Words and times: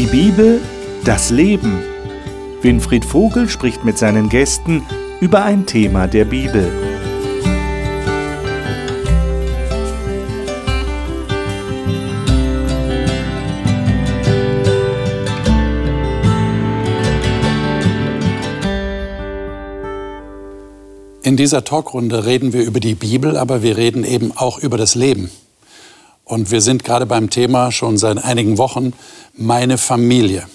Die 0.00 0.06
Bibel, 0.06 0.62
das 1.04 1.28
Leben. 1.28 1.78
Winfried 2.62 3.04
Vogel 3.04 3.50
spricht 3.50 3.84
mit 3.84 3.98
seinen 3.98 4.30
Gästen 4.30 4.82
über 5.20 5.44
ein 5.44 5.66
Thema 5.66 6.06
der 6.06 6.24
Bibel. 6.24 6.72
In 21.22 21.36
dieser 21.36 21.62
Talkrunde 21.64 22.24
reden 22.24 22.54
wir 22.54 22.64
über 22.64 22.80
die 22.80 22.94
Bibel, 22.94 23.36
aber 23.36 23.62
wir 23.62 23.76
reden 23.76 24.04
eben 24.04 24.32
auch 24.34 24.58
über 24.60 24.78
das 24.78 24.94
Leben. 24.94 25.30
Und 26.30 26.52
wir 26.52 26.60
sind 26.60 26.84
gerade 26.84 27.06
beim 27.06 27.28
Thema 27.28 27.72
schon 27.72 27.98
seit 27.98 28.22
einigen 28.22 28.56
Wochen 28.56 28.92
meine 29.34 29.78
Familie. 29.78 30.46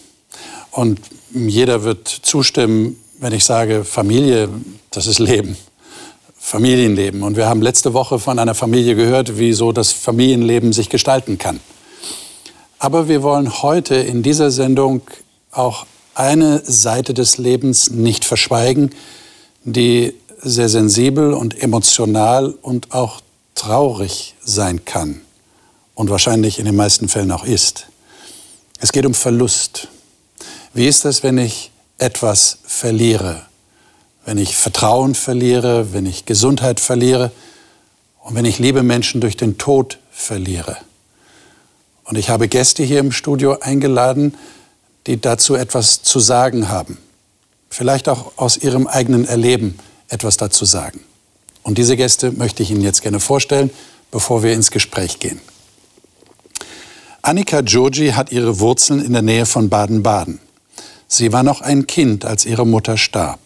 Und 0.71 1.01
jeder 1.34 1.84
wird 1.84 2.07
zustimmen, 2.07 2.95
wenn 3.20 3.34
ich 3.34 3.43
sage, 3.43 3.84
Familie, 3.84 4.48
das 4.91 5.05
ist 5.05 5.20
Leben. 5.20 5.57
Familienleben. 6.38 7.23
Und 7.23 7.35
wir 7.35 7.49
haben 7.49 7.61
letzte 7.61 7.93
Woche 7.93 8.20
von 8.20 8.39
einer 8.39 8.55
Familie 8.55 8.95
gehört, 8.95 9.38
wie 9.38 9.51
so 9.51 9.73
das 9.73 9.91
Familienleben 9.91 10.71
sich 10.71 10.88
gestalten 10.88 11.38
kann. 11.38 11.59
Aber 12.79 13.09
wir 13.09 13.21
wollen 13.21 13.62
heute 13.62 13.95
in 13.95 14.23
dieser 14.23 14.51
Sendung 14.51 15.01
auch 15.51 15.85
eine 16.13 16.62
Seite 16.63 17.13
des 17.13 17.37
Lebens 17.37 17.89
nicht 17.89 18.23
verschweigen, 18.23 18.91
die 19.65 20.13
sehr 20.41 20.70
sensibel 20.70 21.34
und 21.34 21.62
emotional 21.62 22.55
und 22.62 22.93
auch 22.93 23.20
traurig 23.55 24.35
sein 24.41 24.85
kann 24.85 25.20
und 25.95 26.09
wahrscheinlich 26.09 26.60
in 26.60 26.65
den 26.65 26.76
meisten 26.76 27.10
Fällen 27.10 27.32
auch 27.32 27.46
ist. 27.46 27.88
Es 28.79 28.91
geht 28.91 29.05
um 29.05 29.13
Verlust. 29.13 29.88
Wie 30.74 30.87
ist 30.87 31.05
das, 31.05 31.24
wenn 31.24 31.37
ich 31.37 31.71
etwas 31.98 32.60
verliere? 32.65 33.41
Wenn 34.26 34.37
ich 34.37 34.55
Vertrauen 34.55 35.15
verliere, 35.15 35.93
wenn 35.93 36.05
ich 36.05 36.26
Gesundheit 36.26 36.79
verliere 36.79 37.32
und 38.21 38.35
wenn 38.35 38.46
ich 38.46 38.60
liebe 38.60 38.84
Menschen 38.84 39.21
durch 39.21 39.37
den 39.37 39.57
Tod 39.57 39.98
verliere? 40.12 40.77
Und 42.04 42.18
ich 42.18 42.30
habe 42.30 42.48
Gäste 42.48 42.84
hier 42.84 42.99
im 42.99 43.12
Studio 43.12 43.59
eingeladen, 43.59 44.35
die 45.07 45.20
dazu 45.20 45.55
etwas 45.55 46.04
zu 46.04 46.20
sagen 46.20 46.70
haben. 46.70 46.98
Vielleicht 47.70 48.09
auch 48.09 48.34
aus 48.37 48.57
ihrem 48.57 48.87
eigenen 48.87 49.26
Erleben 49.26 49.80
etwas 50.09 50.37
dazu 50.37 50.65
sagen. 50.65 51.04
Und 51.63 51.77
diese 51.77 51.98
Gäste 51.98 52.32
möchte 52.32 52.62
ich 52.62 52.71
Ihnen 52.71 52.82
jetzt 52.82 53.02
gerne 53.02 53.20
vorstellen, 53.20 53.71
bevor 54.12 54.43
wir 54.43 54.54
ins 54.54 54.70
Gespräch 54.70 55.20
gehen. 55.20 55.41
Annika 57.26 57.62
Giorgi 57.62 58.12
hat 58.12 58.31
ihre 58.31 58.59
Wurzeln 58.59 59.04
in 59.04 59.13
der 59.13 59.23
Nähe 59.23 59.48
von 59.48 59.68
Baden-Baden. 59.68 60.37
Sie 61.07 61.34
war 61.34 61.41
noch 61.41 61.62
ein 61.62 61.87
Kind, 61.87 62.23
als 62.23 62.45
ihre 62.45 62.68
Mutter 62.68 62.98
starb. 62.98 63.40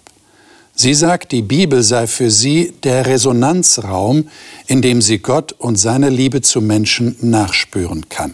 Sie 0.76 0.94
sagt, 0.94 1.32
die 1.32 1.42
Bibel 1.42 1.82
sei 1.82 2.06
für 2.06 2.30
sie 2.30 2.74
der 2.84 3.06
Resonanzraum, 3.06 4.28
in 4.68 4.82
dem 4.82 5.02
sie 5.02 5.20
Gott 5.20 5.54
und 5.54 5.78
seine 5.78 6.10
Liebe 6.10 6.42
zu 6.42 6.60
Menschen 6.60 7.16
nachspüren 7.22 8.10
kann. 8.10 8.34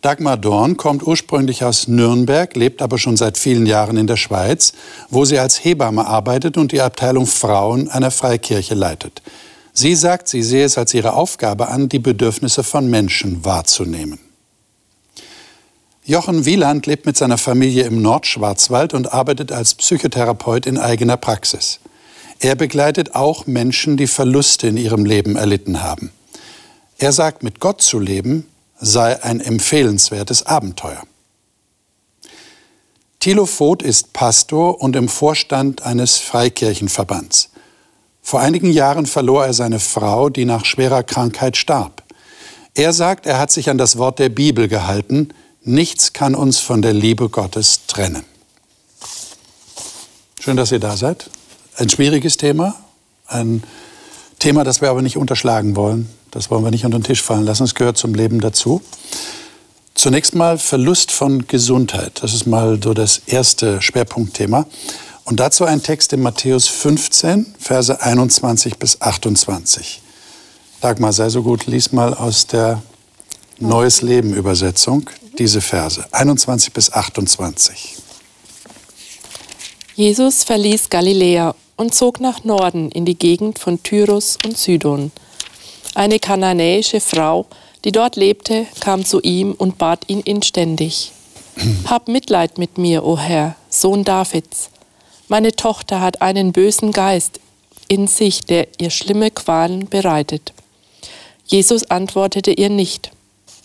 Dagmar 0.00 0.36
Dorn 0.36 0.76
kommt 0.76 1.04
ursprünglich 1.04 1.64
aus 1.64 1.88
Nürnberg, 1.88 2.54
lebt 2.54 2.82
aber 2.82 2.98
schon 2.98 3.16
seit 3.16 3.36
vielen 3.36 3.66
Jahren 3.66 3.96
in 3.96 4.06
der 4.06 4.16
Schweiz, 4.16 4.74
wo 5.10 5.24
sie 5.24 5.40
als 5.40 5.64
Hebamme 5.64 6.06
arbeitet 6.06 6.56
und 6.56 6.70
die 6.70 6.82
Abteilung 6.82 7.26
Frauen 7.26 7.88
einer 7.88 8.12
Freikirche 8.12 8.76
leitet. 8.76 9.22
Sie 9.78 9.94
sagt, 9.94 10.26
sie 10.28 10.42
sehe 10.42 10.64
es 10.64 10.78
als 10.78 10.94
ihre 10.94 11.12
Aufgabe 11.12 11.68
an, 11.68 11.90
die 11.90 11.98
Bedürfnisse 11.98 12.62
von 12.62 12.88
Menschen 12.88 13.44
wahrzunehmen. 13.44 14.18
Jochen 16.02 16.46
Wieland 16.46 16.86
lebt 16.86 17.04
mit 17.04 17.18
seiner 17.18 17.36
Familie 17.36 17.84
im 17.84 18.00
Nordschwarzwald 18.00 18.94
und 18.94 19.12
arbeitet 19.12 19.52
als 19.52 19.74
Psychotherapeut 19.74 20.64
in 20.64 20.78
eigener 20.78 21.18
Praxis. 21.18 21.80
Er 22.38 22.54
begleitet 22.54 23.14
auch 23.14 23.46
Menschen, 23.46 23.98
die 23.98 24.06
Verluste 24.06 24.66
in 24.68 24.78
ihrem 24.78 25.04
Leben 25.04 25.36
erlitten 25.36 25.82
haben. 25.82 26.10
Er 26.96 27.12
sagt, 27.12 27.42
mit 27.42 27.60
Gott 27.60 27.82
zu 27.82 27.98
leben 27.98 28.46
sei 28.80 29.22
ein 29.22 29.40
empfehlenswertes 29.40 30.46
Abenteuer. 30.46 31.02
Thilo 33.20 33.44
Voth 33.44 33.82
ist 33.82 34.14
Pastor 34.14 34.80
und 34.80 34.96
im 34.96 35.10
Vorstand 35.10 35.82
eines 35.82 36.16
Freikirchenverbands. 36.16 37.50
Vor 38.26 38.40
einigen 38.40 38.72
Jahren 38.72 39.06
verlor 39.06 39.46
er 39.46 39.54
seine 39.54 39.78
Frau, 39.78 40.30
die 40.30 40.46
nach 40.46 40.64
schwerer 40.64 41.04
Krankheit 41.04 41.56
starb. 41.56 42.02
Er 42.74 42.92
sagt, 42.92 43.24
er 43.24 43.38
hat 43.38 43.52
sich 43.52 43.70
an 43.70 43.78
das 43.78 43.98
Wort 43.98 44.18
der 44.18 44.30
Bibel 44.30 44.66
gehalten, 44.66 45.28
nichts 45.62 46.12
kann 46.12 46.34
uns 46.34 46.58
von 46.58 46.82
der 46.82 46.92
Liebe 46.92 47.28
Gottes 47.28 47.86
trennen. 47.86 48.24
Schön, 50.40 50.56
dass 50.56 50.72
ihr 50.72 50.80
da 50.80 50.96
seid. 50.96 51.30
Ein 51.76 51.88
schwieriges 51.88 52.36
Thema, 52.36 52.74
ein 53.28 53.62
Thema, 54.40 54.64
das 54.64 54.80
wir 54.80 54.90
aber 54.90 55.02
nicht 55.02 55.18
unterschlagen 55.18 55.76
wollen. 55.76 56.10
Das 56.32 56.50
wollen 56.50 56.64
wir 56.64 56.72
nicht 56.72 56.84
unter 56.84 56.98
den 56.98 57.04
Tisch 57.04 57.22
fallen 57.22 57.44
lassen. 57.44 57.62
Es 57.62 57.76
gehört 57.76 57.96
zum 57.96 58.12
Leben 58.12 58.40
dazu. 58.40 58.82
Zunächst 59.94 60.34
mal 60.34 60.58
Verlust 60.58 61.12
von 61.12 61.46
Gesundheit. 61.46 62.24
Das 62.24 62.34
ist 62.34 62.44
mal 62.44 62.80
so 62.82 62.92
das 62.92 63.18
erste 63.18 63.80
Schwerpunktthema. 63.80 64.66
Und 65.26 65.40
dazu 65.40 65.64
ein 65.64 65.82
Text 65.82 66.12
in 66.12 66.22
Matthäus 66.22 66.68
15, 66.68 67.56
Verse 67.58 68.00
21 68.00 68.78
bis 68.78 69.00
28. 69.02 70.00
Dagmar, 70.80 71.12
sei 71.12 71.28
so 71.30 71.42
gut, 71.42 71.66
lies 71.66 71.90
mal 71.90 72.14
aus 72.14 72.46
der 72.46 72.80
Neues 73.58 74.02
Leben 74.02 74.34
Übersetzung 74.34 75.10
diese 75.36 75.60
Verse 75.60 76.06
21 76.12 76.72
bis 76.72 76.92
28. 76.92 77.96
Jesus 79.96 80.44
verließ 80.44 80.90
Galiläa 80.90 81.56
und 81.74 81.92
zog 81.92 82.20
nach 82.20 82.44
Norden 82.44 82.92
in 82.92 83.04
die 83.04 83.18
Gegend 83.18 83.58
von 83.58 83.82
Tyrus 83.82 84.38
und 84.44 84.56
Sidon. 84.56 85.10
Eine 85.96 86.20
kananäische 86.20 87.00
Frau, 87.00 87.46
die 87.84 87.90
dort 87.90 88.14
lebte, 88.14 88.66
kam 88.78 89.04
zu 89.04 89.20
ihm 89.22 89.54
und 89.54 89.76
bat 89.76 90.04
ihn 90.06 90.20
inständig. 90.20 91.10
Hab 91.86 92.06
Mitleid 92.06 92.58
mit 92.58 92.78
mir, 92.78 93.04
o 93.04 93.18
Herr, 93.18 93.56
Sohn 93.70 94.04
Davids 94.04 94.70
meine 95.28 95.54
Tochter 95.54 96.00
hat 96.00 96.22
einen 96.22 96.52
bösen 96.52 96.92
Geist 96.92 97.40
in 97.88 98.06
sich, 98.06 98.42
der 98.42 98.68
ihr 98.78 98.90
schlimme 98.90 99.30
Qualen 99.30 99.88
bereitet. 99.88 100.52
Jesus 101.46 101.84
antwortete 101.90 102.52
ihr 102.52 102.70
nicht. 102.70 103.10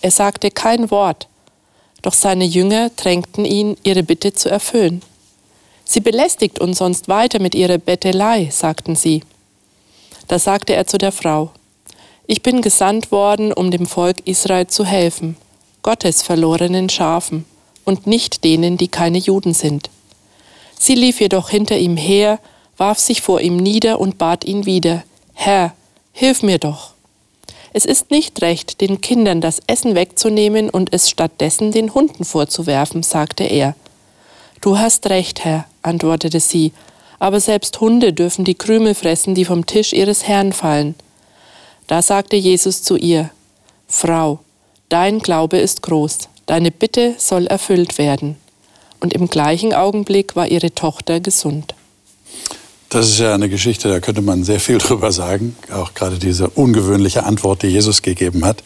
Er 0.02 0.12
sagte 0.12 0.52
kein 0.52 0.92
Wort, 0.92 1.28
doch 2.02 2.14
seine 2.14 2.46
Jünger 2.46 2.90
drängten 2.96 3.46
ihn, 3.46 3.78
ihre 3.84 4.04
Bitte 4.04 4.34
zu 4.34 4.50
erfüllen. 4.50 5.02
Sie 5.86 6.00
belästigt 6.00 6.60
uns 6.60 6.78
sonst 6.78 7.08
weiter 7.08 7.40
mit 7.40 7.54
ihrer 7.54 7.78
Bettelei, 7.78 8.50
sagten 8.52 8.96
sie. 8.96 9.24
Da 10.28 10.40
sagte 10.40 10.74
er 10.74 10.88
zu 10.88 10.98
der 10.98 11.12
Frau, 11.12 11.52
ich 12.28 12.42
bin 12.42 12.62
gesandt 12.62 13.12
worden, 13.12 13.52
um 13.52 13.72
dem 13.72 13.86
Volk 13.86 14.26
Israel 14.26 14.68
zu 14.68 14.86
helfen, 14.86 15.36
Gottes 15.82 16.22
verlorenen 16.22 16.90
Schafen 16.90 17.46
und 17.84 18.08
nicht 18.08 18.44
denen, 18.44 18.78
die 18.78 18.88
keine 18.88 19.18
Juden 19.18 19.54
sind. 19.54 19.90
Sie 20.84 20.96
lief 20.96 21.22
jedoch 21.22 21.50
hinter 21.52 21.78
ihm 21.78 21.96
her, 21.96 22.40
warf 22.76 22.98
sich 22.98 23.22
vor 23.22 23.40
ihm 23.40 23.56
nieder 23.56 24.00
und 24.00 24.18
bat 24.18 24.44
ihn 24.44 24.66
wieder, 24.66 25.04
Herr, 25.36 25.76
hilf 26.12 26.42
mir 26.42 26.58
doch. 26.58 26.96
Es 27.72 27.86
ist 27.86 28.10
nicht 28.10 28.42
recht, 28.42 28.82
den 28.82 29.00
Kindern 29.00 29.42
das 29.42 29.62
Essen 29.68 29.94
wegzunehmen 29.94 30.72
und 30.72 30.92
es 30.92 31.08
stattdessen 31.08 31.72
den 31.72 31.94
Hunden 31.94 32.26
vorzuwerfen, 32.26 33.04
sagte 33.04 33.44
er. 33.44 33.76
Du 34.60 34.80
hast 34.80 35.08
recht, 35.12 35.46
Herr, 35.46 35.68
antwortete 35.84 36.40
sie, 36.40 36.72
aber 37.20 37.40
selbst 37.40 37.80
Hunde 37.80 38.12
dürfen 38.12 38.44
die 38.44 38.56
Krümel 38.56 38.96
fressen, 38.96 39.36
die 39.36 39.46
vom 39.46 39.68
Tisch 39.68 39.94
ihres 39.94 40.28
Herrn 40.28 40.52
fallen. 40.52 40.96
Da 41.86 42.02
sagte 42.02 42.38
Jesus 42.38 42.82
zu 42.82 42.98
ihr, 42.98 43.30
Frau, 43.88 44.40
dein 44.90 45.20
Glaube 45.20 45.60
ist 45.60 45.84
groß, 45.84 46.28
deine 46.48 46.72
Bitte 46.72 47.14
soll 47.20 47.46
erfüllt 47.46 48.00
werden 48.00 48.38
und 49.02 49.14
im 49.14 49.28
gleichen 49.28 49.74
Augenblick 49.74 50.36
war 50.36 50.48
ihre 50.48 50.74
Tochter 50.74 51.20
gesund. 51.20 51.76
Das 52.90 53.08
ist 53.08 53.20
ja 53.20 53.34
eine 53.34 53.48
Geschichte, 53.48 53.88
da 53.88 54.02
könnte 54.02 54.22
man 54.22 54.44
sehr 54.44 54.60
viel 54.60 54.78
drüber 54.80 55.12
sagen. 55.12 55.56
Auch 55.72 55.94
gerade 55.94 56.20
diese 56.20 56.50
ungewöhnliche 56.50 57.24
Antwort, 57.24 57.64
die 57.64 57.68
Jesus 57.68 58.02
gegeben 58.02 58.46
hat, 58.46 58.64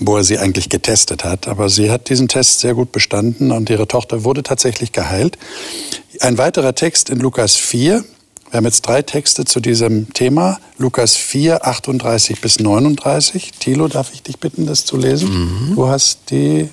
wo 0.00 0.16
er 0.16 0.24
sie 0.24 0.38
eigentlich 0.38 0.68
getestet 0.68 1.24
hat. 1.24 1.46
Aber 1.46 1.68
sie 1.68 1.90
hat 1.90 2.08
diesen 2.08 2.28
Test 2.28 2.60
sehr 2.60 2.74
gut 2.74 2.92
bestanden 2.92 3.52
und 3.52 3.70
ihre 3.70 3.86
Tochter 3.86 4.24
wurde 4.24 4.42
tatsächlich 4.42 4.92
geheilt. 4.92 5.38
Ein 6.20 6.36
weiterer 6.36 6.74
Text 6.74 7.10
in 7.10 7.20
Lukas 7.20 7.54
4. 7.56 8.04
Wir 8.50 8.56
haben 8.56 8.64
jetzt 8.64 8.82
drei 8.82 9.02
Texte 9.02 9.44
zu 9.44 9.60
diesem 9.60 10.12
Thema. 10.12 10.58
Lukas 10.78 11.16
4, 11.16 11.64
38 11.66 12.40
bis 12.40 12.58
39. 12.58 13.52
Thilo, 13.58 13.86
darf 13.86 14.12
ich 14.12 14.22
dich 14.22 14.38
bitten, 14.38 14.66
das 14.66 14.84
zu 14.84 14.96
lesen? 14.96 15.28
Mhm. 15.70 15.74
Du 15.76 15.88
hast 15.88 16.30
die 16.30 16.68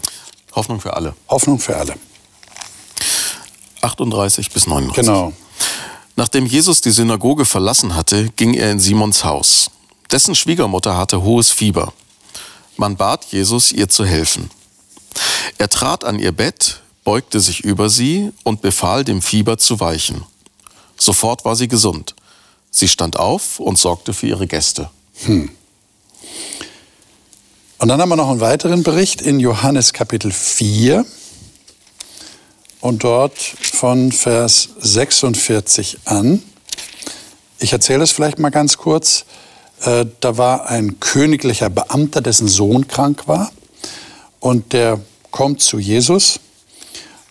Hoffnung 0.54 0.80
für 0.80 0.96
alle. 0.96 1.14
Hoffnung 1.30 1.60
für 1.60 1.78
alle. 1.78 1.94
38 3.82 4.52
bis 4.52 4.68
39. 4.68 5.06
Genau. 5.06 5.34
Nachdem 6.16 6.46
Jesus 6.46 6.82
die 6.82 6.92
Synagoge 6.92 7.46
verlassen 7.46 7.96
hatte, 7.96 8.30
ging 8.36 8.54
er 8.54 8.72
in 8.72 8.80
Simons 8.80 9.24
Haus. 9.24 9.72
Dessen 10.12 10.36
Schwiegermutter 10.36 10.98
hatte 10.98 11.24
hohes 11.24 11.52
Fieber. 11.52 11.94
Man 12.78 12.98
bat 12.98 13.26
Jesus, 13.26 13.72
ihr 13.72 13.90
zu 13.90 14.06
helfen. 14.06 14.50
Er 15.58 15.70
trat 15.70 16.04
an 16.04 16.20
ihr 16.20 16.32
Bett, 16.32 16.82
beugte 17.04 17.40
sich 17.40 17.62
über 17.62 17.90
sie 17.90 18.32
und 18.44 18.62
befahl 18.62 19.04
dem 19.04 19.22
Fieber 19.22 19.58
zu 19.58 19.80
weichen. 19.80 20.24
Sofort 20.98 21.46
war 21.46 21.56
sie 21.56 21.68
gesund. 21.68 22.16
Sie 22.70 22.88
stand 22.88 23.18
auf 23.18 23.60
und 23.60 23.78
sorgte 23.78 24.14
für 24.14 24.28
ihre 24.28 24.48
Gäste. 24.48 24.90
Hm. 25.26 25.50
Und 27.78 27.88
dann 27.88 28.00
haben 28.00 28.10
wir 28.10 28.16
noch 28.16 28.30
einen 28.30 28.42
weiteren 28.42 28.84
Bericht 28.84 29.22
in 29.22 29.40
Johannes 29.40 29.94
Kapitel 29.94 30.32
4 30.32 31.06
und 32.82 33.04
dort 33.04 33.38
von 33.38 34.12
Vers 34.12 34.70
46 34.80 36.00
an. 36.06 36.44
Ich 37.60 37.72
erzähle 37.72 38.00
das 38.00 38.12
vielleicht 38.12 38.40
mal 38.40 38.50
ganz 38.50 38.78
kurz. 38.78 39.26
Äh, 39.82 40.06
da 40.20 40.38
war 40.38 40.68
ein 40.68 41.00
königlicher 41.00 41.70
Beamter, 41.70 42.22
dessen 42.22 42.48
Sohn 42.48 42.88
krank 42.88 43.28
war. 43.28 43.52
Und 44.40 44.74
der 44.74 45.00
kommt 45.30 45.62
zu 45.62 45.80
Jesus. 45.80 46.40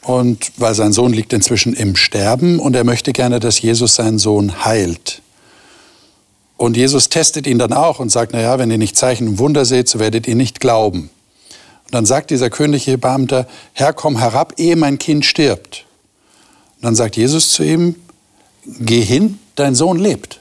Und 0.02 0.52
weil 0.56 0.74
sein 0.74 0.92
Sohn 0.92 1.12
liegt 1.12 1.32
inzwischen 1.32 1.74
im 1.74 1.94
Sterben 1.94 2.58
und 2.58 2.74
er 2.74 2.84
möchte 2.84 3.12
gerne, 3.12 3.38
dass 3.38 3.60
Jesus 3.60 3.96
seinen 3.96 4.18
Sohn 4.18 4.64
heilt. 4.64 5.20
Und 6.56 6.76
Jesus 6.76 7.08
testet 7.08 7.46
ihn 7.46 7.58
dann 7.58 7.72
auch 7.72 8.00
und 8.00 8.10
sagt, 8.10 8.32
naja, 8.32 8.58
wenn 8.58 8.70
ihr 8.70 8.78
nicht 8.78 8.96
Zeichen 8.96 9.28
und 9.28 9.38
Wunder 9.38 9.64
seht, 9.64 9.88
so 9.88 9.98
werdet 9.98 10.26
ihr 10.26 10.36
nicht 10.36 10.60
glauben. 10.60 11.10
Und 11.90 11.94
dann 11.96 12.06
sagt 12.06 12.30
dieser 12.30 12.50
königliche 12.50 12.98
Beamte, 12.98 13.48
Herr, 13.72 13.92
komm 13.92 14.16
herab, 14.16 14.54
ehe 14.58 14.76
mein 14.76 15.00
Kind 15.00 15.24
stirbt. 15.24 15.86
Und 16.76 16.84
dann 16.84 16.94
sagt 16.94 17.16
Jesus 17.16 17.50
zu 17.50 17.64
ihm, 17.64 17.96
geh 18.78 19.00
hin, 19.00 19.40
dein 19.56 19.74
Sohn 19.74 19.98
lebt. 19.98 20.38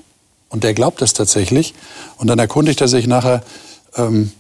Und 0.50 0.64
der 0.64 0.76
glaubt 0.76 1.02
das 1.02 1.14
tatsächlich. 1.14 1.74
Und 2.18 2.28
dann 2.28 2.38
erkundigt 2.38 2.82
er 2.82 2.88
sich 2.88 3.08
nachher, 3.08 3.42
ähm, 3.96 4.32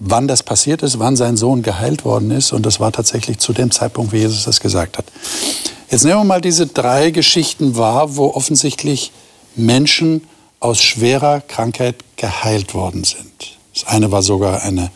wann 0.00 0.26
das 0.26 0.42
passiert 0.42 0.82
ist, 0.82 0.98
wann 0.98 1.14
sein 1.14 1.36
Sohn 1.36 1.62
geheilt 1.62 2.04
worden 2.04 2.32
ist. 2.32 2.50
Und 2.50 2.66
das 2.66 2.80
war 2.80 2.90
tatsächlich 2.90 3.38
zu 3.38 3.52
dem 3.52 3.70
Zeitpunkt, 3.70 4.12
wie 4.12 4.18
Jesus 4.18 4.42
das 4.42 4.58
gesagt 4.58 4.98
hat. 4.98 5.04
Jetzt 5.88 6.02
nehmen 6.02 6.18
wir 6.18 6.24
mal 6.24 6.40
diese 6.40 6.66
drei 6.66 7.12
Geschichten 7.12 7.76
wahr, 7.76 8.16
wo 8.16 8.34
offensichtlich 8.34 9.12
Menschen 9.54 10.22
aus 10.58 10.82
schwerer 10.82 11.42
Krankheit 11.42 11.94
geheilt 12.16 12.74
worden 12.74 13.04
sind. 13.04 13.56
Das 13.72 13.86
eine 13.86 14.10
war 14.10 14.22
sogar 14.22 14.62
eine, 14.62 14.90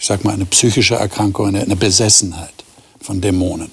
ich 0.00 0.06
sag 0.06 0.24
mal, 0.24 0.32
eine 0.32 0.46
psychische 0.46 0.94
Erkrankung, 0.94 1.48
eine, 1.48 1.60
eine 1.60 1.76
Besessenheit 1.76 2.64
von 3.02 3.20
Dämonen. 3.20 3.70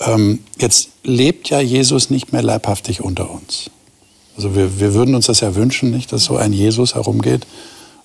Ähm, 0.00 0.40
jetzt 0.58 0.90
lebt 1.02 1.48
ja 1.48 1.60
Jesus 1.60 2.10
nicht 2.10 2.30
mehr 2.30 2.42
leibhaftig 2.42 3.00
unter 3.00 3.30
uns. 3.30 3.70
Also 4.36 4.54
wir, 4.54 4.78
wir 4.78 4.92
würden 4.92 5.14
uns 5.14 5.26
das 5.26 5.40
ja 5.40 5.54
wünschen, 5.54 5.90
nicht, 5.90 6.12
dass 6.12 6.24
so 6.24 6.36
ein 6.36 6.52
Jesus 6.52 6.94
herumgeht 6.94 7.46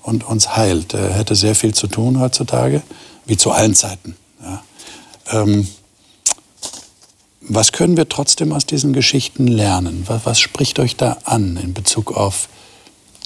und 0.01 0.24
uns 0.24 0.56
heilt. 0.56 0.94
Er 0.94 1.13
hätte 1.13 1.36
sehr 1.36 1.53
viel 1.53 1.74
zu 1.74 1.88
tun 1.88 2.21
heutzutage, 2.21 2.83
wie 3.25 3.36
zu 3.36 3.51
allen 3.51 3.75
Zeiten. 3.75 4.15
Ja. 4.42 4.63
Ähm, 5.31 5.68
was 7.42 7.74
können 7.74 7.97
wir 7.97 8.07
trotzdem 8.07 8.54
aus 8.54 8.65
diesen 8.65 8.94
Geschichten 8.94 9.47
lernen? 9.47 10.06
Was, 10.07 10.25
was, 10.25 10.39
spricht 10.39 10.80
euch 10.80 10.95
da 10.95 11.18
an 11.25 11.57
in 11.57 11.74
Bezug 11.74 12.15
auf 12.15 12.47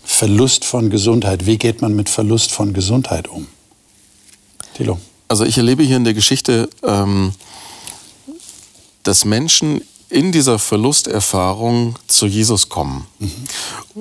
Verlust 0.03 0.65
von 0.65 0.89
Gesundheit? 0.89 1.45
Wie 1.45 1.59
geht 1.59 1.83
man 1.83 1.95
mit 1.95 2.09
Verlust 2.09 2.51
von 2.51 2.73
Gesundheit 2.73 3.27
um? 3.27 3.45
Thilo. 4.75 4.99
Also 5.27 5.43
ich 5.45 5.57
erlebe 5.57 5.83
hier 5.83 5.97
in 5.97 6.03
der 6.03 6.13
Geschichte, 6.13 6.69
ähm, 6.83 7.33
dass 9.03 9.25
Menschen 9.25 9.81
in 10.09 10.31
dieser 10.31 10.59
Verlusterfahrung 10.59 11.95
zu 12.07 12.27
Jesus 12.27 12.69
kommen. 12.69 13.07
Mhm. 13.19 13.31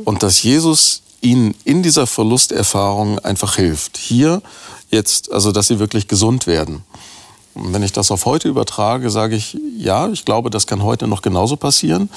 Und 0.05 0.23
dass 0.23 0.43
Jesus 0.43 1.03
ihnen 1.21 1.55
in 1.65 1.83
dieser 1.83 2.07
Verlusterfahrung 2.07 3.19
einfach 3.21 3.57
hilft. 3.57 3.97
Hier 3.97 4.43
jetzt, 4.91 5.33
also 5.33 5.53
dass 5.53 5.69
sie 5.69 5.79
wirklich 5.79 6.09
gesund 6.09 6.47
werden. 6.47 6.83
Und 7.55 7.73
wenn 7.73 7.83
ich 7.83 7.93
das 7.93 8.11
auf 8.11 8.27
heute 8.27 8.49
übertrage, 8.49 9.11
sage 9.11 9.37
ich, 9.37 9.57
ja, 9.79 10.09
ich 10.09 10.25
glaube, 10.25 10.51
das 10.51 10.67
kann 10.67 10.83
heute 10.83 11.07
noch 11.07 11.23
genauso 11.23 11.57
passieren. 11.57 12.11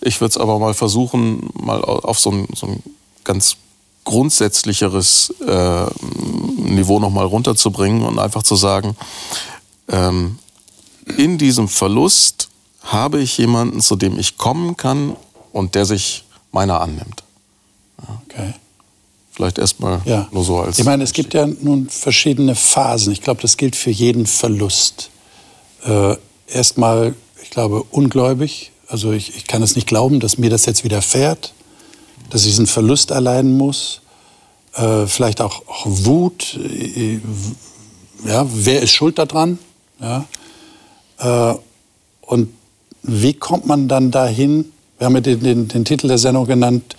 Ich 0.00 0.20
würde 0.20 0.32
es 0.32 0.38
aber 0.38 0.58
mal 0.58 0.74
versuchen, 0.74 1.48
mal 1.54 1.82
auf 1.82 2.18
so 2.18 2.30
ein, 2.30 2.46
so 2.54 2.66
ein 2.66 2.82
ganz 3.24 3.56
grundsätzlicheres 4.04 5.32
äh, 5.46 5.86
Niveau 6.56 6.98
nochmal 6.98 7.26
runterzubringen 7.26 8.02
und 8.02 8.18
einfach 8.18 8.42
zu 8.42 8.56
sagen, 8.56 8.96
ähm, 9.88 10.38
in 11.16 11.38
diesem 11.38 11.68
Verlust 11.68 12.48
habe 12.82 13.20
ich 13.20 13.38
jemanden, 13.38 13.80
zu 13.80 13.96
dem 13.96 14.18
ich 14.18 14.38
kommen 14.38 14.76
kann 14.76 15.16
und 15.52 15.74
der 15.74 15.84
sich 15.84 16.24
meiner 16.50 16.80
annimmt. 16.80 17.22
Ja. 18.00 18.22
Okay. 18.26 18.54
Vielleicht 19.30 19.58
erstmal 19.58 20.02
ja. 20.04 20.28
nur 20.30 20.44
so 20.44 20.60
als. 20.60 20.78
Ich 20.78 20.84
meine, 20.84 21.04
es 21.04 21.12
gibt 21.12 21.32
ja 21.32 21.46
nun 21.46 21.88
verschiedene 21.88 22.54
Phasen. 22.54 23.12
Ich 23.12 23.22
glaube, 23.22 23.40
das 23.40 23.56
gilt 23.56 23.76
für 23.76 23.90
jeden 23.90 24.26
Verlust. 24.26 25.10
Äh, 25.84 26.16
erstmal, 26.48 27.14
ich 27.42 27.50
glaube, 27.50 27.82
ungläubig. 27.90 28.72
Also 28.88 29.12
ich, 29.12 29.34
ich 29.34 29.46
kann 29.46 29.62
es 29.62 29.74
nicht 29.74 29.86
glauben, 29.86 30.20
dass 30.20 30.36
mir 30.36 30.50
das 30.50 30.66
jetzt 30.66 30.84
widerfährt, 30.84 31.54
dass 32.32 32.42
ich 32.42 32.48
diesen 32.48 32.66
Verlust 32.66 33.10
erleiden 33.10 33.58
muss. 33.58 34.00
Äh, 34.74 35.06
vielleicht 35.06 35.42
auch, 35.42 35.62
auch 35.68 35.84
Wut. 35.84 36.58
Äh, 36.58 37.20
ja, 38.26 38.46
wer 38.50 38.80
ist 38.80 38.92
schuld 38.92 39.18
daran? 39.18 39.58
Ja. 40.00 40.24
Äh, 41.18 41.54
und 42.22 42.48
wie 43.02 43.34
kommt 43.34 43.66
man 43.66 43.86
dann 43.86 44.10
dahin? 44.10 44.72
Wir 44.96 45.06
haben 45.06 45.14
ja 45.14 45.20
den, 45.20 45.40
den, 45.40 45.68
den 45.68 45.84
Titel 45.84 46.08
der 46.08 46.16
Sendung 46.16 46.46
genannt, 46.46 46.96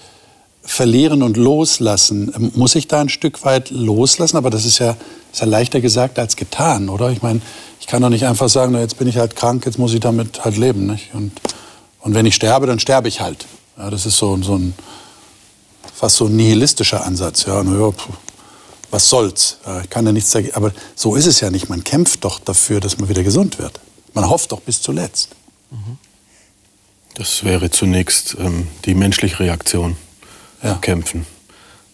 verlieren 0.62 1.24
und 1.24 1.35
loslassen. 1.35 2.31
Ähm, 2.35 2.51
muss 2.53 2.75
ich 2.75 2.88
da 2.88 3.01
ein 3.01 3.09
Stück 3.09 3.44
weit 3.44 3.71
loslassen? 3.71 4.38
Aber 4.38 4.51
das 4.51 4.65
ist 4.65 4.77
ja, 4.77 4.95
ist 5.31 5.41
ja 5.41 5.47
leichter 5.47 5.81
gesagt 5.81 6.19
als 6.19 6.35
getan, 6.35 6.89
oder? 6.89 7.09
Ich 7.09 7.24
meine, 7.24 7.41
ich 7.80 7.88
kann 7.88 8.03
doch 8.03 8.09
nicht 8.09 8.27
einfach 8.27 8.50
sagen, 8.50 8.74
na, 8.74 8.81
jetzt 8.81 9.00
bin 9.00 9.07
ich 9.07 9.18
halt 9.18 9.35
krank, 9.35 9.65
jetzt 9.65 9.80
muss 9.80 9.95
ich 9.95 10.00
damit 10.00 10.45
halt 10.45 10.57
leben. 10.57 10.85
Nicht? 10.85 11.15
Und, 11.15 11.31
und 12.01 12.13
wenn 12.13 12.27
ich 12.27 12.35
sterbe, 12.35 12.68
dann 12.68 12.77
sterbe 12.77 13.07
ich 13.07 13.19
halt. 13.19 13.47
Ja, 13.80 13.89
das 13.89 14.06
ist 14.06 14.19
so, 14.19 14.38
so 14.44 14.57
ein 14.57 14.75
fast 15.94 16.18
so 16.18 16.25
ein 16.25 16.36
nihilistischer 16.36 17.06
Ansatz. 17.06 17.45
Ja, 17.45 17.63
na 17.63 17.78
ja, 17.78 17.94
was 18.92 19.10
soll's? 19.10 19.57
Ich 19.84 19.90
kann 19.90 20.06
ja 20.06 20.12
nichts 20.12 20.31
dagegen. 20.31 20.54
Aber 20.56 20.72
so 20.95 21.16
ist 21.16 21.25
es 21.25 21.40
ja 21.40 21.50
nicht. 21.50 21.69
Man 21.69 21.84
kämpft 21.84 22.24
doch 22.24 22.40
dafür, 22.40 22.80
dass 22.80 23.00
man 23.00 23.10
wieder 23.10 23.24
gesund 23.24 23.57
wird. 23.57 23.80
Man 24.13 24.30
hofft 24.30 24.51
doch 24.51 24.62
bis 24.62 24.81
zuletzt. 24.81 25.30
Das 27.16 27.44
wäre 27.44 27.69
zunächst 27.69 28.36
ähm, 28.40 28.68
die 28.86 28.95
menschliche 28.95 29.40
Reaktion 29.40 29.98
ja. 30.63 30.75
kämpfen. 30.75 31.25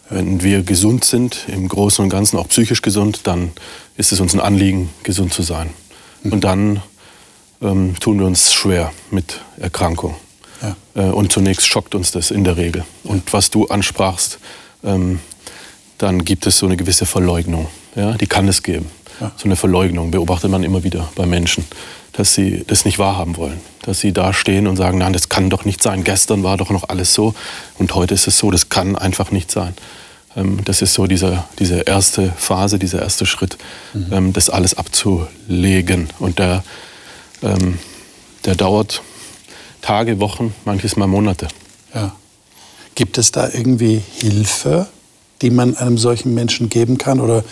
Wenn 0.10 0.42
wir 0.42 0.64
gesund 0.64 1.06
sind, 1.06 1.46
im 1.48 1.68
Großen 1.68 2.04
und 2.04 2.10
Ganzen 2.10 2.38
auch 2.38 2.48
psychisch 2.50 2.82
gesund, 2.82 3.22
dann 3.26 3.52
ist 3.96 4.12
es 4.12 4.20
uns 4.20 4.34
ein 4.34 4.40
Anliegen, 4.40 4.90
gesund 5.04 5.34
zu 5.34 5.44
sein. 5.44 5.70
Mhm. 6.24 6.34
Und 6.34 6.44
dann 6.44 6.84
ähm, 7.62 7.96
tun 8.00 8.20
wir 8.20 8.26
uns 8.26 8.54
schwer 8.54 8.92
mit 9.12 9.42
Erkrankung. 9.58 10.16
Ja. 10.62 10.76
Äh, 10.96 11.12
und 11.12 11.32
zunächst 11.32 11.68
schockt 11.68 11.96
uns 11.96 12.12
das 12.12 12.32
in 12.32 12.44
der 12.44 12.58
Regel. 12.58 12.84
Ja. 13.04 13.12
Und 13.12 13.32
was 13.34 13.50
du 13.50 13.68
ansprachst, 13.68 14.40
ähm, 14.84 15.20
dann 15.98 16.24
gibt 16.24 16.48
es 16.48 16.58
so 16.58 16.66
eine 16.66 16.78
gewisse 16.78 17.06
Verleugnung. 17.06 17.68
Ja? 17.96 18.14
Die 18.14 18.28
kann 18.28 18.48
es 18.48 18.64
geben. 18.64 18.88
So 19.36 19.46
eine 19.46 19.58
Verleugnung 19.58 20.12
beobachtet 20.12 20.50
man 20.50 20.64
immer 20.64 20.86
wieder 20.86 21.10
bei 21.16 21.26
Menschen 21.26 21.66
dass 22.20 22.34
sie 22.34 22.66
das 22.68 22.84
nicht 22.84 23.00
wahrhaben 23.00 23.38
wollen. 23.38 23.62
Dass 23.84 24.02
sie 24.02 24.12
da 24.12 24.34
stehen 24.34 24.68
und 24.68 24.76
sagen, 24.76 24.98
nein, 24.98 25.14
das 25.14 25.30
kann 25.30 25.50
doch 25.50 25.64
nicht 25.64 25.82
sein. 25.82 26.04
Gestern 26.04 26.44
war 26.44 26.58
doch 26.58 26.70
noch 26.70 26.90
alles 26.90 27.14
so 27.14 27.34
und 27.78 27.96
heute 27.96 28.14
ist 28.14 28.28
es 28.28 28.38
so. 28.38 28.52
Das 28.52 28.68
kann 28.68 28.98
einfach 28.98 29.32
nicht 29.32 29.50
sein. 29.50 29.74
Ähm, 30.36 30.60
das 30.66 30.82
ist 30.82 30.94
so 30.94 31.08
diese, 31.08 31.46
diese 31.60 31.80
erste 31.82 32.34
Phase, 32.36 32.78
dieser 32.78 33.02
erste 33.02 33.26
Schritt, 33.26 33.58
mhm. 33.94 34.08
Ähm, 34.12 34.34
das 34.34 34.50
alles 34.50 34.74
abzulegen. 34.74 36.10
Und 36.20 36.40
der, 36.40 36.64
ähm, 37.42 37.80
der 38.44 38.56
dauert 38.56 39.02
Tage, 39.82 40.20
Wochen, 40.20 40.54
manches 40.66 40.96
Mal 40.96 41.08
Monate. 41.08 41.48
Ja. 41.94 42.16
Gibt 42.96 43.18
es 43.18 43.32
da 43.32 43.50
irgendwie 43.50 44.02
Hilfe, 44.18 44.88
die 45.42 45.50
man 45.50 45.76
einem 45.78 45.98
solchen 45.98 46.34
Menschen 46.34 46.70
geben 46.70 46.98
kann? 46.98 47.20
Oder 47.20 47.44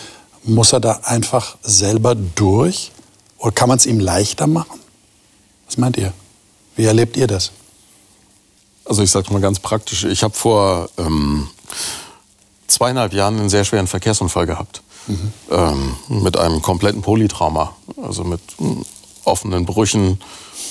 muss 0.44 0.72
er 0.72 0.80
da 0.80 1.00
einfach 1.04 1.56
selber 1.62 2.14
durch? 2.14 2.92
Oder 3.38 3.52
kann 3.52 3.68
man 3.68 3.78
es 3.78 3.86
ihm 3.86 4.00
leichter 4.00 4.46
machen? 4.46 4.80
Was 5.66 5.78
meint 5.78 5.96
ihr? 5.96 6.12
Wie 6.76 6.84
erlebt 6.84 7.16
ihr 7.16 7.26
das? 7.26 7.52
Also 8.84 9.02
ich 9.02 9.10
sage 9.10 9.32
mal 9.32 9.40
ganz 9.40 9.58
praktisch. 9.58 10.04
Ich 10.04 10.22
habe 10.22 10.34
vor 10.34 10.88
ähm, 10.96 11.48
zweieinhalb 12.66 13.12
Jahren 13.12 13.38
einen 13.38 13.48
sehr 13.48 13.64
schweren 13.64 13.86
Verkehrsunfall 13.86 14.46
gehabt. 14.46 14.82
Mhm. 15.06 15.32
Ähm, 15.50 15.96
mit 16.08 16.36
einem 16.36 16.62
kompletten 16.62 17.02
Polytrauma. 17.02 17.74
Also 18.02 18.24
mit 18.24 18.40
äh, 18.60 18.64
offenen 19.24 19.66
Brüchen, 19.66 20.20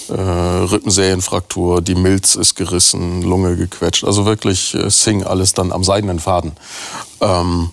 äh, 0.10 0.14
Rippenserienfraktur, 0.14 1.82
die 1.82 1.96
Milz 1.96 2.36
ist 2.36 2.56
gerissen, 2.56 3.22
Lunge 3.24 3.56
gequetscht. 3.56 4.04
Also 4.04 4.26
wirklich, 4.26 4.74
äh, 4.74 4.80
es 4.80 5.04
hing 5.04 5.24
alles 5.24 5.54
dann 5.54 5.72
am 5.72 5.84
seidenen 5.84 6.20
Faden. 6.20 6.54
Ähm, 7.22 7.70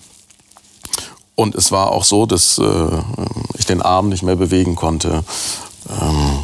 und 1.35 1.55
es 1.55 1.71
war 1.71 1.91
auch 1.91 2.03
so, 2.03 2.25
dass 2.25 2.57
äh, 2.57 2.63
ich 3.57 3.65
den 3.65 3.81
Arm 3.81 4.09
nicht 4.09 4.23
mehr 4.23 4.37
bewegen 4.37 4.75
konnte. 4.75 5.23
Ähm, 5.89 6.39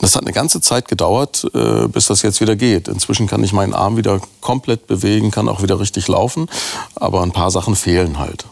das 0.00 0.14
hat 0.14 0.22
eine 0.22 0.32
ganze 0.32 0.60
Zeit 0.60 0.86
gedauert, 0.86 1.46
äh, 1.54 1.88
bis 1.88 2.06
das 2.06 2.22
jetzt 2.22 2.40
wieder 2.40 2.54
geht. 2.54 2.88
Inzwischen 2.88 3.26
kann 3.26 3.42
ich 3.42 3.52
meinen 3.52 3.74
Arm 3.74 3.96
wieder 3.96 4.20
komplett 4.40 4.86
bewegen, 4.86 5.30
kann 5.30 5.48
auch 5.48 5.62
wieder 5.62 5.80
richtig 5.80 6.06
laufen, 6.08 6.48
aber 6.94 7.22
ein 7.22 7.32
paar 7.32 7.50
Sachen 7.50 7.74
fehlen 7.74 8.18
halt. 8.18 8.44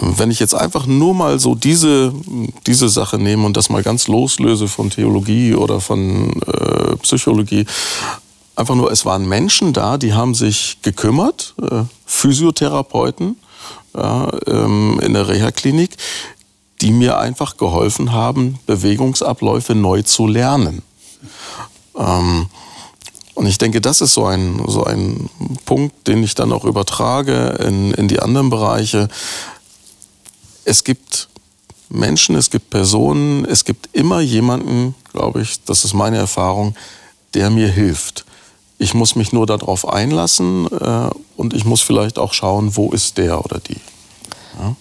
Wenn 0.00 0.30
ich 0.30 0.38
jetzt 0.38 0.54
einfach 0.54 0.86
nur 0.86 1.14
mal 1.14 1.38
so 1.38 1.54
diese, 1.54 2.12
diese 2.66 2.88
Sache 2.88 3.18
nehme 3.18 3.44
und 3.44 3.56
das 3.56 3.70
mal 3.70 3.82
ganz 3.82 4.08
loslöse 4.08 4.68
von 4.68 4.90
Theologie 4.90 5.54
oder 5.54 5.80
von 5.80 6.40
äh, 6.42 6.96
Psychologie, 6.96 7.66
einfach 8.56 8.74
nur, 8.74 8.92
es 8.92 9.04
waren 9.04 9.28
Menschen 9.28 9.72
da, 9.72 9.98
die 9.98 10.12
haben 10.12 10.34
sich 10.34 10.78
gekümmert, 10.82 11.54
äh, 11.60 11.82
Physiotherapeuten 12.06 13.36
ja, 13.94 14.30
ähm, 14.46 15.00
in 15.02 15.14
der 15.14 15.28
Reha-Klinik, 15.28 15.96
die 16.80 16.92
mir 16.92 17.18
einfach 17.18 17.56
geholfen 17.56 18.12
haben, 18.12 18.58
Bewegungsabläufe 18.66 19.74
neu 19.74 20.02
zu 20.02 20.26
lernen. 20.26 20.82
Ähm, 21.96 22.46
und 23.34 23.46
ich 23.46 23.58
denke, 23.58 23.80
das 23.80 24.00
ist 24.00 24.14
so 24.14 24.26
ein, 24.26 24.62
so 24.68 24.84
ein 24.84 25.28
Punkt, 25.64 26.06
den 26.06 26.22
ich 26.22 26.34
dann 26.34 26.52
auch 26.52 26.64
übertrage 26.64 27.56
in, 27.66 27.92
in 27.94 28.06
die 28.06 28.20
anderen 28.20 28.48
Bereiche. 28.48 29.08
Es 30.64 30.84
gibt 30.84 31.28
Menschen, 31.88 32.36
es 32.36 32.50
gibt 32.50 32.70
Personen, 32.70 33.44
es 33.44 33.64
gibt 33.64 33.88
immer 33.92 34.20
jemanden, 34.20 34.94
glaube 35.12 35.42
ich, 35.42 35.62
das 35.64 35.84
ist 35.84 35.94
meine 35.94 36.16
Erfahrung, 36.16 36.74
der 37.34 37.50
mir 37.50 37.68
hilft. 37.68 38.24
Ich 38.78 38.94
muss 38.94 39.16
mich 39.16 39.32
nur 39.32 39.46
darauf 39.46 39.88
einlassen 39.88 40.66
äh, 40.66 41.10
und 41.36 41.54
ich 41.54 41.64
muss 41.64 41.80
vielleicht 41.80 42.18
auch 42.18 42.32
schauen, 42.32 42.76
wo 42.76 42.90
ist 42.90 43.18
der 43.18 43.44
oder 43.44 43.60
die. 43.60 43.80
Ja? 44.60 44.74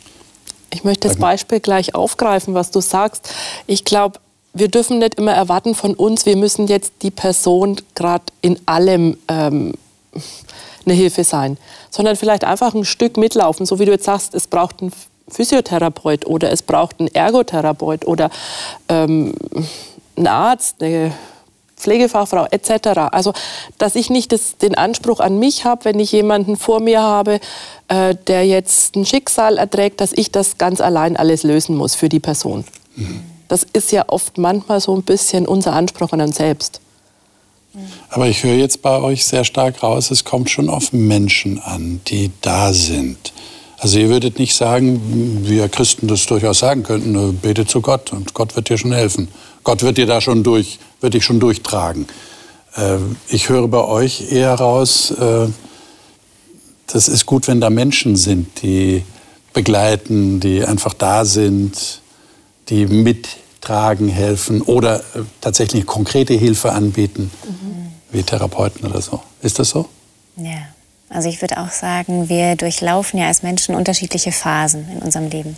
Ich 0.71 0.83
möchte 0.83 1.07
das 1.07 1.17
Beispiel 1.17 1.59
gleich 1.59 1.93
aufgreifen, 1.93 2.55
was 2.55 2.71
du 2.71 2.81
sagst. 2.81 3.29
Ich 3.67 3.85
glaube, 3.85 4.19
wir 4.53 4.69
dürfen 4.69 4.99
nicht 4.99 5.15
immer 5.15 5.33
erwarten 5.33 5.75
von 5.75 5.93
uns, 5.93 6.25
wir 6.25 6.35
müssen 6.35 6.67
jetzt 6.67 6.93
die 7.01 7.11
Person 7.11 7.79
gerade 7.95 8.25
in 8.41 8.59
allem 8.65 9.17
ähm, 9.27 9.73
eine 10.85 10.95
Hilfe 10.95 11.23
sein, 11.23 11.57
sondern 11.89 12.15
vielleicht 12.15 12.43
einfach 12.43 12.73
ein 12.73 12.85
Stück 12.85 13.17
mitlaufen, 13.17 13.65
so 13.65 13.79
wie 13.79 13.85
du 13.85 13.91
jetzt 13.91 14.05
sagst, 14.05 14.33
es 14.33 14.47
braucht 14.47 14.81
einen 14.81 14.91
Physiotherapeut 15.27 16.25
oder 16.25 16.51
es 16.51 16.61
braucht 16.61 16.99
einen 16.99 17.13
Ergotherapeut 17.13 18.05
oder 18.05 18.29
ähm, 18.89 19.33
einen 20.15 20.27
Arzt, 20.27 20.81
eine 20.81 21.13
Pflegefachfrau 21.77 22.47
etc. 22.51 23.09
Also, 23.11 23.33
dass 23.77 23.95
ich 23.95 24.09
nicht 24.09 24.31
das, 24.31 24.57
den 24.57 24.75
Anspruch 24.75 25.19
an 25.19 25.39
mich 25.39 25.65
habe, 25.65 25.85
wenn 25.85 25.99
ich 25.99 26.11
jemanden 26.11 26.55
vor 26.55 26.79
mir 26.79 27.01
habe, 27.01 27.39
äh, 27.87 28.15
der 28.27 28.45
jetzt 28.45 28.95
ein 28.95 29.05
Schicksal 29.05 29.57
erträgt, 29.57 30.01
dass 30.01 30.13
ich 30.13 30.31
das 30.31 30.57
ganz 30.57 30.81
allein 30.81 31.17
alles 31.17 31.43
lösen 31.43 31.75
muss 31.75 31.95
für 31.95 32.09
die 32.09 32.19
Person. 32.19 32.63
Mhm. 32.95 33.21
Das 33.47 33.65
ist 33.73 33.91
ja 33.91 34.05
oft 34.07 34.37
manchmal 34.37 34.79
so 34.79 34.95
ein 34.95 35.03
bisschen 35.03 35.47
unser 35.47 35.73
Anspruch 35.73 36.11
an 36.13 36.21
uns 36.21 36.37
selbst. 36.37 36.79
Aber 38.09 38.27
ich 38.27 38.43
höre 38.43 38.55
jetzt 38.55 38.81
bei 38.81 38.99
euch 39.01 39.25
sehr 39.25 39.43
stark 39.43 39.81
raus, 39.81 40.11
es 40.11 40.23
kommt 40.23 40.49
schon 40.49 40.69
auf 40.69 40.93
Menschen 40.93 41.59
an, 41.59 42.01
die 42.07 42.31
da 42.41 42.71
sind. 42.71 43.22
Also 43.83 43.99
ihr 43.99 44.07
würdet 44.07 44.39
nicht 44.39 44.55
sagen, 44.55 45.43
wie 45.43 45.57
wir 45.57 45.67
Christen 45.67 46.07
das 46.07 46.25
durchaus 46.25 46.59
sagen 46.59 46.83
könnten, 46.83 47.37
bete 47.39 47.65
zu 47.65 47.81
Gott 47.81 48.13
und 48.13 48.33
Gott 48.33 48.55
wird 48.55 48.69
dir 48.69 48.77
schon 48.77 48.93
helfen. 48.93 49.27
Gott 49.65 49.83
wird 49.83 49.97
dir 49.97 50.05
da 50.05 50.21
schon 50.21 50.41
durch, 50.41 50.79
wird 51.01 51.15
dich 51.15 51.25
schon 51.25 51.41
durchtragen. 51.41 52.07
Äh, 52.77 52.99
ich 53.27 53.49
höre 53.49 53.67
bei 53.67 53.83
euch 53.83 54.31
eher 54.31 54.53
raus, 54.53 55.11
äh, 55.11 55.47
das 56.87 57.09
ist 57.09 57.25
gut, 57.25 57.49
wenn 57.49 57.59
da 57.59 57.69
Menschen 57.69 58.15
sind, 58.15 58.61
die 58.61 59.03
begleiten, 59.51 60.39
die 60.39 60.63
einfach 60.63 60.93
da 60.93 61.25
sind, 61.25 62.01
die 62.69 62.85
mit 62.85 63.27
tragen, 63.59 64.07
helfen 64.07 64.61
oder 64.61 64.99
äh, 64.99 65.23
tatsächlich 65.41 65.85
konkrete 65.85 66.33
Hilfe 66.33 66.71
anbieten, 66.71 67.31
mhm. 67.43 67.91
wie 68.13 68.23
Therapeuten 68.23 68.87
oder 68.89 69.01
so. 69.01 69.21
Ist 69.41 69.59
das 69.59 69.71
so? 69.71 69.89
Ja, 70.37 70.72
also 71.13 71.29
ich 71.29 71.41
würde 71.41 71.57
auch 71.59 71.71
sagen, 71.71 72.29
wir 72.29 72.55
durchlaufen 72.55 73.19
ja 73.19 73.27
als 73.27 73.43
Menschen 73.43 73.75
unterschiedliche 73.75 74.31
Phasen 74.31 74.87
in 74.91 74.99
unserem 74.99 75.29
Leben. 75.29 75.57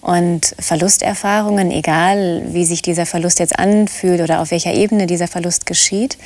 Und 0.00 0.54
Verlusterfahrungen, 0.58 1.70
egal 1.70 2.42
wie 2.48 2.64
sich 2.64 2.82
dieser 2.82 3.06
Verlust 3.06 3.38
jetzt 3.38 3.58
anfühlt 3.58 4.20
oder 4.20 4.40
auf 4.40 4.50
welcher 4.50 4.72
Ebene 4.72 5.06
dieser 5.06 5.28
Verlust 5.28 5.66
geschieht, 5.66 6.16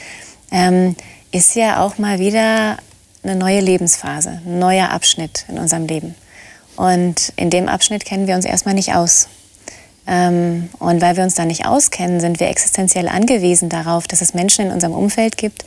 ähm, 0.52 0.94
ist 1.33 1.56
ja 1.56 1.83
auch 1.83 1.99
mal 1.99 2.21
wieder 2.21 2.78
eine 3.25 3.35
neue 3.35 3.61
Lebensphase, 3.61 4.40
ein 4.47 4.59
neuer 4.59 4.90
Abschnitt 4.90 5.44
in 5.49 5.59
unserem 5.59 5.87
Leben. 5.87 6.14
Und 6.76 7.33
in 7.37 7.50
dem 7.50 7.68
Abschnitt 7.68 8.04
kennen 8.04 8.26
wir 8.26 8.37
uns 8.37 8.44
erstmal 8.44 8.75
nicht 8.75 8.94
aus. 8.94 9.28
Ähm, 10.06 10.68
und 10.78 11.00
weil 11.00 11.16
wir 11.16 11.25
uns 11.25 11.35
da 11.35 11.44
nicht 11.44 11.66
auskennen, 11.66 12.21
sind 12.21 12.38
wir 12.38 12.49
existenziell 12.49 13.09
angewiesen 13.09 13.68
darauf, 13.68 14.06
dass 14.06 14.21
es 14.21 14.35
Menschen 14.35 14.66
in 14.66 14.73
unserem 14.73 14.92
Umfeld 14.92 15.37
gibt, 15.37 15.64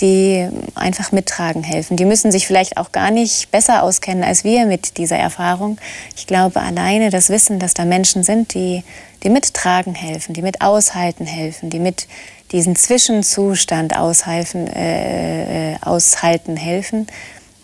die 0.00 0.48
einfach 0.74 1.12
mittragen 1.12 1.62
helfen. 1.62 1.96
Die 1.96 2.04
müssen 2.04 2.30
sich 2.30 2.46
vielleicht 2.46 2.76
auch 2.76 2.92
gar 2.92 3.10
nicht 3.10 3.50
besser 3.50 3.82
auskennen 3.82 4.24
als 4.24 4.44
wir 4.44 4.66
mit 4.66 4.98
dieser 4.98 5.16
Erfahrung. 5.16 5.78
Ich 6.16 6.26
glaube, 6.26 6.60
alleine 6.60 7.10
das 7.10 7.30
Wissen, 7.30 7.58
dass 7.58 7.74
da 7.74 7.84
Menschen 7.84 8.22
sind, 8.22 8.52
die, 8.54 8.84
die 9.22 9.30
mittragen 9.30 9.94
helfen, 9.94 10.34
die 10.34 10.42
mit 10.42 10.60
aushalten 10.60 11.26
helfen, 11.26 11.70
die 11.70 11.78
mit 11.78 12.08
diesen 12.52 12.76
Zwischenzustand 12.76 13.96
aushalten, 13.96 14.66
äh, 14.66 15.72
äh, 15.72 15.76
aushalten 15.80 16.56
helfen, 16.56 17.06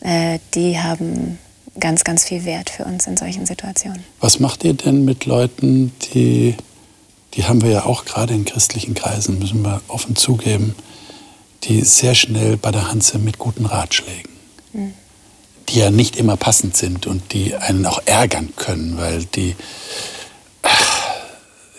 äh, 0.00 0.38
die 0.54 0.78
haben 0.80 1.38
ganz, 1.78 2.04
ganz 2.04 2.24
viel 2.24 2.44
Wert 2.44 2.70
für 2.70 2.84
uns 2.84 3.06
in 3.06 3.16
solchen 3.16 3.46
Situationen. 3.46 4.02
Was 4.20 4.40
macht 4.40 4.64
ihr 4.64 4.74
denn 4.74 5.04
mit 5.04 5.26
Leuten, 5.26 5.92
die, 6.14 6.56
die 7.34 7.44
haben 7.44 7.62
wir 7.62 7.70
ja 7.70 7.86
auch 7.86 8.04
gerade 8.04 8.34
in 8.34 8.44
christlichen 8.44 8.94
Kreisen, 8.94 9.38
müssen 9.38 9.62
wir 9.62 9.80
offen 9.88 10.16
zugeben, 10.16 10.74
die 11.64 11.82
sehr 11.82 12.14
schnell 12.14 12.56
bei 12.56 12.70
der 12.70 12.88
Hand 12.90 13.04
sind 13.04 13.24
mit 13.24 13.38
guten 13.38 13.66
Ratschlägen, 13.66 14.30
mhm. 14.72 14.94
die 15.68 15.78
ja 15.78 15.90
nicht 15.90 16.16
immer 16.16 16.36
passend 16.36 16.76
sind 16.76 17.06
und 17.06 17.32
die 17.32 17.54
einen 17.54 17.86
auch 17.86 18.00
ärgern 18.04 18.52
können, 18.56 18.98
weil 18.98 19.24
die, 19.24 19.54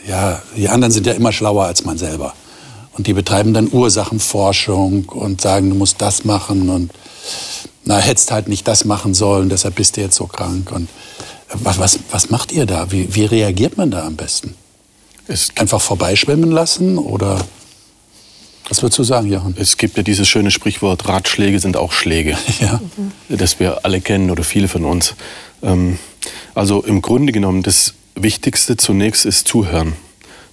ja, 0.07 0.41
die 0.55 0.69
anderen 0.69 0.91
sind 0.91 1.05
ja 1.05 1.13
immer 1.13 1.31
schlauer 1.31 1.65
als 1.65 1.83
man 1.85 1.97
selber. 1.97 2.33
Und 2.95 3.07
die 3.07 3.13
betreiben 3.13 3.53
dann 3.53 3.71
Ursachenforschung 3.71 5.09
und 5.09 5.41
sagen, 5.41 5.69
du 5.69 5.75
musst 5.75 5.99
das 6.01 6.25
machen 6.25 6.69
und 6.69 6.91
na, 7.85 7.97
hättest 7.97 8.31
halt 8.31 8.47
nicht 8.47 8.67
das 8.67 8.85
machen 8.85 9.13
sollen, 9.13 9.49
deshalb 9.49 9.75
bist 9.75 9.97
du 9.97 10.01
jetzt 10.01 10.15
so 10.15 10.27
krank. 10.27 10.71
Und 10.71 10.83
äh, 11.49 11.55
was, 11.55 11.79
was, 11.79 11.99
was 12.11 12.29
macht 12.29 12.51
ihr 12.51 12.65
da? 12.65 12.91
Wie, 12.91 13.13
wie 13.15 13.25
reagiert 13.25 13.77
man 13.77 13.91
da 13.91 14.05
am 14.05 14.15
besten? 14.15 14.55
Einfach 15.55 15.81
vorbeischwimmen 15.81 16.51
lassen 16.51 16.97
oder 16.97 17.39
was 18.69 18.81
würdest 18.81 18.99
du 18.99 19.03
sagen, 19.03 19.31
Johann? 19.31 19.55
Es 19.57 19.77
gibt 19.77 19.97
ja 19.97 20.03
dieses 20.03 20.27
schöne 20.27 20.51
Sprichwort, 20.51 21.07
Ratschläge 21.07 21.59
sind 21.59 21.77
auch 21.77 21.91
Schläge, 21.91 22.37
ja. 22.59 22.79
das 23.29 23.59
wir 23.59 23.85
alle 23.85 24.01
kennen 24.01 24.31
oder 24.31 24.43
viele 24.43 24.67
von 24.67 24.85
uns. 24.85 25.15
Ähm, 25.61 25.99
also 26.55 26.81
im 26.83 27.01
Grunde 27.01 27.33
genommen, 27.33 27.63
das 27.63 27.93
Wichtigste 28.15 28.77
zunächst 28.77 29.25
ist 29.25 29.47
Zuhören. 29.47 29.93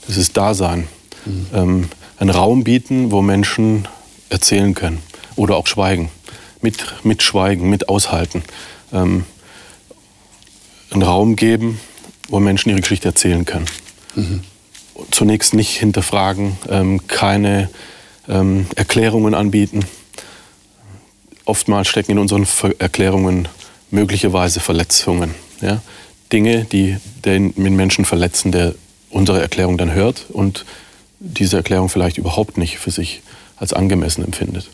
Das 0.07 0.17
ist 0.17 0.37
Dasein. 0.37 0.89
Mhm. 1.25 1.47
Ähm, 1.55 1.89
einen 2.19 2.31
Raum 2.31 2.65
bieten, 2.65 3.11
wo 3.13 3.23
Menschen 3.23 3.87
erzählen 4.29 4.75
können 4.75 4.99
oder 5.37 5.57
auch 5.57 5.67
schweigen 5.67 6.11
mit, 6.63 7.05
mit 7.05 7.23
Schweigen, 7.23 7.71
mit 7.71 7.89
Aushalten. 7.89 8.43
Ähm, 8.93 9.25
einen 10.91 11.03
Raum 11.03 11.37
geben, 11.37 11.81
wo 12.29 12.41
Menschen 12.41 12.71
ihre 12.71 12.81
Geschichte 12.81 13.09
erzählen 13.09 13.45
können. 13.45 13.67
Mhm. 14.15 14.41
Zunächst 15.11 15.55
nicht 15.55 15.79
hinterfragen, 15.79 16.59
keine 17.07 17.71
ähm, 18.29 18.67
Erklärungen 18.77 19.35
anbieten. 19.35 19.85
Oftmals 21.45 21.89
stecken 21.89 22.13
in 22.13 22.19
unseren 22.19 22.47
Ver 22.47 22.75
Erklärungen 22.79 23.49
möglicherweise 23.91 24.61
Verletzungen. 24.61 25.35
Ja? 25.61 25.83
Dinge, 26.33 26.65
die 26.65 26.97
den 27.25 27.53
Menschen 27.57 28.05
verletzen, 28.05 28.53
der 28.53 28.75
unsere 29.11 29.41
Erklärung 29.41 29.77
dann 29.77 29.93
hört 29.93 30.27
und 30.31 30.65
diese 31.19 31.57
Erklärung 31.57 31.89
vielleicht 31.89 32.19
überhaupt 32.19 32.57
nicht 32.57 32.79
für 32.79 32.91
sich 32.91 33.23
als 33.57 33.73
angemessen 33.73 34.25
empfindet. 34.25 34.69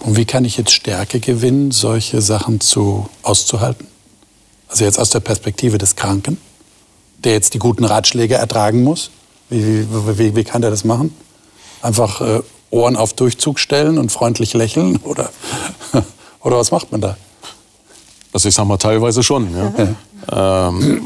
Und 0.00 0.16
wie 0.16 0.24
kann 0.24 0.44
ich 0.44 0.56
jetzt 0.56 0.72
Stärke 0.72 1.20
gewinnen, 1.20 1.70
solche 1.70 2.20
Sachen 2.20 2.60
zu, 2.60 3.08
auszuhalten? 3.22 3.86
Also 4.68 4.84
jetzt 4.84 4.98
aus 4.98 5.10
der 5.10 5.20
Perspektive 5.20 5.78
des 5.78 5.96
Kranken, 5.96 6.38
der 7.18 7.32
jetzt 7.32 7.54
die 7.54 7.58
guten 7.58 7.84
Ratschläge 7.84 8.34
ertragen 8.34 8.82
muss. 8.82 9.10
Wie, 9.48 9.86
wie, 10.18 10.36
wie 10.36 10.44
kann 10.44 10.62
der 10.62 10.70
das 10.70 10.84
machen? 10.84 11.14
Einfach 11.82 12.20
äh, 12.20 12.40
Ohren 12.70 12.96
auf 12.96 13.12
Durchzug 13.12 13.58
stellen 13.58 13.98
und 13.98 14.10
freundlich 14.12 14.54
lächeln? 14.54 14.96
Oder, 14.98 15.30
oder 16.40 16.58
was 16.58 16.70
macht 16.70 16.92
man 16.92 17.00
da? 17.00 17.16
Also 18.32 18.48
ich 18.48 18.54
sage 18.54 18.68
mal 18.68 18.76
teilweise 18.76 19.22
schon. 19.22 19.48
Ja. 19.54 20.68
Ähm, 20.68 21.02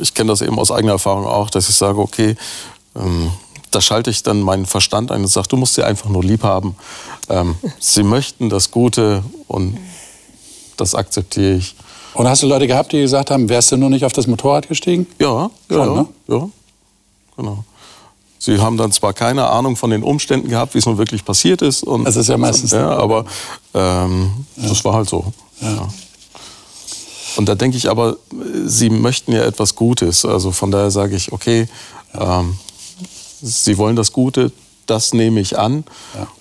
ich 0.00 0.14
kenne 0.14 0.30
das 0.30 0.42
eben 0.42 0.58
aus 0.58 0.70
eigener 0.70 0.92
Erfahrung 0.92 1.26
auch, 1.26 1.50
dass 1.50 1.68
ich 1.68 1.76
sage, 1.76 1.98
okay, 1.98 2.36
ähm, 2.96 3.30
da 3.70 3.80
schalte 3.80 4.10
ich 4.10 4.22
dann 4.22 4.40
meinen 4.40 4.66
Verstand 4.66 5.12
ein 5.12 5.22
und 5.22 5.28
sage, 5.28 5.48
du 5.48 5.56
musst 5.56 5.74
sie 5.74 5.84
einfach 5.84 6.08
nur 6.08 6.24
lieb 6.24 6.42
haben. 6.42 6.74
Ähm, 7.28 7.56
sie 7.78 8.02
möchten 8.02 8.48
das 8.48 8.70
Gute 8.70 9.22
und 9.46 9.78
das 10.76 10.94
akzeptiere 10.94 11.56
ich. 11.56 11.74
Und 12.14 12.26
hast 12.26 12.42
du 12.42 12.46
Leute 12.46 12.66
gehabt, 12.66 12.92
die 12.92 13.00
gesagt 13.00 13.30
haben, 13.30 13.48
wärst 13.48 13.70
du 13.72 13.76
nur 13.76 13.90
nicht 13.90 14.04
auf 14.04 14.12
das 14.12 14.26
Motorrad 14.26 14.68
gestiegen? 14.68 15.06
Ja, 15.18 15.50
Schon, 15.70 15.78
ja, 15.78 15.94
ne? 15.94 16.06
ja, 16.28 16.48
genau. 17.36 17.64
Sie 18.38 18.60
haben 18.60 18.76
dann 18.76 18.92
zwar 18.92 19.12
keine 19.12 19.48
Ahnung 19.48 19.76
von 19.76 19.90
den 19.90 20.02
Umständen 20.02 20.48
gehabt, 20.48 20.74
wie 20.74 20.78
es 20.78 20.86
nun 20.86 20.98
wirklich 20.98 21.24
passiert 21.24 21.60
ist. 21.62 21.82
Und 21.82 22.04
das 22.04 22.16
ist 22.16 22.28
ja 22.28 22.38
meistens. 22.38 22.70
Ja, 22.70 22.90
aber 22.90 23.24
ähm, 23.74 24.30
ja. 24.56 24.68
das 24.68 24.84
war 24.84 24.94
halt 24.94 25.08
so. 25.08 25.32
Ja. 25.60 25.88
Und 27.36 27.48
da 27.48 27.54
denke 27.54 27.76
ich 27.76 27.90
aber, 27.90 28.16
Sie 28.64 28.90
möchten 28.90 29.32
ja 29.32 29.44
etwas 29.44 29.74
Gutes. 29.74 30.24
Also 30.24 30.52
von 30.52 30.70
daher 30.70 30.90
sage 30.90 31.16
ich, 31.16 31.32
okay, 31.32 31.68
ähm, 32.14 32.58
Sie 33.40 33.78
wollen 33.78 33.96
das 33.96 34.12
Gute, 34.12 34.52
das 34.86 35.12
nehme 35.12 35.40
ich 35.40 35.58
an. 35.58 35.84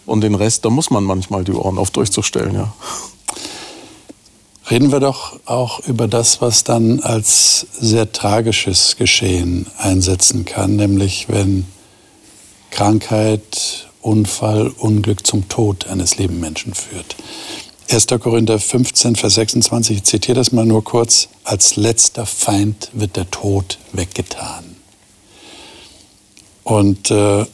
Und 0.05 0.21
den 0.21 0.35
Rest, 0.35 0.65
da 0.65 0.69
muss 0.69 0.89
man 0.89 1.03
manchmal 1.03 1.43
die 1.43 1.51
Ohren 1.51 1.77
auf 1.77 1.91
durchzustellen, 1.91 2.55
ja. 2.55 2.73
Reden 4.69 4.91
wir 4.91 4.99
doch 4.99 5.39
auch 5.45 5.79
über 5.87 6.09
das, 6.09 6.41
was 6.41 6.65
dann 6.65 6.99
als 6.99 7.67
sehr 7.79 8.11
tragisches 8.11 8.97
Geschehen 8.97 9.67
einsetzen 9.77 10.43
kann, 10.43 10.75
nämlich 10.75 11.29
wenn 11.29 11.65
Krankheit, 12.77 13.87
Unfall, 14.03 14.71
Unglück 14.77 15.25
zum 15.25 15.49
Tod 15.49 15.87
eines 15.87 16.19
lieben 16.19 16.39
Menschen 16.39 16.75
führt. 16.75 17.15
1. 17.89 18.05
Korinther 18.19 18.59
15, 18.59 19.15
Vers 19.15 19.33
26, 19.33 19.97
ich 19.97 20.03
zitiere 20.03 20.35
das 20.35 20.51
mal 20.51 20.63
nur 20.63 20.83
kurz, 20.83 21.27
als 21.43 21.75
letzter 21.75 22.27
Feind 22.27 22.91
wird 22.93 23.15
der 23.15 23.31
Tod 23.31 23.79
weggetan. 23.93 24.63
Und 26.63 27.09
äh, 27.09 27.45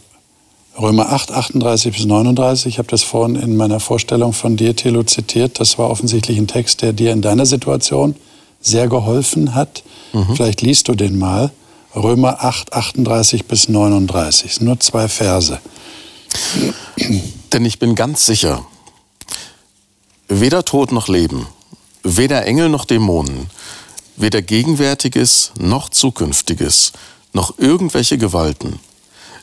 Römer 0.77 1.13
8, 1.13 1.31
38 1.31 1.95
bis 1.95 2.05
39, 2.05 2.65
ich 2.65 2.77
habe 2.77 2.89
das 2.89 3.03
vorhin 3.03 3.37
in 3.37 3.55
meiner 3.55 3.79
Vorstellung 3.79 4.33
von 4.33 4.57
dir, 4.57 4.75
Thilo, 4.75 5.03
zitiert. 5.03 5.57
Das 5.61 5.77
war 5.77 5.89
offensichtlich 5.89 6.37
ein 6.37 6.47
Text, 6.47 6.81
der 6.81 6.91
dir 6.91 7.13
in 7.13 7.21
deiner 7.21 7.45
Situation 7.45 8.15
sehr 8.59 8.89
geholfen 8.89 9.55
hat. 9.55 9.83
Mhm. 10.11 10.35
Vielleicht 10.35 10.61
liest 10.61 10.89
du 10.89 10.95
den 10.95 11.17
mal. 11.17 11.51
Römer 11.95 12.43
8, 12.43 12.73
38 12.73 13.45
bis 13.45 13.69
39. 13.69 14.61
Nur 14.61 14.79
zwei 14.79 15.07
Verse. 15.07 15.59
Denn 17.51 17.65
ich 17.65 17.79
bin 17.79 17.95
ganz 17.95 18.25
sicher, 18.25 18.65
weder 20.27 20.65
Tod 20.65 20.91
noch 20.91 21.07
Leben, 21.07 21.47
weder 22.03 22.45
Engel 22.45 22.69
noch 22.69 22.85
Dämonen, 22.85 23.49
weder 24.15 24.41
Gegenwärtiges 24.41 25.51
noch 25.59 25.89
Zukünftiges, 25.89 26.93
noch 27.33 27.57
irgendwelche 27.57 28.17
Gewalten, 28.17 28.79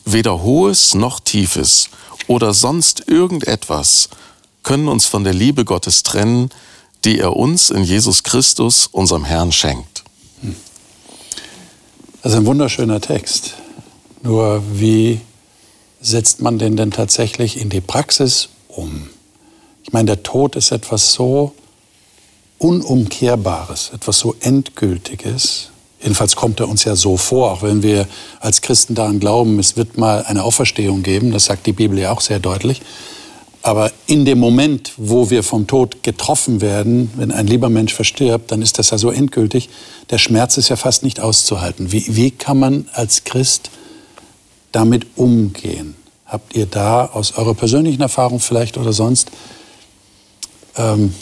Weder 0.04 0.42
Hohes 0.42 0.94
noch 0.94 1.20
Tiefes 1.20 1.90
oder 2.26 2.54
sonst 2.54 3.06
irgendetwas 3.06 4.08
können 4.62 4.88
uns 4.88 5.06
von 5.06 5.24
der 5.24 5.34
Liebe 5.34 5.64
Gottes 5.64 6.02
trennen, 6.02 6.50
die 7.04 7.18
er 7.18 7.36
uns 7.36 7.70
in 7.70 7.84
Jesus 7.84 8.22
Christus, 8.22 8.86
unserem 8.86 9.24
Herrn, 9.24 9.52
schenkt. 9.52 9.89
Das 12.22 12.32
ist 12.32 12.38
ein 12.38 12.44
wunderschöner 12.46 13.00
Text. 13.00 13.54
Nur 14.22 14.62
wie 14.74 15.20
setzt 16.02 16.42
man 16.42 16.58
den 16.58 16.76
denn 16.76 16.90
tatsächlich 16.90 17.58
in 17.58 17.70
die 17.70 17.80
Praxis 17.80 18.50
um? 18.68 19.08
Ich 19.84 19.94
meine, 19.94 20.06
der 20.06 20.22
Tod 20.22 20.54
ist 20.54 20.70
etwas 20.70 21.14
so 21.14 21.54
Unumkehrbares, 22.58 23.92
etwas 23.94 24.18
so 24.18 24.36
Endgültiges. 24.40 25.70
Jedenfalls 26.02 26.36
kommt 26.36 26.60
er 26.60 26.68
uns 26.68 26.84
ja 26.84 26.94
so 26.94 27.16
vor, 27.16 27.52
auch 27.52 27.62
wenn 27.62 27.82
wir 27.82 28.06
als 28.40 28.60
Christen 28.60 28.94
daran 28.94 29.18
glauben, 29.18 29.58
es 29.58 29.78
wird 29.78 29.96
mal 29.96 30.22
eine 30.24 30.44
Auferstehung 30.44 31.02
geben, 31.02 31.30
das 31.30 31.46
sagt 31.46 31.66
die 31.66 31.72
Bibel 31.72 31.98
ja 31.98 32.12
auch 32.12 32.20
sehr 32.20 32.38
deutlich. 32.38 32.82
Aber 33.62 33.92
in 34.06 34.24
dem 34.24 34.38
Moment, 34.38 34.92
wo 34.96 35.28
wir 35.28 35.42
vom 35.42 35.66
Tod 35.66 36.02
getroffen 36.02 36.62
werden, 36.62 37.10
wenn 37.16 37.30
ein 37.30 37.46
lieber 37.46 37.68
Mensch 37.68 37.92
verstirbt, 37.92 38.50
dann 38.50 38.62
ist 38.62 38.78
das 38.78 38.90
ja 38.90 38.98
so 38.98 39.10
endgültig. 39.10 39.68
Der 40.08 40.18
Schmerz 40.18 40.56
ist 40.56 40.70
ja 40.70 40.76
fast 40.76 41.02
nicht 41.02 41.20
auszuhalten. 41.20 41.92
Wie, 41.92 42.16
wie 42.16 42.30
kann 42.30 42.58
man 42.58 42.88
als 42.92 43.24
Christ 43.24 43.70
damit 44.72 45.06
umgehen? 45.16 45.94
Habt 46.24 46.54
ihr 46.54 46.66
da 46.66 47.06
aus 47.06 47.32
eurer 47.32 47.54
persönlichen 47.54 48.00
Erfahrung 48.00 48.40
vielleicht 48.40 48.78
oder 48.78 48.94
sonst 48.94 49.30
ähm, 50.76 51.12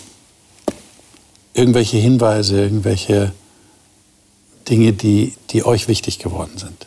irgendwelche 1.54 1.96
Hinweise, 1.96 2.60
irgendwelche 2.60 3.32
Dinge, 4.68 4.92
die, 4.92 5.34
die 5.50 5.64
euch 5.64 5.88
wichtig 5.88 6.20
geworden 6.20 6.56
sind? 6.56 6.86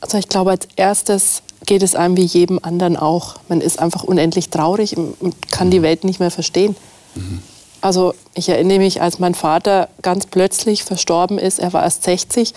Also 0.00 0.18
ich 0.18 0.28
glaube, 0.28 0.52
als 0.52 0.68
erstes 0.76 1.42
geht 1.66 1.82
es 1.82 1.94
einem 1.94 2.16
wie 2.16 2.24
jedem 2.24 2.58
anderen 2.62 2.96
auch. 2.96 3.36
Man 3.48 3.60
ist 3.60 3.78
einfach 3.78 4.04
unendlich 4.04 4.50
traurig 4.50 4.96
und 4.96 5.50
kann 5.50 5.70
die 5.70 5.82
Welt 5.82 6.04
nicht 6.04 6.20
mehr 6.20 6.30
verstehen. 6.30 6.76
Mhm. 7.14 7.42
Also 7.80 8.14
ich 8.34 8.48
erinnere 8.48 8.78
mich, 8.78 9.02
als 9.02 9.18
mein 9.18 9.34
Vater 9.34 9.88
ganz 10.00 10.26
plötzlich 10.26 10.84
verstorben 10.84 11.38
ist, 11.38 11.58
er 11.58 11.72
war 11.72 11.82
erst 11.82 12.04
60, 12.04 12.54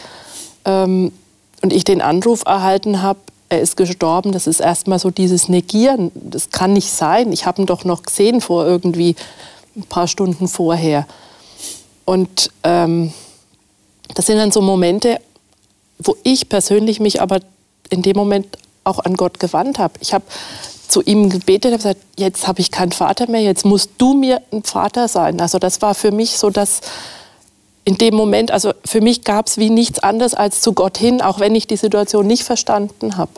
ähm, 0.66 1.12
und 1.62 1.74
ich 1.74 1.84
den 1.84 2.02
Anruf 2.02 2.44
erhalten 2.46 3.02
habe, 3.02 3.20
er 3.50 3.62
ist 3.62 3.78
gestorben, 3.78 4.32
das 4.32 4.46
ist 4.46 4.60
erstmal 4.60 5.00
so 5.00 5.10
dieses 5.10 5.48
Negieren, 5.48 6.12
das 6.14 6.50
kann 6.50 6.74
nicht 6.74 6.92
sein. 6.92 7.32
Ich 7.32 7.46
habe 7.46 7.62
ihn 7.62 7.66
doch 7.66 7.86
noch 7.86 8.04
gesehen 8.04 8.42
vor 8.42 8.66
irgendwie 8.66 9.16
ein 9.76 9.84
paar 9.84 10.08
Stunden 10.08 10.48
vorher. 10.48 11.08
Und 12.04 12.52
ähm, 12.64 13.14
das 14.14 14.26
sind 14.26 14.38
dann 14.38 14.52
so 14.52 14.62
Momente, 14.62 15.20
wo 16.00 16.16
ich 16.24 16.50
persönlich 16.50 17.00
mich 17.00 17.22
aber 17.22 17.40
in 17.90 18.02
dem 18.02 18.18
Moment 18.18 18.58
auch 18.88 19.00
an 19.00 19.16
Gott 19.16 19.40
gewandt 19.40 19.80
habe. 19.80 19.94
Ich 20.00 20.14
habe 20.14 20.26
zu 20.88 21.02
ihm 21.02 21.30
gebetet 21.30 21.72
und 21.72 21.78
gesagt, 21.78 22.00
jetzt 22.18 22.48
habe 22.48 22.62
ich 22.62 22.72
keinen 22.72 22.92
Vater 22.94 23.30
mehr, 23.30 23.42
jetzt 23.42 23.66
musst 23.66 23.92
du 23.98 24.14
mir 24.14 24.42
ein 24.52 24.64
Vater 24.64 25.08
sein. 25.08 25.40
Also 25.42 25.60
das 25.60 25.82
war 25.82 25.94
für 25.94 26.12
mich 26.12 26.38
so 26.38 26.50
dass 26.50 26.82
in 27.84 27.98
dem 27.98 28.16
Moment, 28.16 28.52
also 28.52 28.74
für 28.84 29.00
mich 29.00 29.24
gab 29.24 29.48
es 29.48 29.58
wie 29.58 29.70
nichts 29.70 30.00
anderes 30.00 30.34
als 30.34 30.60
zu 30.60 30.74
Gott 30.74 30.98
hin, 30.98 31.22
auch 31.22 31.40
wenn 31.40 31.56
ich 31.56 31.68
die 31.68 31.78
Situation 31.78 32.28
nicht 32.28 32.44
verstanden 32.44 33.16
habe. 33.16 33.32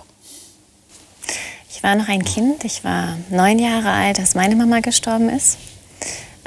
Ich 1.70 1.84
war 1.84 1.96
noch 1.96 2.08
ein 2.08 2.26
Kind, 2.26 2.66
ich 2.66 2.84
war 2.84 3.16
neun 3.30 3.60
Jahre 3.60 3.92
alt, 3.92 4.20
als 4.20 4.34
meine 4.34 4.56
Mama 4.56 4.80
gestorben 4.80 5.30
ist. 5.30 5.60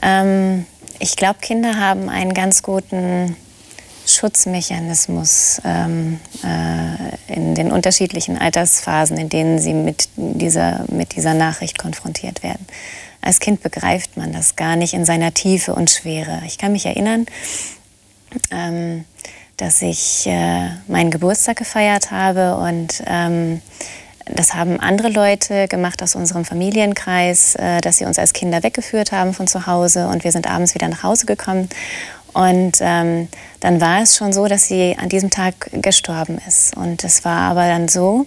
Ähm, 0.03 0.67
ich 0.99 1.15
glaube, 1.15 1.38
Kinder 1.41 1.79
haben 1.79 2.09
einen 2.09 2.35
ganz 2.35 2.65
guten 2.65 3.37
Schutzmechanismus 4.14 5.61
ähm, 5.64 6.20
äh, 6.44 7.33
in 7.33 7.55
den 7.55 7.72
unterschiedlichen 7.72 8.38
Altersphasen, 8.38 9.16
in 9.18 9.29
denen 9.29 9.59
sie 9.59 9.75
mit 9.75 10.09
dieser, 10.16 10.85
mit 10.88 11.16
dieser 11.16 11.35
Nachricht 11.35 11.79
konfrontiert 11.79 12.42
werden. 12.42 12.66
Als 13.20 13.38
Kind 13.38 13.62
begreift 13.62 14.16
man 14.16 14.33
das 14.33 14.57
gar 14.57 14.77
nicht 14.77 14.94
in 14.94 15.05
seiner 15.05 15.33
Tiefe 15.33 15.75
und 15.75 15.90
Schwere. 15.90 16.42
Ich 16.46 16.59
kann 16.59 16.72
mich 16.72 16.87
erinnern, 16.87 17.27
ähm, 18.51 19.05
dass 19.57 19.81
ich 19.83 20.27
äh, 20.27 20.70
meinen 20.88 21.11
Geburtstag 21.11 21.57
gefeiert 21.57 22.11
habe 22.11 22.57
und 22.57 23.03
ähm, 23.07 23.61
das 24.27 24.55
haben 24.55 24.79
andere 24.81 25.09
Leute 25.09 25.68
gemacht 25.68 26.03
aus 26.03 26.14
unserem 26.14 26.44
Familienkreis, 26.44 27.55
äh, 27.57 27.81
dass 27.81 27.98
sie 27.98 28.05
uns 28.05 28.18
als 28.18 28.33
Kinder 28.33 28.62
weggeführt 28.62 29.12
haben 29.12 29.35
von 29.35 29.46
zu 29.46 29.66
Hause 29.66 30.09
und 30.09 30.25
wir 30.25 30.33
sind 30.33 30.48
abends 30.48 30.75
wieder 30.75 30.88
nach 30.88 31.03
Hause 31.03 31.27
gekommen 31.27 31.68
und 32.35 32.73
ähm, 32.81 33.29
dann 33.61 33.81
war 33.81 34.03
es 34.03 34.16
schon 34.16 34.33
so, 34.33 34.47
dass 34.47 34.68
sie 34.68 34.97
an 34.99 35.09
diesem 35.09 35.31
Tag 35.31 35.55
gestorben 35.73 36.38
ist. 36.47 36.77
Und 36.77 37.05
es 37.05 37.25
war 37.25 37.51
aber 37.51 37.66
dann 37.66 37.88
so, 37.88 38.27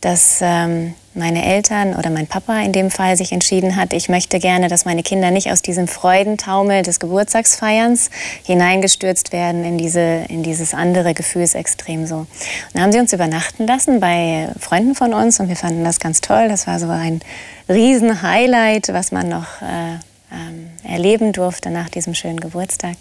dass 0.00 0.38
ähm, 0.40 0.94
meine 1.14 1.44
Eltern 1.44 1.94
oder 1.96 2.08
mein 2.08 2.26
Papa 2.26 2.60
in 2.60 2.72
dem 2.72 2.90
Fall 2.90 3.16
sich 3.16 3.32
entschieden 3.32 3.76
hat, 3.76 3.92
ich 3.92 4.08
möchte 4.08 4.38
gerne, 4.38 4.68
dass 4.68 4.84
meine 4.84 5.02
Kinder 5.02 5.30
nicht 5.30 5.50
aus 5.50 5.60
diesem 5.60 5.88
Freudentaumel 5.88 6.82
des 6.82 7.00
Geburtstagsfeierns 7.00 8.10
hineingestürzt 8.44 9.32
werden 9.32 9.64
in, 9.64 9.76
diese, 9.76 10.24
in 10.28 10.42
dieses 10.42 10.72
andere 10.72 11.12
Gefühlsextrem 11.12 12.06
so. 12.06 12.26
Dann 12.72 12.82
haben 12.82 12.92
sie 12.92 13.00
uns 13.00 13.12
übernachten 13.12 13.66
lassen 13.66 14.00
bei 14.00 14.48
Freunden 14.58 14.94
von 14.94 15.12
uns 15.12 15.40
und 15.40 15.48
wir 15.48 15.56
fanden 15.56 15.84
das 15.84 15.98
ganz 15.98 16.20
toll. 16.20 16.48
Das 16.48 16.66
war 16.66 16.78
so 16.78 16.88
ein 16.88 17.20
Riesen-Highlight, 17.68 18.88
was 18.92 19.12
man 19.12 19.28
noch 19.28 19.60
äh, 19.62 19.98
ähm, 20.32 20.70
erleben 20.82 21.32
durfte 21.32 21.70
nach 21.70 21.88
diesem 21.88 22.14
schönen 22.14 22.40
Geburtstag. 22.40 22.96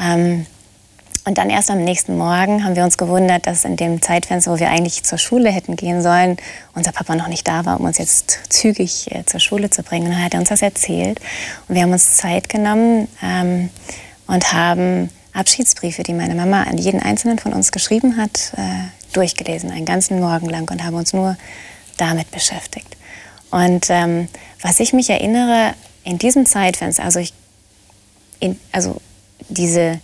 Ähm, 0.00 0.46
und 1.28 1.36
dann 1.36 1.50
erst 1.50 1.70
am 1.70 1.84
nächsten 1.84 2.16
Morgen 2.16 2.64
haben 2.64 2.74
wir 2.74 2.84
uns 2.84 2.96
gewundert, 2.96 3.46
dass 3.46 3.66
in 3.66 3.76
dem 3.76 4.00
Zeitfenster, 4.00 4.50
wo 4.50 4.58
wir 4.58 4.70
eigentlich 4.70 5.02
zur 5.04 5.18
Schule 5.18 5.50
hätten 5.50 5.76
gehen 5.76 6.00
sollen, 6.00 6.38
unser 6.74 6.90
Papa 6.90 7.14
noch 7.16 7.28
nicht 7.28 7.46
da 7.46 7.66
war, 7.66 7.78
um 7.78 7.84
uns 7.84 7.98
jetzt 7.98 8.40
zügig 8.48 9.14
äh, 9.14 9.26
zur 9.26 9.38
Schule 9.38 9.68
zu 9.68 9.82
bringen. 9.82 10.06
Und 10.06 10.12
dann 10.12 10.24
hat 10.24 10.32
er 10.32 10.40
uns 10.40 10.48
das 10.48 10.62
erzählt. 10.62 11.20
Und 11.68 11.74
wir 11.74 11.82
haben 11.82 11.92
uns 11.92 12.16
Zeit 12.16 12.48
genommen 12.48 13.08
ähm, 13.22 13.68
und 14.26 14.54
haben 14.54 15.10
Abschiedsbriefe, 15.34 16.02
die 16.02 16.14
meine 16.14 16.34
Mama 16.34 16.62
an 16.62 16.78
jeden 16.78 17.02
einzelnen 17.02 17.38
von 17.38 17.52
uns 17.52 17.72
geschrieben 17.72 18.16
hat, 18.16 18.54
äh, 18.56 18.88
durchgelesen, 19.12 19.70
einen 19.70 19.84
ganzen 19.84 20.20
Morgen 20.20 20.48
lang 20.48 20.70
und 20.70 20.82
haben 20.82 20.94
uns 20.94 21.12
nur 21.12 21.36
damit 21.98 22.30
beschäftigt. 22.30 22.96
Und 23.50 23.88
ähm, 23.90 24.28
was 24.62 24.80
ich 24.80 24.94
mich 24.94 25.10
erinnere, 25.10 25.74
in 26.08 26.16
diesem 26.16 26.46
Zeitfenster, 26.46 27.04
also, 27.04 27.20
ich, 27.20 27.34
in, 28.40 28.58
also 28.72 28.96
diese, 29.48 30.00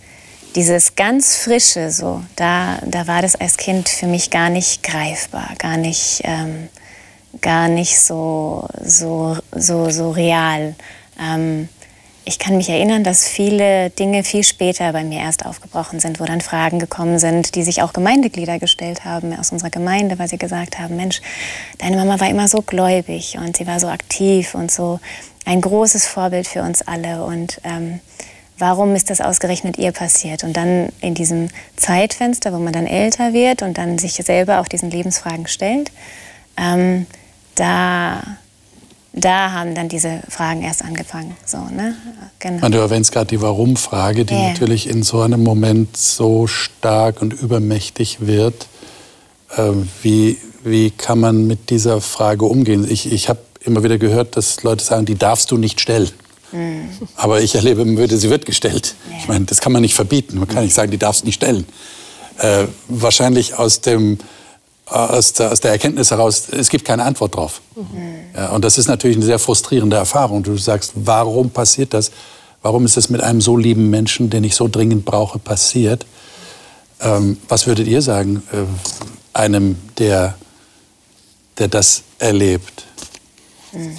dieses 0.55 0.95
ganz 0.95 1.37
Frische, 1.37 1.89
so, 1.89 2.21
da, 2.35 2.77
da 2.85 3.07
war 3.07 3.23
das 3.23 3.35
als 3.35 3.57
Kind 3.57 3.89
für 3.89 4.05
mich 4.05 4.29
gar 4.29 4.49
nicht 4.49 4.83
greifbar, 4.83 5.49
gar 5.57 5.77
nicht, 5.77 6.21
ähm, 6.23 6.69
gar 7.41 7.67
nicht 7.67 7.99
so, 7.99 8.67
so, 8.83 9.37
so, 9.51 9.89
so 9.89 10.11
real. 10.11 10.75
Ähm, 11.19 11.69
ich 12.23 12.39
kann 12.39 12.57
mich 12.57 12.69
erinnern, 12.69 13.03
dass 13.03 13.27
viele 13.27 13.89
Dinge 13.89 14.23
viel 14.23 14.43
später 14.43 14.93
bei 14.93 15.03
mir 15.03 15.19
erst 15.19 15.45
aufgebrochen 15.45 15.99
sind, 15.99 16.19
wo 16.19 16.25
dann 16.25 16.41
Fragen 16.41 16.79
gekommen 16.79 17.17
sind, 17.17 17.55
die 17.55 17.63
sich 17.63 17.81
auch 17.81 17.93
Gemeindeglieder 17.93 18.59
gestellt 18.59 19.05
haben 19.05 19.37
aus 19.37 19.51
unserer 19.51 19.69
Gemeinde, 19.71 20.17
weil 20.19 20.27
sie 20.27 20.37
gesagt 20.37 20.77
haben, 20.79 20.95
Mensch, 20.97 21.21
deine 21.79 21.97
Mama 21.97 22.19
war 22.19 22.29
immer 22.29 22.47
so 22.47 22.61
gläubig 22.61 23.37
und 23.39 23.57
sie 23.57 23.67
war 23.67 23.79
so 23.79 23.87
aktiv 23.87 24.55
und 24.55 24.71
so 24.71 24.99
ein 25.45 25.61
großes 25.61 26.07
Vorbild 26.07 26.47
für 26.47 26.63
uns 26.63 26.81
alle. 26.81 27.23
Und 27.23 27.61
ähm, 27.63 27.99
warum 28.57 28.95
ist 28.95 29.09
das 29.09 29.21
ausgerechnet 29.21 29.77
ihr 29.77 29.91
passiert? 29.91 30.43
Und 30.43 30.57
dann 30.57 30.89
in 30.99 31.13
diesem 31.13 31.49
Zeitfenster, 31.77 32.51
wo 32.51 32.57
man 32.57 32.73
dann 32.73 32.87
älter 32.87 33.33
wird 33.33 33.61
und 33.61 33.77
dann 33.77 33.97
sich 33.97 34.13
selber 34.13 34.59
auch 34.59 34.67
diesen 34.67 34.89
Lebensfragen 34.89 35.47
stellt, 35.47 35.91
ähm, 36.57 37.05
da, 37.55 38.23
da 39.13 39.51
haben 39.51 39.75
dann 39.75 39.87
diese 39.87 40.21
Fragen 40.29 40.63
erst 40.63 40.83
angefangen. 40.83 41.35
So, 41.45 41.57
ne? 41.57 41.95
genau. 42.39 42.67
Du 42.69 42.79
erwähnst 42.79 43.11
gerade 43.11 43.27
die 43.27 43.41
Warum-Frage, 43.41 44.25
die 44.25 44.33
yeah. 44.33 44.49
natürlich 44.49 44.89
in 44.89 45.03
so 45.03 45.21
einem 45.21 45.43
Moment 45.43 45.95
so 45.95 46.47
stark 46.47 47.21
und 47.21 47.33
übermächtig 47.33 48.25
wird. 48.25 48.67
Äh, 49.55 49.71
wie, 50.01 50.37
wie 50.63 50.91
kann 50.91 51.19
man 51.19 51.45
mit 51.45 51.69
dieser 51.69 52.01
Frage 52.01 52.45
umgehen? 52.45 52.85
Ich, 52.89 53.11
ich 53.11 53.29
habe 53.29 53.39
immer 53.65 53.83
wieder 53.83 53.97
gehört, 53.97 54.37
dass 54.37 54.63
Leute 54.63 54.83
sagen, 54.83 55.05
die 55.05 55.15
darfst 55.15 55.51
du 55.51 55.57
nicht 55.57 55.79
stellen. 55.81 56.11
Mhm. 56.51 56.89
Aber 57.15 57.41
ich 57.41 57.55
erlebe 57.55 57.81
immer 57.81 58.01
wieder, 58.01 58.17
sie 58.17 58.29
wird 58.29 58.45
gestellt. 58.45 58.95
Ja. 59.09 59.17
Ich 59.17 59.27
meine, 59.27 59.45
das 59.45 59.61
kann 59.61 59.71
man 59.71 59.81
nicht 59.81 59.95
verbieten. 59.95 60.39
Man 60.39 60.47
kann 60.47 60.63
nicht 60.63 60.73
sagen, 60.73 60.91
die 60.91 60.97
darfst 60.97 61.21
du 61.21 61.25
nicht 61.25 61.35
stellen. 61.35 61.65
Äh, 62.37 62.65
wahrscheinlich 62.87 63.57
aus, 63.57 63.81
dem, 63.81 64.17
aus, 64.85 65.33
der, 65.33 65.51
aus 65.51 65.59
der 65.61 65.71
Erkenntnis 65.71 66.11
heraus, 66.11 66.49
es 66.51 66.69
gibt 66.69 66.85
keine 66.85 67.03
Antwort 67.03 67.35
drauf. 67.35 67.61
Mhm. 67.75 67.83
Ja, 68.35 68.49
und 68.51 68.63
das 68.63 68.77
ist 68.77 68.87
natürlich 68.87 69.17
eine 69.17 69.25
sehr 69.25 69.39
frustrierende 69.39 69.97
Erfahrung. 69.97 70.43
Du 70.43 70.57
sagst, 70.57 70.93
warum 70.95 71.49
passiert 71.49 71.93
das? 71.93 72.11
Warum 72.61 72.85
ist 72.85 72.97
es 72.97 73.09
mit 73.09 73.21
einem 73.21 73.41
so 73.41 73.57
lieben 73.57 73.89
Menschen, 73.89 74.29
den 74.29 74.43
ich 74.43 74.55
so 74.55 74.67
dringend 74.67 75.05
brauche, 75.05 75.39
passiert? 75.39 76.05
Ähm, 77.01 77.37
was 77.47 77.67
würdet 77.67 77.87
ihr 77.87 78.01
sagen, 78.01 78.41
äh, 78.51 79.37
einem, 79.37 79.77
der, 79.97 80.35
der 81.57 81.67
das 81.67 82.03
erlebt? 82.17 82.85
Mhm. 83.75 83.97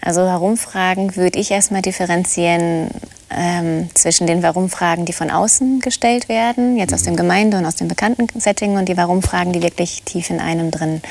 Also 0.00 0.20
Warum-Fragen 0.20 1.16
würde 1.16 1.38
ich 1.38 1.50
erstmal 1.50 1.82
differenzieren 1.82 2.90
ähm, 3.28 3.90
zwischen 3.94 4.26
den 4.26 4.42
Warum-Fragen, 4.42 5.04
die 5.04 5.12
von 5.12 5.30
außen 5.30 5.80
gestellt 5.80 6.28
werden, 6.28 6.76
jetzt 6.76 6.94
aus 6.94 7.02
dem 7.02 7.16
Gemeinde- 7.16 7.58
und 7.58 7.66
aus 7.66 7.74
dem 7.74 7.88
bekannten 7.88 8.28
Setting, 8.38 8.76
und 8.76 8.88
die 8.88 8.96
Warum-Fragen, 8.96 9.52
die 9.52 9.62
wirklich 9.62 10.02
tief 10.04 10.30
in 10.30 10.38
einem 10.38 10.70
drin 10.70 11.02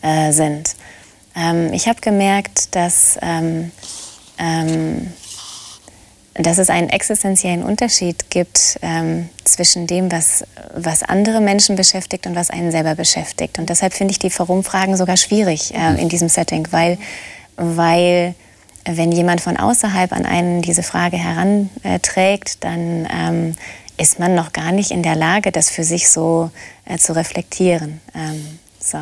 äh, 0.00 0.32
sind. 0.32 0.76
Ähm, 1.36 1.72
ich 1.74 1.88
habe 1.88 2.00
gemerkt, 2.00 2.74
dass, 2.74 3.18
ähm, 3.20 3.70
ähm, 4.38 5.12
dass 6.38 6.58
es 6.58 6.70
einen 6.70 6.88
existenziellen 6.88 7.62
Unterschied 7.62 8.30
gibt 8.30 8.78
ähm, 8.82 9.28
zwischen 9.44 9.86
dem, 9.86 10.12
was, 10.12 10.44
was 10.74 11.02
andere 11.02 11.40
Menschen 11.40 11.74
beschäftigt 11.76 12.26
und 12.26 12.36
was 12.36 12.50
einen 12.50 12.70
selber 12.70 12.94
beschäftigt. 12.94 13.58
Und 13.58 13.70
deshalb 13.70 13.92
finde 13.92 14.12
ich 14.12 14.18
die 14.18 14.30
Warum-Fragen 14.36 14.96
sogar 14.96 15.16
schwierig 15.16 15.74
äh, 15.74 16.00
in 16.00 16.08
diesem 16.08 16.28
Setting, 16.28 16.68
weil 16.70 16.98
weil 17.58 18.34
wenn 18.84 19.12
jemand 19.12 19.40
von 19.40 19.56
außerhalb 19.56 20.12
an 20.12 20.24
einen 20.24 20.62
diese 20.62 20.82
Frage 20.82 21.18
heranträgt, 21.18 22.64
dann 22.64 23.06
ähm, 23.12 23.54
ist 23.98 24.18
man 24.18 24.34
noch 24.34 24.52
gar 24.52 24.72
nicht 24.72 24.92
in 24.92 25.02
der 25.02 25.16
Lage, 25.16 25.52
das 25.52 25.68
für 25.68 25.84
sich 25.84 26.08
so 26.08 26.50
äh, 26.86 26.96
zu 26.96 27.14
reflektieren. 27.14 28.00
Ähm, 28.14 28.58
so. 28.78 28.98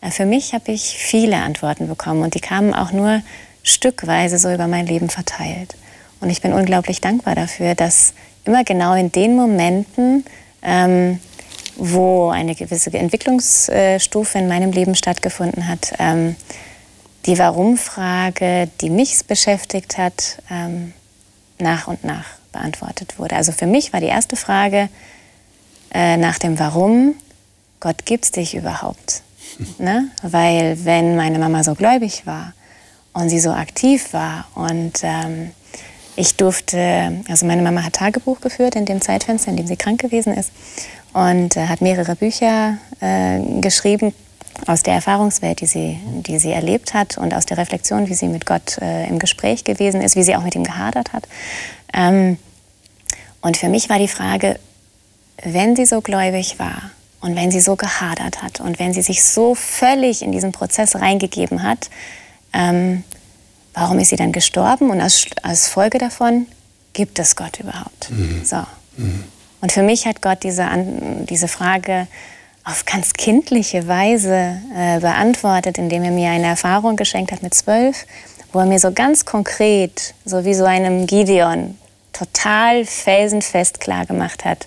Äh, 0.00 0.10
für 0.10 0.26
mich 0.26 0.52
habe 0.52 0.72
ich 0.72 0.98
viele 0.98 1.36
Antworten 1.36 1.88
bekommen 1.88 2.22
und 2.22 2.34
die 2.34 2.40
kamen 2.40 2.74
auch 2.74 2.92
nur 2.92 3.22
stückweise 3.62 4.38
so 4.38 4.52
über 4.52 4.66
mein 4.66 4.86
Leben 4.86 5.08
verteilt. 5.08 5.76
Und 6.22 6.30
ich 6.30 6.40
bin 6.40 6.52
unglaublich 6.52 7.00
dankbar 7.00 7.34
dafür, 7.34 7.74
dass 7.74 8.14
immer 8.44 8.62
genau 8.62 8.94
in 8.94 9.10
den 9.10 9.34
Momenten, 9.34 10.24
ähm, 10.62 11.18
wo 11.76 12.28
eine 12.28 12.54
gewisse 12.54 12.92
Entwicklungsstufe 12.92 14.38
in 14.38 14.46
meinem 14.46 14.70
Leben 14.70 14.94
stattgefunden 14.94 15.66
hat, 15.66 15.94
ähm, 15.98 16.36
die 17.26 17.38
Warum-Frage, 17.38 18.68
die 18.80 18.88
mich 18.88 19.24
beschäftigt 19.26 19.98
hat, 19.98 20.38
ähm, 20.48 20.92
nach 21.58 21.88
und 21.88 22.04
nach 22.04 22.26
beantwortet 22.52 23.18
wurde. 23.18 23.34
Also 23.34 23.50
für 23.50 23.66
mich 23.66 23.92
war 23.92 24.00
die 24.00 24.06
erste 24.06 24.36
Frage 24.36 24.88
äh, 25.92 26.16
nach 26.16 26.38
dem 26.38 26.58
Warum, 26.58 27.16
Gott 27.80 28.06
gibt 28.06 28.26
es 28.26 28.30
dich 28.30 28.54
überhaupt? 28.54 29.22
ne? 29.78 30.08
Weil 30.22 30.84
wenn 30.84 31.16
meine 31.16 31.40
Mama 31.40 31.64
so 31.64 31.74
gläubig 31.74 32.26
war 32.26 32.52
und 33.12 33.28
sie 33.28 33.40
so 33.40 33.50
aktiv 33.50 34.12
war 34.12 34.46
und 34.54 35.00
ähm, 35.02 35.50
ich 36.16 36.36
durfte, 36.36 37.22
also 37.28 37.46
meine 37.46 37.62
Mama 37.62 37.82
hat 37.84 37.94
Tagebuch 37.94 38.40
geführt 38.40 38.76
in 38.76 38.84
dem 38.84 39.00
Zeitfenster, 39.00 39.50
in 39.50 39.56
dem 39.56 39.66
sie 39.66 39.76
krank 39.76 40.00
gewesen 40.00 40.34
ist 40.34 40.50
und 41.12 41.56
äh, 41.56 41.66
hat 41.66 41.80
mehrere 41.80 42.16
Bücher 42.16 42.78
äh, 43.00 43.40
geschrieben, 43.60 44.14
aus 44.66 44.82
der 44.82 44.94
Erfahrungswelt, 44.94 45.60
die 45.60 45.66
sie, 45.66 45.98
die 46.26 46.38
sie 46.38 46.52
erlebt 46.52 46.94
hat 46.94 47.18
und 47.18 47.34
aus 47.34 47.46
der 47.46 47.58
Reflexion, 47.58 48.08
wie 48.08 48.14
sie 48.14 48.28
mit 48.28 48.46
Gott 48.46 48.78
äh, 48.78 49.06
im 49.08 49.18
Gespräch 49.18 49.64
gewesen 49.64 50.00
ist, 50.00 50.14
wie 50.14 50.22
sie 50.22 50.36
auch 50.36 50.42
mit 50.42 50.54
ihm 50.54 50.64
gehadert 50.64 51.12
hat. 51.12 51.26
Ähm, 51.92 52.38
und 53.40 53.56
für 53.56 53.68
mich 53.68 53.88
war 53.88 53.98
die 53.98 54.08
Frage, 54.08 54.58
wenn 55.42 55.74
sie 55.74 55.86
so 55.86 56.00
gläubig 56.00 56.58
war 56.58 56.90
und 57.20 57.34
wenn 57.34 57.50
sie 57.50 57.60
so 57.60 57.76
gehadert 57.76 58.42
hat 58.42 58.60
und 58.60 58.78
wenn 58.78 58.92
sie 58.92 59.02
sich 59.02 59.24
so 59.24 59.54
völlig 59.54 60.22
in 60.22 60.32
diesen 60.32 60.52
Prozess 60.52 60.94
reingegeben 60.94 61.62
hat, 61.62 61.90
ähm, 62.52 63.04
warum 63.74 63.98
ist 63.98 64.10
sie 64.10 64.16
dann 64.16 64.32
gestorben? 64.32 64.90
Und 64.90 65.00
als, 65.00 65.26
als 65.42 65.68
Folge 65.68 65.98
davon 65.98 66.46
gibt 66.92 67.18
es 67.18 67.36
Gott 67.36 67.60
überhaupt? 67.60 68.10
Mhm. 68.10 68.44
So. 68.44 68.64
Mhm. 68.96 69.24
Und 69.60 69.72
für 69.72 69.82
mich 69.82 70.06
hat 70.06 70.22
Gott 70.22 70.42
diese, 70.42 70.68
diese 71.28 71.48
Frage 71.48 72.08
auf 72.64 72.84
ganz 72.84 73.14
kindliche 73.14 73.88
Weise 73.88 74.58
äh, 74.76 75.00
beantwortet, 75.00 75.78
indem 75.78 76.04
er 76.04 76.10
mir 76.10 76.30
eine 76.30 76.46
Erfahrung 76.46 76.96
geschenkt 76.96 77.32
hat 77.32 77.42
mit 77.42 77.54
zwölf, 77.54 78.06
wo 78.52 78.60
er 78.60 78.66
mir 78.66 78.78
so 78.78 78.92
ganz 78.92 79.24
konkret, 79.24 80.14
so 80.24 80.44
wie 80.44 80.54
so 80.54 80.64
einem 80.64 81.06
Gideon, 81.06 81.76
total 82.12 82.84
felsenfest 82.84 83.80
klar 83.80 84.06
gemacht 84.06 84.44
hat, 84.44 84.66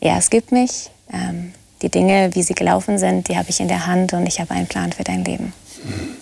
ja, 0.00 0.16
es 0.18 0.30
gibt 0.30 0.52
mich, 0.52 0.90
ähm, 1.12 1.52
die 1.82 1.90
Dinge, 1.90 2.34
wie 2.34 2.42
sie 2.42 2.54
gelaufen 2.54 2.98
sind, 2.98 3.28
die 3.28 3.36
habe 3.36 3.50
ich 3.50 3.60
in 3.60 3.68
der 3.68 3.86
Hand 3.86 4.12
und 4.12 4.26
ich 4.26 4.40
habe 4.40 4.52
einen 4.52 4.66
Plan 4.66 4.92
für 4.92 5.04
dein 5.04 5.24
Leben. 5.24 5.52
Hm. 5.82 6.16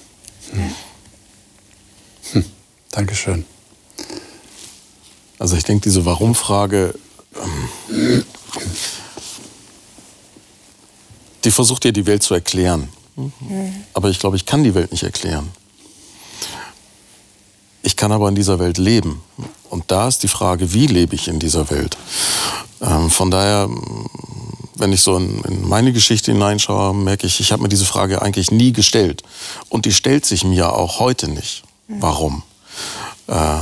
Ja. 0.59 0.71
Dankeschön. 2.95 3.45
Also 5.39 5.57
ich 5.57 5.65
denke, 5.65 5.83
diese 5.83 6.05
Warum-Frage 6.05 6.95
ähm, 7.35 8.25
die 11.45 11.51
versucht 11.51 11.85
dir 11.85 11.93
die 11.93 12.07
Welt 12.07 12.23
zu 12.23 12.35
erklären. 12.35 12.89
Mhm. 13.17 13.85
Aber 13.93 14.11
ich 14.11 14.19
glaube, 14.19 14.37
ich 14.37 14.47
kann 14.47 14.65
die 14.65 14.75
Welt 14.75 14.93
nicht 14.93 15.03
erklären. 15.03 15.51
Ich 17.83 17.97
kann 17.97 18.13
aber 18.13 18.29
in 18.29 18.35
dieser 18.35 18.59
Welt 18.59 18.79
leben. 18.79 19.23
Und 19.69 19.91
da 19.91 20.09
ist 20.09 20.23
die 20.23 20.29
Frage, 20.29 20.73
wie 20.73 20.87
lebe 20.87 21.15
ich 21.15 21.29
in 21.29 21.39
dieser 21.39 21.71
Welt? 21.71 21.97
Ähm, 22.81 23.11
von 23.11 23.31
daher, 23.31 23.69
wenn 24.77 24.93
ich 24.93 25.03
so 25.03 25.17
in, 25.17 25.43
in, 25.45 25.69
meine 25.69 25.93
Geschichte 25.93 26.33
hineinschaue, 26.33 26.95
merke 26.95 27.27
ich, 27.27 27.41
ich 27.41 27.53
habe 27.53 27.63
mir 27.63 27.69
diese 27.69 27.85
Frage 27.85 28.23
eigentlich 28.23 28.51
nie 28.51 28.73
gestellt. 28.73 29.23
Und 29.69 29.85
die 29.85 29.93
stellt 29.93 30.25
sich 30.25 30.45
mir 30.45 30.73
auch 30.73 30.99
heute 30.99 31.29
nicht. 31.29 31.65
Mhm. 31.89 31.97
Warum? 32.01 32.43
Äh, 33.27 33.59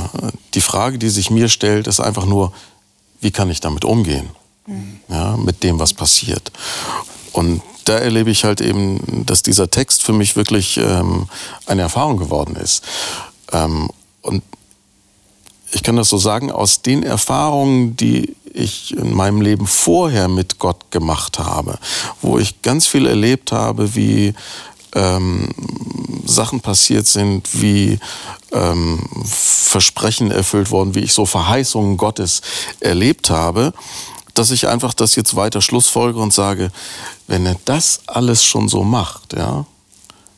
die 0.53 0.61
Frage, 0.61 0.97
die 0.97 1.09
sich 1.09 1.29
mir 1.29 1.49
stellt, 1.49 1.87
ist 1.87 1.99
einfach 1.99 2.25
nur, 2.25 2.53
wie 3.21 3.31
kann 3.31 3.49
ich 3.49 3.59
damit 3.59 3.85
umgehen? 3.85 4.29
Mhm. 4.67 4.99
Ja, 5.07 5.37
mit 5.37 5.63
dem, 5.63 5.79
was 5.79 5.93
passiert. 5.93 6.51
Und 7.31 7.61
da 7.85 7.97
erlebe 7.97 8.31
ich 8.31 8.43
halt 8.43 8.61
eben, 8.61 9.25
dass 9.25 9.41
dieser 9.43 9.69
Text 9.69 10.03
für 10.03 10.13
mich 10.13 10.35
wirklich 10.35 10.77
ähm, 10.77 11.27
eine 11.65 11.81
Erfahrung 11.81 12.17
geworden 12.17 12.55
ist. 12.55 12.83
Ähm, 13.51 13.89
und 14.21 14.43
ich 15.71 15.83
kann 15.83 15.95
das 15.95 16.09
so 16.09 16.17
sagen, 16.17 16.51
aus 16.51 16.81
den 16.81 17.03
Erfahrungen, 17.03 17.97
die 17.97 18.35
ich 18.53 18.95
in 18.95 19.13
meinem 19.13 19.41
Leben 19.41 19.65
vorher 19.65 20.27
mit 20.27 20.59
Gott 20.59 20.91
gemacht 20.91 21.39
habe, 21.39 21.79
wo 22.21 22.37
ich 22.37 22.61
ganz 22.61 22.85
viel 22.85 23.07
erlebt 23.07 23.51
habe, 23.51 23.95
wie 23.95 24.35
ähm, 24.93 25.49
Sachen 26.25 26.61
passiert 26.61 27.05
sind, 27.05 27.61
wie 27.61 27.99
ähm, 28.51 28.99
Versprechen 29.25 30.31
erfüllt 30.31 30.71
worden, 30.71 30.95
wie 30.95 31.01
ich 31.01 31.13
so 31.13 31.25
Verheißungen 31.25 31.97
Gottes 31.97 32.41
erlebt 32.79 33.29
habe, 33.29 33.73
dass 34.33 34.51
ich 34.51 34.67
einfach 34.67 34.93
das 34.93 35.15
jetzt 35.15 35.35
weiter 35.35 35.61
schlussfolge 35.61 36.19
und 36.19 36.33
sage, 36.33 36.71
wenn 37.27 37.45
er 37.45 37.55
das 37.65 38.01
alles 38.07 38.43
schon 38.43 38.67
so 38.67 38.83
macht, 38.83 39.33
ja, 39.33 39.65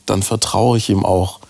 dann 0.06 0.22
vertraue 0.22 0.78
ich 0.78 0.88
ihm 0.88 1.04
auch, 1.04 1.40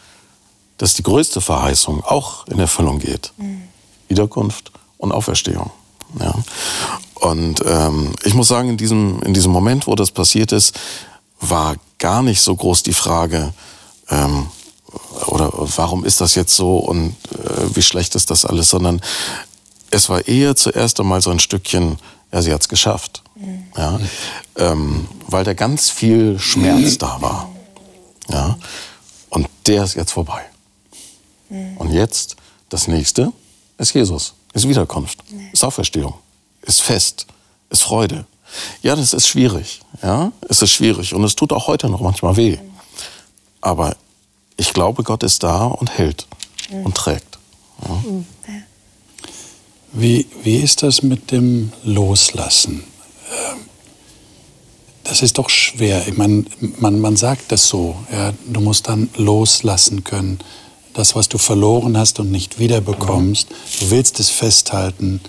dass 0.79 0.95
die 0.95 1.03
größte 1.03 1.41
Verheißung 1.41 2.05
auch 2.05 2.47
in 2.47 2.59
Erfüllung 2.59 2.99
geht. 2.99 3.33
Mhm. 3.37 3.63
Wiederkunft 4.09 4.73
und 4.99 5.13
Auferstehung. 5.13 5.71
Ja. 6.21 6.35
Und 7.15 7.63
ähm, 7.67 8.13
ich 8.25 8.35
muss 8.35 8.49
sagen, 8.49 8.71
in 8.71 8.77
diesem, 8.77 9.21
in 9.23 9.35
diesem 9.35 9.53
Moment, 9.53 9.87
wo 9.87 9.95
das 9.95 10.11
passiert 10.11 10.53
ist, 10.53 10.79
war 11.41 11.77
gar 11.99 12.23
nicht 12.23 12.41
so 12.41 12.55
groß 12.55 12.83
die 12.83 12.93
Frage, 12.93 13.53
ähm, 14.11 14.47
oder 15.27 15.51
warum 15.55 16.05
ist 16.05 16.21
das 16.21 16.35
jetzt 16.35 16.55
so 16.55 16.79
und 16.79 17.17
äh, 17.33 17.75
wie 17.75 17.83
schlecht 17.83 18.15
ist 18.15 18.31
das 18.31 18.45
alles, 18.45 18.71
sondern 18.71 19.01
es 19.91 20.09
war 20.09 20.27
eher 20.27 20.57
zuerst 20.57 21.01
einmal 21.01 21.21
so 21.21 21.31
ein 21.31 21.39
Stückchen, 21.39 21.99
ja, 22.33 22.43
sie 22.43 22.53
hat 22.53 22.61
es 22.61 22.69
geschafft. 22.69 23.23
Mhm. 23.35 23.65
Ja, 23.77 24.01
ähm, 24.57 25.09
weil 25.27 25.45
da 25.45 25.55
ganz 25.55 25.91
viel 25.91 26.39
Schmerz 26.39 26.99
da 26.99 27.21
war. 27.21 27.51
Ja, 28.29 28.59
und 29.31 29.49
der 29.67 29.85
ist 29.85 29.95
jetzt 29.95 30.13
vorbei. 30.13 30.43
Mhm. 31.49 31.77
Und 31.77 31.93
jetzt 31.93 32.37
das 32.69 32.89
nächste, 32.89 33.33
ist 33.79 33.95
Jesus, 33.95 34.35
ist 34.53 34.69
Wiederkunft, 34.69 35.23
ist 35.53 35.65
Auferstehung, 35.65 36.15
ist 36.63 36.81
Fest, 36.81 37.27
ist 37.71 37.83
Freude. 37.83 38.27
Ja, 38.83 38.97
das 38.97 39.13
ist 39.13 39.27
schwierig. 39.27 39.81
Ja, 40.03 40.33
es 40.49 40.63
ist 40.63 40.71
schwierig 40.71 41.15
und 41.15 41.25
es 41.25 41.37
tut 41.37 41.53
auch 41.53 41.67
heute 41.67 41.89
noch 41.89 42.01
manchmal 42.01 42.37
weh. 42.37 42.59
Aber 43.61 43.97
ich 44.57 44.73
glaube, 44.73 45.03
Gott 45.03 45.23
ist 45.23 45.43
da 45.43 45.67
und 45.67 45.99
hält 45.99 46.27
und 46.85 46.95
trägt. 46.95 47.39
Ja. 47.87 48.03
Wie, 49.93 50.27
wie 50.43 50.57
ist 50.57 50.83
das 50.83 51.03
mit 51.03 51.31
dem 51.33 51.73
Loslassen? 51.83 52.85
Ähm, 53.31 53.59
das 55.05 55.23
ist 55.23 55.39
doch 55.39 55.49
schwer. 55.49 56.07
Ich 56.07 56.17
meine, 56.17 56.45
man, 56.79 57.01
man 57.01 57.17
sagt 57.17 57.53
das 57.53 57.69
so. 57.69 57.97
Ja, 58.13 58.33
du 58.47 58.61
musst 58.61 58.89
dann 58.89 59.09
loslassen 59.17 60.05
können. 60.05 60.39
Das, 60.93 61.15
was 61.15 61.29
du 61.29 61.39
verloren 61.39 61.97
hast 61.97 62.19
und 62.21 62.31
nicht 62.31 62.59
wiederbekommst. 62.59 63.49
Du 63.81 63.91
willst 63.91 64.19
es 64.21 64.31
festhalten. 64.31 65.21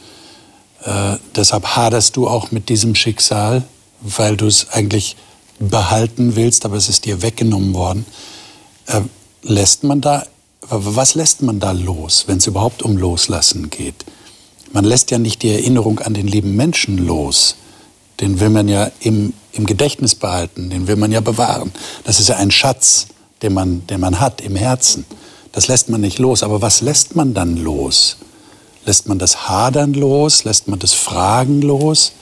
Äh, 0.87 1.17
deshalb 1.35 1.75
haderst 1.75 2.15
du 2.15 2.29
auch 2.29 2.51
mit 2.51 2.69
diesem 2.69 2.95
Schicksal, 2.95 3.63
weil 3.99 4.37
du 4.37 4.47
es 4.47 4.69
eigentlich 4.69 5.17
behalten 5.59 6.37
willst, 6.37 6.65
aber 6.65 6.77
es 6.77 6.87
ist 6.87 7.03
dir 7.03 7.21
weggenommen 7.21 7.73
worden. 7.73 8.05
Äh, 8.85 9.01
lässt 9.43 9.83
man 9.83 9.99
da, 9.99 10.25
was 10.69 11.15
lässt 11.15 11.41
man 11.41 11.59
da 11.59 11.73
los, 11.73 12.23
wenn 12.27 12.37
es 12.37 12.47
überhaupt 12.47 12.83
um 12.83 12.97
Loslassen 12.97 13.69
geht? 13.69 14.05
Man 14.71 14.85
lässt 14.85 15.11
ja 15.11 15.17
nicht 15.17 15.43
die 15.43 15.51
Erinnerung 15.51 15.99
an 15.99 16.13
den 16.13 16.27
lieben 16.27 16.55
Menschen 16.55 17.05
los. 17.05 17.57
Den 18.21 18.39
will 18.39 18.49
man 18.49 18.69
ja 18.69 18.89
im, 19.01 19.33
im 19.51 19.65
Gedächtnis 19.65 20.15
behalten, 20.15 20.69
den 20.69 20.87
will 20.87 20.95
man 20.95 21.11
ja 21.11 21.19
bewahren. 21.19 21.73
Das 22.05 22.21
ist 22.21 22.29
ja 22.29 22.37
ein 22.37 22.51
Schatz, 22.51 23.07
den 23.41 23.53
man, 23.53 23.85
den 23.87 23.99
man 23.99 24.21
hat 24.21 24.39
im 24.39 24.55
Herzen. 24.55 25.05
Das 25.51 25.67
lässt 25.67 25.89
man 25.89 26.01
nicht 26.01 26.17
los. 26.17 26.43
Aber 26.43 26.61
was 26.61 26.79
lässt 26.79 27.15
man 27.15 27.33
dann 27.33 27.57
los? 27.57 28.17
Lässt 28.87 29.09
man 29.09 29.19
das 29.19 29.49
Hadern 29.49 29.93
los? 29.93 30.45
Lässt 30.45 30.69
man 30.69 30.79
das 30.79 30.93
Fragen 30.93 31.61
los? 31.61 32.13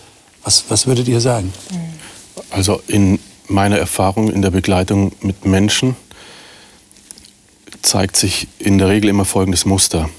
Was, 0.43 0.63
was 0.67 0.88
würdet 0.88 1.08
ihr 1.08 1.21
sagen? 1.21 1.54
Also 2.49 2.82
in 2.88 3.19
meiner 3.47 3.78
Erfahrung 3.78 4.32
in 4.32 4.41
der 4.41 4.49
Begleitung 4.49 5.12
mit 5.21 5.45
Menschen 5.45 5.95
zeigt 7.84 8.17
sich 8.17 8.47
in 8.58 8.80
der 8.80 8.89
Regel 8.89 9.12
immer 9.12 9.25
folgendes 9.25 9.65
Muster. 9.65 10.10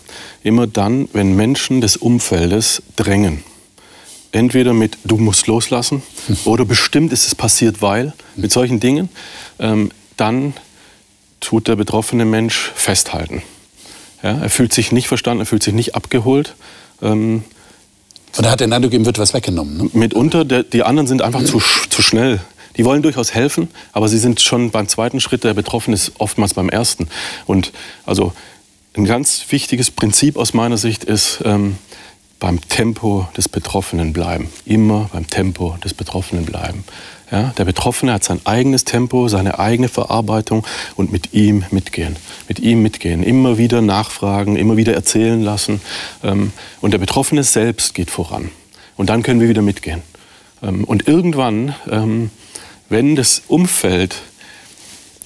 Immer 0.45 0.69
dann, 0.69 1.09
wenn 1.13 1.35
Menschen 1.35 1.81
des 1.81 1.97
Umfeldes 1.97 2.81
drängen, 2.95 3.43
entweder 4.31 4.73
mit 4.73 4.99
du 5.03 5.17
musst 5.17 5.49
loslassen 5.49 6.05
oder 6.45 6.65
bestimmt 6.65 7.13
ist 7.13 7.27
es 7.27 7.35
passiert, 7.35 7.83
weil, 7.83 8.15
mit 8.37 8.53
solchen 8.53 8.79
Dingen, 8.79 9.09
ähm, 9.59 9.91
dann 10.17 10.55
tut 11.41 11.67
der 11.67 11.75
betroffene 11.75 12.25
Mensch 12.25 12.71
festhalten. 12.77 13.43
Ja, 14.23 14.39
er 14.39 14.51
fühlt 14.51 14.73
sich 14.73 14.93
nicht 14.93 15.09
verstanden, 15.09 15.43
er 15.43 15.47
fühlt 15.47 15.63
sich 15.63 15.75
nicht 15.75 15.95
abgeholt. 15.95 16.55
Ähm, 17.03 17.45
und 18.37 18.45
er 18.45 18.51
hat 18.51 18.61
den 18.61 18.73
Eindruck, 18.73 18.93
ihm 18.93 19.07
wird 19.07 19.19
was 19.19 19.35
weggenommen. 19.35 19.77
Ne? 19.77 19.91
Mitunter, 19.93 20.45
der, 20.45 20.63
die 20.63 20.83
anderen 20.83 21.07
sind 21.07 21.23
einfach 21.23 21.45
zu, 21.45 21.63
zu 21.89 22.03
schnell. 22.03 22.41
Die 22.77 22.85
wollen 22.85 23.03
durchaus 23.03 23.33
helfen, 23.33 23.69
aber 23.93 24.09
sie 24.09 24.19
sind 24.19 24.41
schon 24.41 24.71
beim 24.71 24.87
zweiten 24.89 25.21
Schritt, 25.21 25.45
der 25.45 25.55
Betroffene 25.55 25.95
ist 25.95 26.13
oftmals 26.19 26.53
beim 26.53 26.69
ersten. 26.69 27.09
Und 27.47 27.73
also 28.05 28.33
ein 28.97 29.07
ganz 29.07 29.47
wichtiges 29.49 29.91
Prinzip 29.91 30.37
aus 30.37 30.53
meiner 30.53 30.77
Sicht 30.77 31.05
ist, 31.05 31.41
ähm, 31.45 31.77
beim 32.39 32.61
Tempo 32.69 33.29
des 33.37 33.49
Betroffenen 33.49 34.13
bleiben. 34.13 34.51
Immer 34.65 35.09
beim 35.13 35.29
Tempo 35.29 35.77
des 35.83 35.95
Betroffenen 35.95 36.45
bleiben. 36.45 36.85
Ja, 37.31 37.53
der 37.59 37.65
Betroffene 37.65 38.13
hat 38.13 38.23
sein 38.23 38.41
eigenes 38.45 38.85
Tempo, 38.85 39.27
seine 39.29 39.59
eigene 39.59 39.89
Verarbeitung 39.89 40.65
und 40.95 41.11
mit 41.11 41.33
ihm 41.33 41.65
mitgehen. 41.71 42.17
Mit 42.47 42.61
ihm 42.61 42.83
mitgehen. 42.83 43.23
Immer 43.25 43.59
wieder 43.59 43.81
nachfragen, 43.81 44.57
immer 44.57 44.77
wieder 44.77 44.95
erzählen 44.95 45.43
lassen. 45.43 45.81
Ähm, 46.23 46.53
und 46.81 46.93
der 46.93 46.99
Betroffene 46.99 47.43
selbst 47.43 47.95
geht 47.95 48.11
voran. 48.11 48.51
Und 48.97 49.11
dann 49.11 49.23
können 49.23 49.41
wir 49.41 49.49
wieder 49.49 49.63
mitgehen. 49.63 50.03
Ähm, 50.63 50.85
und 50.85 51.09
irgendwann, 51.09 51.75
ähm, 51.91 52.31
wenn 52.89 53.17
das 53.17 53.43
Umfeld 53.49 54.17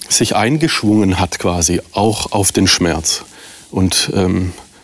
sich 0.08 0.34
eingeschwungen 0.34 1.20
hat 1.20 1.38
quasi 1.38 1.82
auch 1.92 2.32
auf 2.32 2.50
den 2.50 2.66
Schmerz 2.66 3.24
und 3.70 4.10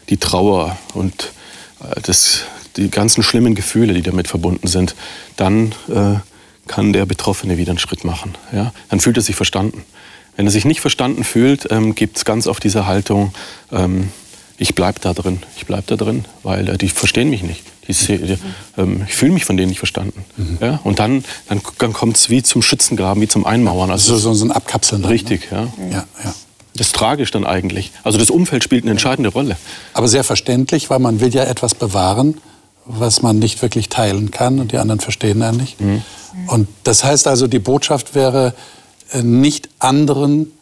die 0.08 0.18
Trauer 0.18 0.78
und 0.94 1.32
das, 2.02 2.42
die 2.76 2.90
ganzen 2.90 3.22
schlimmen 3.22 3.54
Gefühle, 3.54 3.94
die 3.94 4.02
damit 4.02 4.28
verbunden 4.28 4.68
sind, 4.68 4.94
dann 5.36 5.72
äh, 5.88 6.18
kann 6.66 6.92
der 6.92 7.06
Betroffene 7.06 7.58
wieder 7.58 7.70
einen 7.70 7.78
Schritt 7.78 8.04
machen. 8.04 8.34
Ja? 8.52 8.72
Dann 8.88 9.00
fühlt 9.00 9.16
er 9.16 9.22
sich 9.22 9.36
verstanden. 9.36 9.84
Wenn 10.36 10.46
er 10.46 10.52
sich 10.52 10.64
nicht 10.64 10.80
verstanden 10.80 11.24
fühlt, 11.24 11.70
ähm, 11.70 11.94
gibt 11.94 12.18
es 12.18 12.24
ganz 12.24 12.46
oft 12.46 12.62
diese 12.62 12.86
Haltung, 12.86 13.32
ähm, 13.72 14.10
ich 14.58 14.74
bleibe 14.74 15.00
da 15.00 15.12
drin, 15.12 15.42
ich 15.56 15.66
bleibe 15.66 15.84
da 15.86 15.96
drin, 15.96 16.24
weil 16.42 16.68
äh, 16.68 16.78
die 16.78 16.88
verstehen 16.88 17.30
mich 17.30 17.42
nicht. 17.42 17.62
Die, 17.88 17.92
die, 17.92 18.38
ähm, 18.76 19.04
ich 19.06 19.14
fühle 19.14 19.32
mich 19.32 19.44
von 19.44 19.56
denen 19.56 19.68
nicht 19.68 19.78
verstanden. 19.78 20.24
Mhm. 20.36 20.58
Ja? 20.60 20.80
Und 20.82 20.98
dann, 20.98 21.24
dann, 21.48 21.60
dann 21.78 21.92
kommt 21.92 22.16
es 22.16 22.30
wie 22.30 22.42
zum 22.42 22.62
Schützengraben, 22.62 23.22
wie 23.22 23.28
zum 23.28 23.46
Einmauern. 23.46 23.90
Also 23.90 24.16
so, 24.16 24.34
so 24.34 24.44
ein 24.44 24.50
Abkapseln. 24.50 25.04
Richtig, 25.04 25.50
ne? 25.50 25.70
ja. 25.78 25.96
ja, 25.98 26.04
ja. 26.24 26.34
Das 26.76 26.88
ist 26.88 26.96
tragisch 26.96 27.30
dann 27.30 27.46
eigentlich. 27.46 27.92
Also 28.04 28.18
das 28.18 28.30
Umfeld 28.30 28.62
spielt 28.64 28.84
eine 28.84 28.92
entscheidende 28.92 29.30
Rolle. 29.30 29.56
Aber 29.92 30.08
sehr 30.08 30.24
verständlich, 30.24 30.90
weil 30.90 30.98
man 30.98 31.20
will 31.20 31.34
ja 31.34 31.44
etwas 31.44 31.74
bewahren, 31.74 32.38
was 32.84 33.22
man 33.22 33.38
nicht 33.38 33.62
wirklich 33.62 33.88
teilen 33.88 34.30
kann 34.30 34.60
und 34.60 34.72
die 34.72 34.78
anderen 34.78 35.00
verstehen 35.00 35.42
einen 35.42 35.58
nicht. 35.58 35.80
Mhm. 35.80 36.02
Und 36.46 36.68
das 36.84 37.04
heißt 37.04 37.26
also, 37.26 37.46
die 37.46 37.58
Botschaft 37.58 38.14
wäre, 38.14 38.54
äh, 39.12 39.22
nicht 39.22 39.68
anderen 39.78 40.52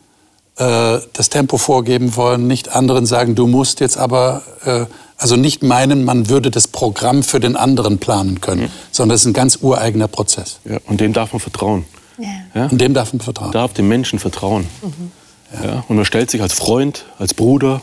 äh, 0.56 0.98
das 1.12 1.30
Tempo 1.30 1.58
vorgeben 1.58 2.16
wollen, 2.16 2.46
nicht 2.46 2.70
anderen 2.74 3.06
sagen, 3.06 3.34
du 3.34 3.46
musst 3.46 3.80
jetzt 3.80 3.96
aber, 3.96 4.42
äh, 4.64 4.86
also 5.16 5.36
nicht 5.36 5.62
meinen, 5.62 6.04
man 6.04 6.28
würde 6.28 6.50
das 6.50 6.68
Programm 6.68 7.22
für 7.22 7.40
den 7.40 7.56
anderen 7.56 7.98
planen 7.98 8.40
können, 8.40 8.62
mhm. 8.62 8.70
sondern 8.90 9.16
es 9.16 9.22
ist 9.22 9.26
ein 9.26 9.32
ganz 9.32 9.58
ureigener 9.60 10.08
Prozess. 10.08 10.60
Ja, 10.64 10.78
und 10.86 11.00
dem 11.00 11.12
darf 11.12 11.32
man 11.32 11.40
vertrauen. 11.40 11.84
Ja. 12.18 12.28
Ja? 12.54 12.66
Und 12.66 12.80
dem 12.80 12.94
darf 12.94 13.12
man 13.12 13.20
vertrauen. 13.20 13.52
Darf 13.52 13.72
dem 13.72 13.88
Menschen 13.88 14.18
vertrauen. 14.18 14.66
Mhm. 14.82 15.10
Ja. 15.62 15.84
und 15.88 15.96
man 15.96 16.04
stellt 16.04 16.30
sich 16.30 16.42
als 16.42 16.52
Freund, 16.52 17.04
als 17.18 17.34
Bruder 17.34 17.82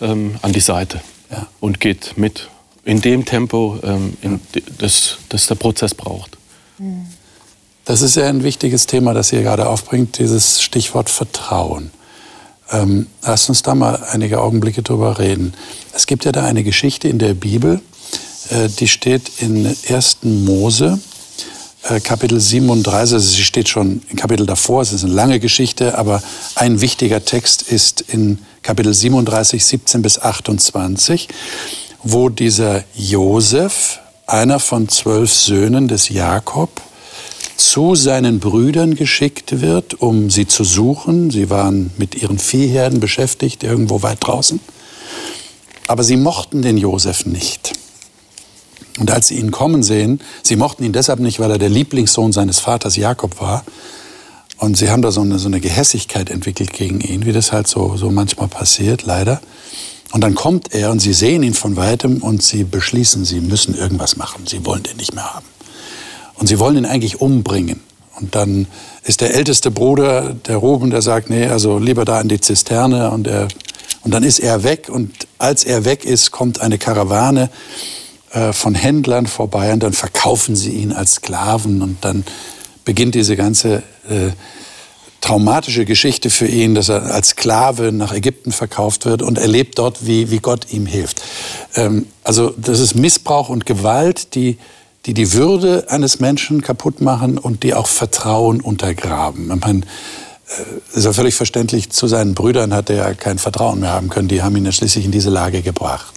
ähm, 0.00 0.36
an 0.42 0.52
die 0.52 0.60
Seite 0.60 1.00
ja. 1.30 1.46
und 1.60 1.80
geht 1.80 2.16
mit 2.16 2.48
in 2.84 3.00
dem 3.00 3.24
Tempo, 3.24 3.78
ähm, 3.82 4.16
in 4.22 4.40
das, 4.78 5.18
das 5.28 5.46
der 5.46 5.54
Prozess 5.54 5.94
braucht. 5.94 6.38
Das 7.84 8.02
ist 8.02 8.16
ja 8.16 8.28
ein 8.28 8.42
wichtiges 8.42 8.86
Thema, 8.86 9.14
das 9.14 9.32
ihr 9.32 9.42
gerade 9.42 9.68
aufbringt, 9.68 10.18
dieses 10.18 10.62
Stichwort 10.62 11.10
Vertrauen. 11.10 11.90
Ähm, 12.70 13.06
lasst 13.22 13.48
uns 13.48 13.62
da 13.62 13.74
mal 13.74 14.02
einige 14.10 14.40
Augenblicke 14.40 14.82
drüber 14.82 15.18
reden. 15.18 15.54
Es 15.92 16.06
gibt 16.06 16.24
ja 16.24 16.32
da 16.32 16.44
eine 16.44 16.62
Geschichte 16.62 17.08
in 17.08 17.18
der 17.18 17.34
Bibel, 17.34 17.80
äh, 18.50 18.68
die 18.68 18.88
steht 18.88 19.30
in 19.40 19.66
1. 19.66 20.18
Mose 20.22 21.00
Kapitel 22.04 22.38
37, 22.38 23.14
also 23.14 23.18
sie 23.18 23.42
steht 23.42 23.68
schon 23.68 24.02
im 24.10 24.16
Kapitel 24.16 24.46
davor, 24.46 24.82
es 24.82 24.92
ist 24.92 25.02
eine 25.02 25.14
lange 25.14 25.40
Geschichte, 25.40 25.96
aber 25.96 26.22
ein 26.54 26.80
wichtiger 26.80 27.24
Text 27.24 27.62
ist 27.62 28.02
in 28.02 28.38
Kapitel 28.62 28.92
37, 28.92 29.64
17 29.64 30.02
bis 30.02 30.18
28, 30.18 31.28
wo 32.02 32.28
dieser 32.28 32.84
Josef, 32.94 33.98
einer 34.26 34.60
von 34.60 34.88
zwölf 34.88 35.32
Söhnen 35.32 35.88
des 35.88 36.10
Jakob, 36.10 36.70
zu 37.56 37.94
seinen 37.94 38.40
Brüdern 38.40 38.94
geschickt 38.94 39.60
wird, 39.60 40.00
um 40.00 40.30
sie 40.30 40.46
zu 40.46 40.64
suchen. 40.64 41.30
Sie 41.30 41.50
waren 41.50 41.90
mit 41.98 42.14
ihren 42.14 42.38
Viehherden 42.38 43.00
beschäftigt, 43.00 43.64
irgendwo 43.64 44.02
weit 44.02 44.18
draußen. 44.20 44.60
Aber 45.86 46.02
sie 46.02 46.16
mochten 46.16 46.62
den 46.62 46.78
Josef 46.78 47.26
nicht. 47.26 47.72
Und 49.00 49.10
als 49.10 49.28
sie 49.28 49.38
ihn 49.38 49.50
kommen 49.50 49.82
sehen, 49.82 50.20
sie 50.42 50.56
mochten 50.56 50.84
ihn 50.84 50.92
deshalb 50.92 51.20
nicht, 51.20 51.40
weil 51.40 51.50
er 51.50 51.58
der 51.58 51.70
Lieblingssohn 51.70 52.32
seines 52.32 52.60
Vaters 52.60 52.96
Jakob 52.96 53.40
war. 53.40 53.64
Und 54.58 54.76
sie 54.76 54.90
haben 54.90 55.00
da 55.00 55.10
so 55.10 55.22
eine, 55.22 55.38
so 55.38 55.48
eine 55.48 55.58
Gehässigkeit 55.58 56.28
entwickelt 56.28 56.74
gegen 56.74 57.00
ihn, 57.00 57.24
wie 57.24 57.32
das 57.32 57.50
halt 57.50 57.66
so, 57.66 57.96
so 57.96 58.10
manchmal 58.10 58.48
passiert, 58.48 59.04
leider. 59.04 59.40
Und 60.12 60.20
dann 60.20 60.34
kommt 60.34 60.74
er 60.74 60.90
und 60.90 61.00
sie 61.00 61.14
sehen 61.14 61.42
ihn 61.42 61.54
von 61.54 61.76
weitem 61.76 62.18
und 62.18 62.42
sie 62.42 62.64
beschließen, 62.64 63.24
sie 63.24 63.40
müssen 63.40 63.74
irgendwas 63.74 64.16
machen. 64.16 64.46
Sie 64.46 64.66
wollen 64.66 64.82
den 64.82 64.98
nicht 64.98 65.14
mehr 65.14 65.34
haben. 65.34 65.46
Und 66.34 66.48
sie 66.48 66.58
wollen 66.58 66.76
ihn 66.76 66.84
eigentlich 66.84 67.22
umbringen. 67.22 67.80
Und 68.20 68.34
dann 68.34 68.66
ist 69.02 69.22
der 69.22 69.34
älteste 69.34 69.70
Bruder, 69.70 70.34
der 70.34 70.58
Ruben, 70.58 70.90
der 70.90 71.00
sagt, 71.00 71.30
nee, 71.30 71.46
also 71.46 71.78
lieber 71.78 72.04
da 72.04 72.20
in 72.20 72.28
die 72.28 72.40
Zisterne. 72.40 73.10
Und, 73.12 73.26
er, 73.26 73.48
und 74.02 74.12
dann 74.12 74.24
ist 74.24 74.40
er 74.40 74.62
weg. 74.62 74.90
Und 74.90 75.10
als 75.38 75.64
er 75.64 75.86
weg 75.86 76.04
ist, 76.04 76.32
kommt 76.32 76.60
eine 76.60 76.76
Karawane 76.76 77.48
von 78.52 78.74
Händlern 78.74 79.26
vorbei 79.26 79.72
und 79.72 79.82
dann 79.82 79.92
verkaufen 79.92 80.54
sie 80.54 80.70
ihn 80.70 80.92
als 80.92 81.14
Sklaven 81.14 81.82
und 81.82 81.98
dann 82.04 82.24
beginnt 82.84 83.14
diese 83.14 83.36
ganze 83.36 83.82
äh, 84.08 84.30
traumatische 85.20 85.84
Geschichte 85.84 86.30
für 86.30 86.46
ihn, 86.46 86.74
dass 86.74 86.88
er 86.88 87.12
als 87.12 87.30
Sklave 87.30 87.92
nach 87.92 88.12
Ägypten 88.12 88.52
verkauft 88.52 89.04
wird 89.04 89.22
und 89.22 89.38
erlebt 89.38 89.78
dort, 89.78 90.06
wie, 90.06 90.30
wie 90.30 90.38
Gott 90.38 90.72
ihm 90.72 90.86
hilft. 90.86 91.22
Ähm, 91.74 92.06
also 92.24 92.54
das 92.56 92.80
ist 92.80 92.94
Missbrauch 92.94 93.48
und 93.48 93.66
Gewalt, 93.66 94.34
die, 94.34 94.58
die 95.06 95.14
die 95.14 95.32
Würde 95.32 95.86
eines 95.88 96.20
Menschen 96.20 96.62
kaputt 96.62 97.00
machen 97.00 97.38
und 97.38 97.62
die 97.62 97.74
auch 97.74 97.86
Vertrauen 97.86 98.60
untergraben. 98.60 99.52
Ich 99.54 99.66
äh, 99.66 100.98
ist 100.98 101.04
ja 101.04 101.12
völlig 101.12 101.34
verständlich, 101.34 101.90
zu 101.90 102.06
seinen 102.06 102.34
Brüdern 102.34 102.72
hat 102.74 102.90
er 102.90 102.96
ja 102.96 103.14
kein 103.14 103.38
Vertrauen 103.38 103.80
mehr 103.80 103.92
haben 103.92 104.08
können. 104.08 104.28
Die 104.28 104.42
haben 104.42 104.56
ihn 104.56 104.64
ja 104.64 104.72
schließlich 104.72 105.04
in 105.04 105.12
diese 105.12 105.30
Lage 105.30 105.62
gebracht. 105.62 106.14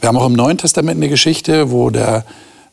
Wir 0.00 0.08
haben 0.08 0.16
auch 0.16 0.26
im 0.26 0.32
Neuen 0.32 0.56
Testament 0.56 0.96
eine 0.96 1.10
Geschichte, 1.10 1.70
wo 1.70 1.90
der 1.90 2.24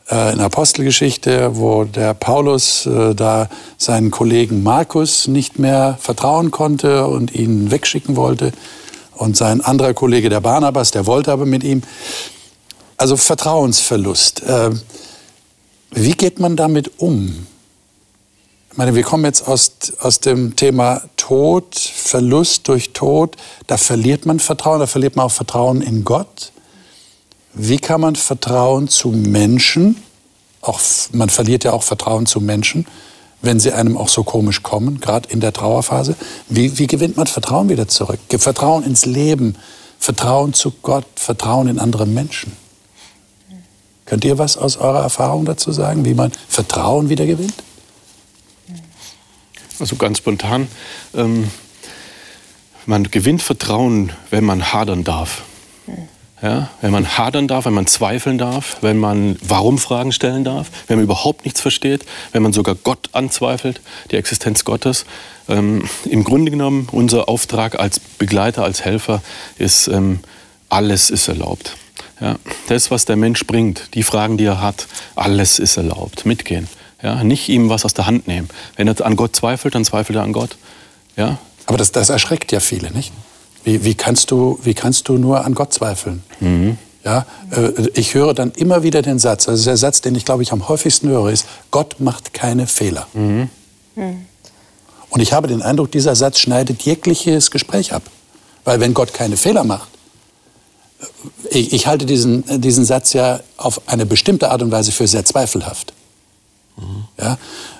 äh, 0.10 0.32
in 0.32 0.40
Apostelgeschichte, 0.40 1.58
wo 1.58 1.84
der 1.84 2.14
Paulus 2.14 2.86
äh, 2.86 3.14
da 3.14 3.50
seinen 3.78 4.12
Kollegen 4.12 4.64
Markus 4.64 5.28
nicht 5.28 5.60
mehr 5.60 5.98
vertrauen 6.00 6.52
konnte 6.52 7.06
und 7.06 7.36
ihn 7.36 7.70
wegschicken 7.70 8.16
wollte. 8.16 8.54
Und 9.14 9.36
sein 9.36 9.60
anderer 9.60 9.94
Kollege, 9.94 10.30
der 10.30 10.40
Barnabas, 10.40 10.92
der 10.92 11.06
wollte 11.06 11.34
aber 11.34 11.46
mit 11.46 11.66
ihm. 11.66 11.82
Also 12.96 13.18
Vertrauensverlust. 13.18 14.44
Äh, 14.44 14.70
wie 15.92 16.14
geht 16.14 16.40
man 16.40 16.56
damit 16.56 17.02
um? 17.02 17.46
Ich 18.72 18.78
meine, 18.78 18.96
wir 18.96 19.04
kommen 19.04 19.26
jetzt 19.26 19.46
aus, 19.46 19.74
aus 20.00 20.22
dem 20.22 20.56
Thema 20.56 21.02
Tod, 21.18 21.76
Verlust 21.76 22.70
durch 22.70 22.94
Tod. 22.94 23.36
Da 23.66 23.76
verliert 23.76 24.26
man 24.26 24.40
Vertrauen, 24.40 24.80
da 24.80 24.88
verliert 24.88 25.18
man 25.18 25.26
auch 25.26 25.32
Vertrauen 25.32 25.82
in 25.82 26.06
Gott. 26.06 26.54
Wie 27.60 27.78
kann 27.78 28.02
man 28.02 28.16
Vertrauen 28.16 28.88
zu 28.88 29.10
Menschen, 29.10 29.98
auch, 30.62 30.80
man 31.12 31.30
verliert 31.30 31.64
ja 31.64 31.74
auch 31.74 31.82
Vertrauen 31.82 32.28
zu 32.28 32.40
Menschen, 32.40 32.86
wenn 33.42 33.60
sie 33.60 33.72
einem 33.72 33.98
auch 33.98 34.10
so 34.10 34.24
komisch 34.24 34.62
kommen, 34.62 35.00
gerade 35.00 35.30
in 35.30 35.40
der 35.40 35.54
Trauerphase. 35.54 36.16
Wie, 36.50 36.78
wie 36.78 36.88
gewinnt 36.88 37.18
man 37.18 37.26
Vertrauen 37.26 37.70
wieder 37.70 37.88
zurück? 37.88 38.20
Vertrauen 38.30 38.84
ins 38.84 39.06
Leben, 39.06 39.56
Vertrauen 40.00 40.54
zu 40.54 40.72
Gott, 40.84 41.06
Vertrauen 41.16 41.68
in 41.68 41.80
andere 41.80 42.06
Menschen. 42.06 42.52
Könnt 44.06 44.24
ihr 44.24 44.38
was 44.38 44.56
aus 44.56 44.78
eurer 44.78 45.02
Erfahrung 45.02 45.46
dazu 45.46 45.72
sagen, 45.72 46.06
wie 46.06 46.14
man 46.14 46.32
Vertrauen 46.48 47.10
wieder 47.10 47.26
gewinnt? 47.26 47.56
Also 49.80 49.96
ganz 49.96 50.20
spontan, 50.20 50.68
ähm, 51.14 51.50
man 52.86 53.04
gewinnt 53.10 53.42
Vertrauen, 53.42 54.12
wenn 54.30 54.46
man 54.46 54.72
hadern 54.74 55.04
darf. 55.04 55.44
Ja, 56.42 56.70
wenn 56.82 56.92
man 56.92 57.18
hadern 57.18 57.48
darf, 57.48 57.66
wenn 57.66 57.74
man 57.74 57.88
zweifeln 57.88 58.38
darf, 58.38 58.78
wenn 58.82 58.98
man 58.98 59.38
Warum-Fragen 59.42 60.12
stellen 60.12 60.44
darf, 60.44 60.70
wenn 60.88 60.98
man 60.98 61.06
überhaupt 61.06 61.46
nichts 61.46 61.62
versteht, 61.62 62.06
wenn 62.32 62.44
man 62.44 62.54
sogar 62.54 62.76
Gott 62.76 63.10
anzweifelt, 63.14 63.82
die 64.12 64.18
Existenz 64.18 64.64
Gottes. 64.64 65.06
Ähm, 65.50 65.90
Im 66.06 66.24
Grunde 66.24 66.52
genommen, 66.52 66.90
unser 66.92 67.28
Auftrag 67.28 67.80
als 67.80 68.00
Begleiter, 68.00 68.64
als 68.64 68.86
Helfer 68.86 69.24
ist, 69.58 69.88
ähm, 69.88 70.20
alles 70.70 71.10
ist 71.10 71.28
erlaubt. 71.28 71.76
Ja, 72.20 72.36
das, 72.68 72.92
was 72.92 73.06
der 73.06 73.16
Mensch 73.16 73.46
bringt, 73.48 73.96
die 73.96 74.04
Fragen, 74.04 74.38
die 74.38 74.46
er 74.46 74.62
hat, 74.62 74.88
alles 75.16 75.58
ist 75.58 75.78
erlaubt. 75.78 76.26
Mitgehen. 76.26 76.68
Ja, 77.02 77.24
nicht 77.24 77.50
ihm 77.50 77.70
was 77.70 77.86
aus 77.86 77.94
der 77.94 78.08
Hand 78.08 78.28
nehmen. 78.28 78.50
Wenn 78.76 78.88
er 78.88 79.06
an 79.06 79.16
Gott 79.16 79.36
zweifelt, 79.36 79.76
dann 79.76 79.86
zweifelt 79.86 80.18
er 80.18 80.24
an 80.24 80.34
Gott. 80.34 80.58
Ja? 81.16 81.38
Aber 81.68 81.78
das, 81.78 81.92
das 81.92 82.10
erschreckt 82.10 82.52
ja 82.52 82.60
viele, 82.60 82.92
nicht? 82.92 83.12
Wie, 83.68 83.84
wie, 83.84 83.96
kannst 83.96 84.32
du, 84.32 84.58
wie 84.64 84.74
kannst 84.74 85.10
du 85.10 85.18
nur 85.18 85.44
an 85.44 85.54
Gott 85.54 85.74
zweifeln? 85.74 86.24
Mhm. 86.40 86.78
Ja, 87.04 87.26
äh, 87.52 87.90
ich 87.96 88.14
höre 88.14 88.34
dann 88.34 88.52
immer 88.54 88.82
wieder 88.82 89.02
den 89.02 89.20
Satz, 89.20 89.50
also 89.50 89.66
der 89.66 89.76
Satz, 89.76 90.00
den 90.00 90.16
ich 90.16 90.24
glaube 90.24 90.42
ich 90.42 90.54
am 90.54 90.70
häufigsten 90.70 91.10
höre, 91.10 91.30
ist, 91.32 91.46
Gott 91.70 92.00
macht 92.00 92.34
keine 92.34 92.66
Fehler. 92.66 93.08
Mhm. 93.14 93.50
Mhm. 93.98 94.26
Und 95.10 95.20
ich 95.20 95.34
habe 95.34 95.50
den 95.50 95.62
Eindruck, 95.62 95.92
dieser 95.92 96.16
Satz 96.16 96.40
schneidet 96.40 96.84
jegliches 96.84 97.52
Gespräch 97.52 97.92
ab. 97.92 98.04
Weil 98.64 98.80
wenn 98.80 98.94
Gott 98.94 99.14
keine 99.14 99.36
Fehler 99.36 99.66
macht, 99.66 99.90
äh, 101.52 101.58
ich, 101.60 101.74
ich 101.74 101.88
halte 101.88 102.06
diesen, 102.06 102.62
diesen 102.62 102.86
Satz 102.86 103.12
ja 103.12 103.42
auf 103.58 103.82
eine 103.88 104.06
bestimmte 104.06 104.50
Art 104.50 104.62
und 104.62 104.72
Weise 104.72 104.94
für 104.94 105.10
sehr 105.10 105.26
zweifelhaft. 105.26 105.92
Mhm. 106.78 107.04
Ja, 107.22 107.38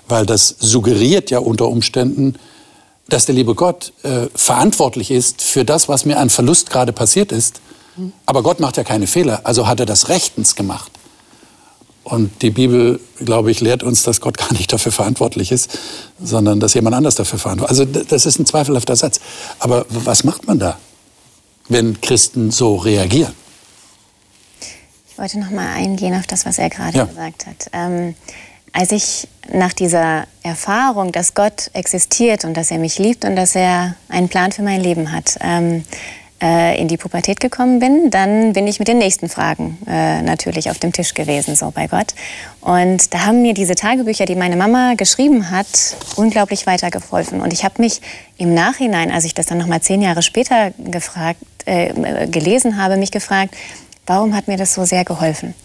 weil 0.10 0.26
das 0.26 0.54
suggeriert 0.60 1.32
ja 1.32 1.40
unter 1.40 1.70
Umständen, 1.70 2.36
dass 3.10 3.26
der 3.26 3.36
liebe 3.36 3.56
Gott 3.56 3.94
äh, 4.04 4.28
verantwortlich 4.36 5.12
ist 5.12 5.42
für 5.42 5.64
das, 5.66 5.88
was 5.88 6.06
mir 6.06 6.18
an 6.18 6.30
Verlust 6.30 6.70
gerade 6.70 6.94
passiert 6.94 7.32
ist. 7.32 7.62
Aber 8.26 8.44
Gott 8.44 8.60
macht 8.60 8.78
ja 8.78 8.84
keine 8.84 9.08
Fehler, 9.08 9.42
also 9.44 9.68
hat 9.68 9.80
er 9.80 9.86
das 9.86 10.10
rechtens 10.10 10.56
gemacht. 10.56 10.92
Und 12.04 12.42
die 12.42 12.52
Bibel, 12.52 13.02
glaube 13.20 13.52
ich, 13.52 13.60
lehrt 13.60 13.84
uns, 13.84 14.04
dass 14.04 14.22
Gott 14.22 14.38
gar 14.38 14.54
nicht 14.54 14.72
dafür 14.72 14.92
verantwortlich 14.92 15.52
ist, 15.52 15.78
sondern 16.22 16.60
dass 16.60 16.74
jemand 16.74 16.96
anders 16.96 17.16
dafür 17.16 17.38
verantwortlich 17.38 17.80
ist. 17.80 17.98
Also 17.98 18.06
das 18.06 18.26
ist 18.26 18.40
ein 18.40 18.46
zweifelhafter 18.46 18.96
Satz. 18.96 19.20
Aber 19.60 19.86
was 19.90 20.24
macht 20.24 20.48
man 20.48 20.58
da, 20.58 20.78
wenn 21.68 22.00
Christen 22.00 22.52
so 22.52 22.78
reagieren? 22.78 23.34
Ich 25.10 25.18
wollte 25.18 25.40
noch 25.40 25.50
mal 25.50 25.74
eingehen 25.74 26.14
auf 26.14 26.28
das, 26.28 26.46
was 26.46 26.60
er 26.60 26.70
gerade 26.70 26.98
ja. 26.98 27.06
gesagt 27.06 27.48
hat. 27.48 27.70
Ähm, 27.74 28.16
als 28.78 28.92
ich 28.92 29.28
nach 29.52 29.74
dieser 29.74 30.26
Erfahrung, 30.44 31.12
dass 31.12 31.34
Gott 31.34 31.72
existiert 31.74 32.46
und 32.46 32.56
dass 32.56 32.70
er 32.70 32.78
mich 32.78 33.00
liebt 33.00 33.26
und 33.26 33.36
dass 33.36 33.56
er 33.56 33.96
einen 34.08 34.30
Plan 34.30 34.52
für 34.52 34.62
mein 34.62 34.82
Leben 34.82 35.12
hat, 35.12 35.40
ähm, 35.42 35.84
äh, 36.44 36.80
in 36.80 36.88
die 36.88 36.98
Pubertät 36.98 37.40
gekommen 37.40 37.80
bin, 37.80 38.12
dann 38.12 38.54
bin 38.54 38.68
ich 38.68 38.78
mit 38.78 38.88
den 38.88 39.00
nächsten 39.00 39.30
Fragen 39.30 39.80
äh, 39.88 40.22
natürlich 40.22 40.70
auf 40.70 40.78
dem 40.78 40.94
Tisch 40.94 41.16
gewesen, 41.16 41.56
so 41.56 41.72
bei 41.72 41.88
Gott. 41.88 42.14
Und 42.62 43.16
da 43.16 43.26
haben 43.26 43.42
mir 43.42 43.56
diese 43.56 43.74
Tagebücher, 43.74 44.28
die 44.28 44.36
meine 44.36 44.56
Mama 44.56 44.94
geschrieben 44.96 45.50
hat, 45.50 45.66
unglaublich 46.16 46.68
weitergeholfen. 46.68 47.42
Und 47.42 47.54
ich 47.54 47.64
habe 47.64 47.82
mich 47.82 48.00
im 48.38 48.54
Nachhinein, 48.54 49.10
als 49.10 49.26
ich 49.26 49.34
das 49.34 49.48
dann 49.48 49.58
noch 49.58 49.66
mal 49.66 49.82
zehn 49.82 50.04
Jahre 50.04 50.22
später 50.22 50.72
gefragt, 50.78 51.40
äh, 51.66 52.28
gelesen 52.28 52.78
habe, 52.78 52.98
mich 52.98 53.10
gefragt, 53.10 53.56
warum 54.06 54.36
hat 54.36 54.48
mir 54.48 54.58
das 54.58 54.76
so 54.76 54.86
sehr 54.86 55.04
geholfen? 55.04 55.56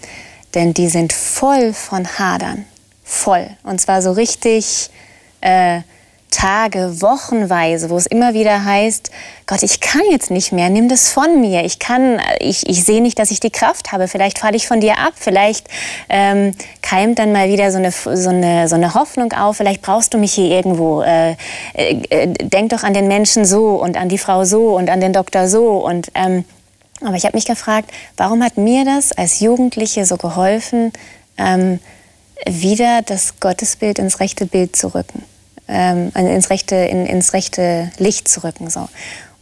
Denn 0.55 0.72
die 0.72 0.88
sind 0.88 1.12
voll 1.12 1.75
von 1.75 2.07
Hadern 2.18 2.64
voll. 3.04 3.48
Und 3.62 3.80
zwar 3.80 4.02
so 4.02 4.12
richtig 4.12 4.90
äh, 5.40 5.80
Tage, 6.32 7.02
Wochenweise, 7.02 7.90
wo 7.90 7.96
es 7.96 8.06
immer 8.06 8.34
wieder 8.34 8.64
heißt, 8.64 9.10
Gott, 9.46 9.62
ich 9.62 9.80
kann 9.80 10.02
jetzt 10.10 10.30
nicht 10.30 10.50
mehr, 10.50 10.70
nimm 10.70 10.88
das 10.88 11.12
von 11.12 11.40
mir. 11.40 11.62
Ich 11.64 11.78
kann, 11.78 12.20
ich, 12.40 12.68
ich 12.68 12.82
sehe 12.84 13.02
nicht, 13.02 13.18
dass 13.18 13.30
ich 13.30 13.38
die 13.38 13.50
Kraft 13.50 13.92
habe. 13.92 14.08
Vielleicht 14.08 14.38
falle 14.38 14.56
ich 14.56 14.66
von 14.66 14.80
dir 14.80 14.98
ab. 14.98 15.12
Vielleicht 15.14 15.68
ähm, 16.08 16.56
keimt 16.80 17.18
dann 17.18 17.32
mal 17.32 17.48
wieder 17.48 17.70
so 17.70 17.78
eine, 17.78 17.92
so, 17.92 18.30
eine, 18.30 18.66
so 18.66 18.74
eine 18.74 18.94
Hoffnung 18.94 19.32
auf. 19.32 19.58
Vielleicht 19.58 19.82
brauchst 19.82 20.14
du 20.14 20.18
mich 20.18 20.32
hier 20.32 20.46
irgendwo. 20.46 21.02
Äh, 21.02 21.36
äh, 21.74 22.26
denk 22.26 22.70
doch 22.70 22.82
an 22.82 22.94
den 22.94 23.08
Menschen 23.08 23.44
so 23.44 23.76
und 23.76 23.96
an 23.96 24.08
die 24.08 24.18
Frau 24.18 24.44
so 24.44 24.74
und 24.74 24.88
an 24.88 25.00
den 25.00 25.12
Doktor 25.12 25.48
so. 25.48 25.84
Und, 25.84 26.10
ähm, 26.14 26.44
aber 27.02 27.14
ich 27.14 27.24
habe 27.24 27.36
mich 27.36 27.46
gefragt, 27.46 27.90
warum 28.16 28.42
hat 28.42 28.56
mir 28.56 28.84
das 28.84 29.12
als 29.12 29.40
Jugendliche 29.40 30.06
so 30.06 30.16
geholfen, 30.16 30.92
ähm, 31.36 31.78
wieder 32.46 33.02
das 33.02 33.40
Gottesbild 33.40 33.98
ins 33.98 34.20
rechte 34.20 34.46
Bild 34.46 34.76
zu 34.76 34.94
rücken, 34.94 35.24
ähm, 35.68 36.12
ins, 36.14 36.50
rechte, 36.50 36.76
in, 36.76 37.07
ins 37.07 37.33
rechte 37.33 37.90
Licht 37.98 38.28
zu 38.28 38.44
rücken. 38.44 38.70
So. 38.70 38.88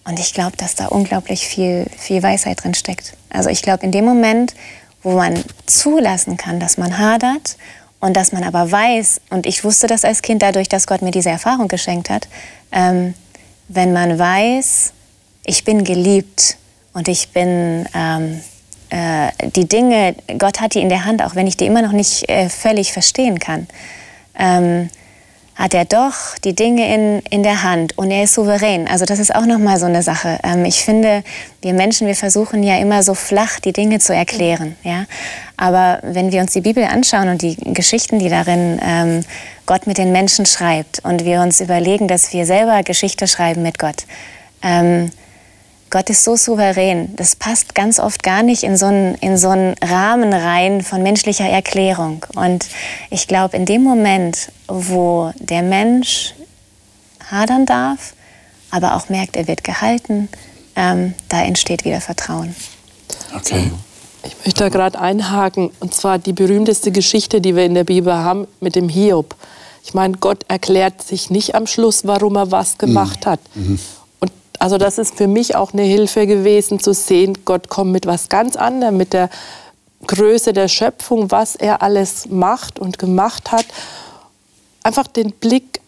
Und 0.05 0.19
ich 0.19 0.35
glaube, 0.35 0.57
dass 0.57 0.75
da 0.75 0.87
unglaublich 0.87 1.47
viel, 1.47 1.87
viel 1.97 2.23
Weisheit 2.23 2.63
drin 2.63 2.75
steckt. 2.75 3.15
Also 3.31 3.51
ich 3.51 3.63
glaube, 3.63 3.85
in 3.85 3.93
dem 3.93 4.05
Moment, 4.05 4.55
wo 5.03 5.13
man 5.13 5.43
zulassen 5.67 6.37
kann, 6.37 6.61
dass 6.61 6.79
man 6.79 6.99
hadert 6.99 7.57
und 8.01 8.17
dass 8.17 8.33
man 8.33 8.45
aber 8.45 8.71
weiß, 8.71 9.21
und 9.31 9.47
ich 9.47 9.63
wusste 9.65 9.87
das 9.87 10.05
als 10.05 10.23
Kind 10.23 10.43
dadurch, 10.43 10.69
dass 10.69 10.87
Gott 10.87 11.03
mir 11.03 11.11
diese 11.11 11.31
Erfahrung 11.31 11.69
geschenkt 11.69 12.11
hat, 12.11 12.29
ähm, 12.73 13.15
wenn 13.69 13.93
man 13.93 14.19
weiß, 14.19 14.93
ich 15.45 15.65
bin 15.65 15.85
geliebt 15.85 16.57
und 16.93 17.09
ich 17.09 17.29
bin 17.31 17.87
ähm, 17.95 18.41
äh, 18.90 19.31
die 19.55 19.66
Dinge, 19.66 20.14
Gott 20.38 20.61
hat 20.61 20.74
die 20.74 20.81
in 20.81 20.88
der 20.88 21.05
Hand, 21.05 21.22
auch 21.22 21.35
wenn 21.35 21.46
ich 21.46 21.57
die 21.57 21.66
immer 21.66 21.83
noch 21.83 21.92
nicht 21.92 22.29
äh, 22.29 22.48
völlig 22.48 22.92
verstehen 22.92 23.38
kann. 23.38 23.66
Ähm, 24.38 24.90
hat 25.61 25.74
er 25.74 25.85
doch 25.85 26.38
die 26.42 26.55
Dinge 26.55 26.94
in, 26.94 27.18
in 27.29 27.42
der 27.42 27.62
Hand 27.62 27.98
und 27.98 28.11
er 28.11 28.24
ist 28.24 28.33
souverän. 28.33 28.88
Also 28.88 29.05
das 29.05 29.18
ist 29.18 29.35
auch 29.35 29.44
nochmal 29.44 29.79
so 29.79 29.85
eine 29.85 30.03
Sache. 30.03 30.38
Ähm, 30.42 30.64
ich 30.64 30.83
finde, 30.83 31.22
wir 31.61 31.74
Menschen, 31.74 32.07
wir 32.07 32.14
versuchen 32.14 32.62
ja 32.62 32.79
immer 32.79 33.03
so 33.03 33.12
flach 33.12 33.61
die 33.61 33.74
Dinge 33.74 33.98
zu 33.98 34.14
erklären. 34.14 34.74
Ja? 34.85 35.05
Aber 35.59 35.98
wenn 36.03 36.33
wir 36.33 36.40
uns 36.40 36.55
die 36.55 36.62
Bibel 36.62 36.83
anschauen 36.85 37.29
und 37.29 37.42
die 37.42 37.57
Geschichten, 37.74 38.18
die 38.18 38.31
darin 38.31 38.81
ähm, 38.83 39.20
Gott 39.66 39.87
mit 39.87 39.98
den 39.98 40.12
Menschen 40.12 40.46
schreibt 40.46 41.00
und 41.05 41.26
wir 41.26 41.42
uns 41.42 41.61
überlegen, 41.61 42.09
dass 42.09 42.32
wir 42.32 42.47
selber 42.47 42.82
Geschichte 42.82 43.26
schreiben 43.28 43.61
mit 43.61 43.78
Gott, 43.78 44.07
ähm, 44.62 45.11
Gott 45.91 46.09
ist 46.09 46.22
so 46.22 46.36
souverän. 46.36 47.14
Das 47.16 47.34
passt 47.34 47.74
ganz 47.74 47.99
oft 47.99 48.22
gar 48.22 48.45
nicht 48.45 48.62
in 48.62 48.76
so 48.76 48.86
einen, 48.86 49.16
in 49.16 49.36
so 49.36 49.49
einen 49.49 49.74
Rahmen 49.82 50.32
rein 50.32 50.82
von 50.82 51.03
menschlicher 51.03 51.49
Erklärung. 51.49 52.24
Und 52.36 52.66
ich 53.11 53.26
glaube, 53.26 53.57
in 53.57 53.66
dem 53.66 53.82
Moment, 53.82 54.53
wo 54.68 55.32
der 55.41 55.62
Mensch 55.62 56.34
hadern 57.28 57.66
darf, 57.66 58.14
aber 58.70 58.95
auch 58.95 59.09
merkt, 59.09 59.36
er 59.36 59.49
wird 59.49 59.64
gehalten, 59.64 60.28
ähm, 60.76 61.14
da 61.28 61.43
entsteht 61.43 61.84
wieder 61.84 62.01
Vertrauen. 62.01 62.55
Okay. 63.34 63.70
Ich 64.22 64.36
möchte 64.45 64.64
da 64.64 64.68
gerade 64.68 64.99
einhaken, 64.99 65.70
und 65.80 65.95
zwar 65.95 66.18
die 66.18 66.32
berühmteste 66.32 66.93
Geschichte, 66.93 67.41
die 67.41 67.57
wir 67.57 67.64
in 67.64 67.74
der 67.74 67.84
Bibel 67.84 68.14
haben, 68.14 68.47
mit 68.61 68.76
dem 68.76 68.88
Hiob. 68.88 69.34
Ich 69.82 69.95
meine, 69.95 70.18
Gott 70.18 70.45
erklärt 70.47 71.03
sich 71.03 71.30
nicht 71.30 71.55
am 71.55 71.66
Schluss, 71.66 72.07
warum 72.07 72.36
er 72.36 72.53
was 72.53 72.78
gemacht 72.78 73.24
mhm. 73.24 73.30
hat. 73.30 73.41
Mhm. 73.55 73.80
Also 74.61 74.77
das 74.77 74.99
ist 74.99 75.17
für 75.17 75.27
mich 75.27 75.57
auch 75.57 75.73
eine 75.73 75.83
Hilfe 75.83 76.27
gewesen 76.27 76.81
zu 76.81 76.93
sehen, 76.93 77.39
Gott 77.47 77.71
kommt 77.71 77.93
mit 77.93 78.05
was 78.05 78.29
ganz 78.29 78.57
anderem, 78.57 78.99
mit 78.99 79.15
der 79.15 79.31
Größe 80.07 80.53
der 80.53 80.69
Schöpfung, 80.69 81.31
was 81.31 81.57
er 81.57 81.81
alles 81.81 82.29
macht 82.29 82.79
und 82.79 82.99
gemacht 82.99 83.53
hat. 83.53 83.65
Einfach 84.83 85.07
den 85.07 85.33
Blick 85.33 85.81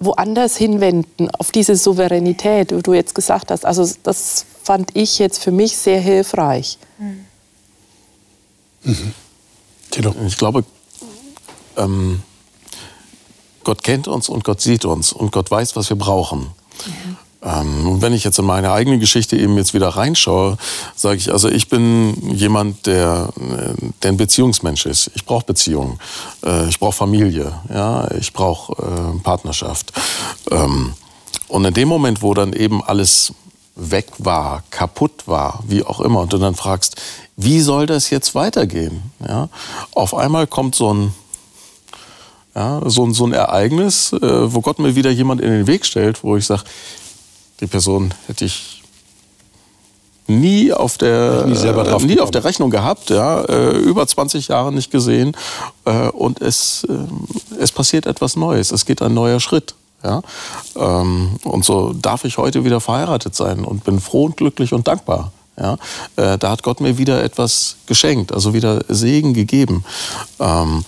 woanders 0.00 0.56
hinwenden, 0.56 1.30
auf 1.30 1.52
diese 1.52 1.76
Souveränität, 1.76 2.76
wie 2.76 2.82
du 2.82 2.92
jetzt 2.92 3.14
gesagt 3.14 3.52
hast. 3.52 3.64
Also 3.64 3.88
das 4.02 4.46
fand 4.64 4.90
ich 4.94 5.20
jetzt 5.20 5.38
für 5.38 5.52
mich 5.52 5.76
sehr 5.76 6.00
hilfreich. 6.00 6.78
Mhm. 6.98 7.24
Ich 10.26 10.36
glaube, 10.38 10.64
ähm, 11.76 12.20
Gott 13.62 13.84
kennt 13.84 14.08
uns 14.08 14.28
und 14.28 14.42
Gott 14.42 14.60
sieht 14.60 14.84
uns 14.84 15.12
und 15.12 15.30
Gott 15.30 15.52
weiß, 15.52 15.76
was 15.76 15.88
wir 15.88 15.96
brauchen. 15.96 16.50
Mhm. 16.84 17.16
Ähm, 17.42 17.88
und 17.88 18.02
wenn 18.02 18.12
ich 18.12 18.24
jetzt 18.24 18.38
in 18.38 18.44
meine 18.44 18.72
eigene 18.72 18.98
Geschichte 18.98 19.36
eben 19.36 19.56
jetzt 19.56 19.74
wieder 19.74 19.88
reinschaue, 19.88 20.56
sage 20.94 21.16
ich, 21.16 21.32
also 21.32 21.48
ich 21.48 21.68
bin 21.68 22.30
jemand, 22.30 22.86
der, 22.86 23.30
der 24.02 24.10
ein 24.12 24.16
Beziehungsmensch 24.16 24.86
ist. 24.86 25.10
Ich 25.14 25.24
brauche 25.24 25.44
Beziehungen, 25.44 25.98
äh, 26.44 26.68
ich 26.68 26.78
brauche 26.78 26.92
Familie, 26.92 27.52
ja, 27.68 28.10
ich 28.12 28.32
brauche 28.32 28.80
äh, 28.82 29.22
Partnerschaft. 29.22 29.92
Ähm, 30.50 30.94
und 31.48 31.64
in 31.64 31.74
dem 31.74 31.88
Moment, 31.88 32.22
wo 32.22 32.32
dann 32.34 32.52
eben 32.52 32.82
alles 32.82 33.34
weg 33.74 34.06
war, 34.18 34.62
kaputt 34.70 35.26
war, 35.26 35.62
wie 35.66 35.82
auch 35.82 36.00
immer, 36.00 36.20
und 36.20 36.32
du 36.32 36.38
dann 36.38 36.54
fragst, 36.54 36.96
wie 37.36 37.60
soll 37.60 37.86
das 37.86 38.10
jetzt 38.10 38.34
weitergehen? 38.34 39.02
Ja, 39.26 39.48
auf 39.94 40.14
einmal 40.14 40.46
kommt 40.46 40.74
so 40.74 40.92
ein 40.92 41.14
ja, 42.54 42.82
so, 42.84 43.10
so 43.12 43.24
ein 43.24 43.32
Ereignis, 43.32 44.12
äh, 44.12 44.52
wo 44.52 44.60
Gott 44.60 44.78
mir 44.78 44.94
wieder 44.94 45.10
jemand 45.10 45.40
in 45.40 45.50
den 45.50 45.66
Weg 45.66 45.86
stellt, 45.86 46.22
wo 46.22 46.36
ich 46.36 46.44
sage, 46.44 46.64
die 47.62 47.68
Person 47.68 48.12
hätte 48.26 48.44
ich 48.44 48.82
nie 50.26 50.72
auf 50.72 50.98
der, 50.98 51.46
nie, 51.46 51.54
äh, 51.54 52.04
nie 52.04 52.20
auf 52.20 52.30
der 52.30 52.44
Rechnung 52.44 52.70
gehabt, 52.70 53.10
ja, 53.10 53.42
äh, 53.42 53.76
über 53.78 54.06
20 54.06 54.48
Jahre 54.48 54.72
nicht 54.72 54.90
gesehen 54.90 55.36
äh, 55.84 56.08
und 56.08 56.40
es, 56.40 56.84
äh, 56.84 57.62
es 57.62 57.72
passiert 57.72 58.06
etwas 58.06 58.36
Neues, 58.36 58.72
es 58.72 58.84
geht 58.84 59.00
ein 59.00 59.14
neuer 59.14 59.40
Schritt. 59.40 59.74
Ja? 60.02 60.22
Ähm, 60.76 61.36
und 61.44 61.64
so 61.64 61.92
darf 61.92 62.24
ich 62.24 62.36
heute 62.36 62.64
wieder 62.64 62.80
verheiratet 62.80 63.34
sein 63.34 63.64
und 63.64 63.84
bin 63.84 64.00
froh 64.00 64.24
und 64.24 64.36
glücklich 64.36 64.72
und 64.72 64.88
dankbar. 64.88 65.32
Ja? 65.56 65.74
Äh, 66.16 66.38
da 66.38 66.50
hat 66.50 66.62
Gott 66.62 66.80
mir 66.80 66.98
wieder 66.98 67.22
etwas 67.22 67.76
geschenkt, 67.86 68.32
also 68.32 68.54
wieder 68.54 68.84
Segen 68.88 69.34
gegeben. 69.34 69.84
Ähm, 70.40 70.84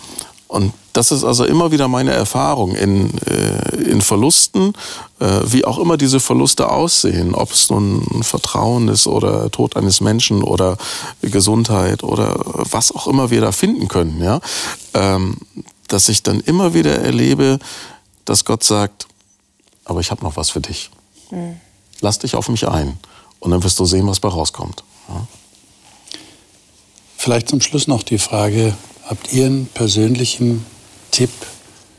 und 0.48 0.72
das 0.94 1.10
ist 1.10 1.24
also 1.24 1.44
immer 1.44 1.72
wieder 1.72 1.88
meine 1.88 2.12
Erfahrung 2.12 2.74
in, 2.74 3.18
äh, 3.26 3.76
in 3.82 4.00
Verlusten, 4.00 4.72
äh, 5.18 5.40
wie 5.44 5.64
auch 5.64 5.78
immer 5.78 5.96
diese 5.96 6.20
Verluste 6.20 6.70
aussehen, 6.70 7.34
ob 7.34 7.52
es 7.52 7.68
nun 7.68 8.22
Vertrauen 8.22 8.88
ist 8.88 9.06
oder 9.06 9.50
Tod 9.50 9.76
eines 9.76 10.00
Menschen 10.00 10.42
oder 10.42 10.78
Gesundheit 11.20 12.04
oder 12.04 12.40
was 12.70 12.94
auch 12.94 13.08
immer 13.08 13.30
wir 13.30 13.40
da 13.40 13.50
finden 13.50 13.88
können, 13.88 14.22
ja, 14.22 14.40
ähm, 14.94 15.36
dass 15.88 16.08
ich 16.08 16.22
dann 16.22 16.40
immer 16.40 16.74
wieder 16.74 17.00
erlebe, 17.00 17.58
dass 18.24 18.44
Gott 18.44 18.62
sagt, 18.62 19.08
aber 19.84 20.00
ich 20.00 20.12
habe 20.12 20.22
noch 20.22 20.36
was 20.36 20.50
für 20.50 20.60
dich. 20.60 20.90
Mhm. 21.30 21.56
Lass 22.00 22.20
dich 22.20 22.36
auf 22.36 22.48
mich 22.48 22.68
ein 22.68 22.98
und 23.40 23.50
dann 23.50 23.64
wirst 23.64 23.80
du 23.80 23.84
sehen, 23.84 24.06
was 24.06 24.20
bei 24.20 24.28
rauskommt. 24.28 24.84
Ja. 25.08 25.26
Vielleicht 27.16 27.48
zum 27.48 27.60
Schluss 27.60 27.88
noch 27.88 28.02
die 28.02 28.18
Frage, 28.18 28.74
Habt 29.06 29.34
ihr 29.34 29.46
einen 29.46 29.66
persönlichen 29.66 30.64
Tipp 31.14 31.30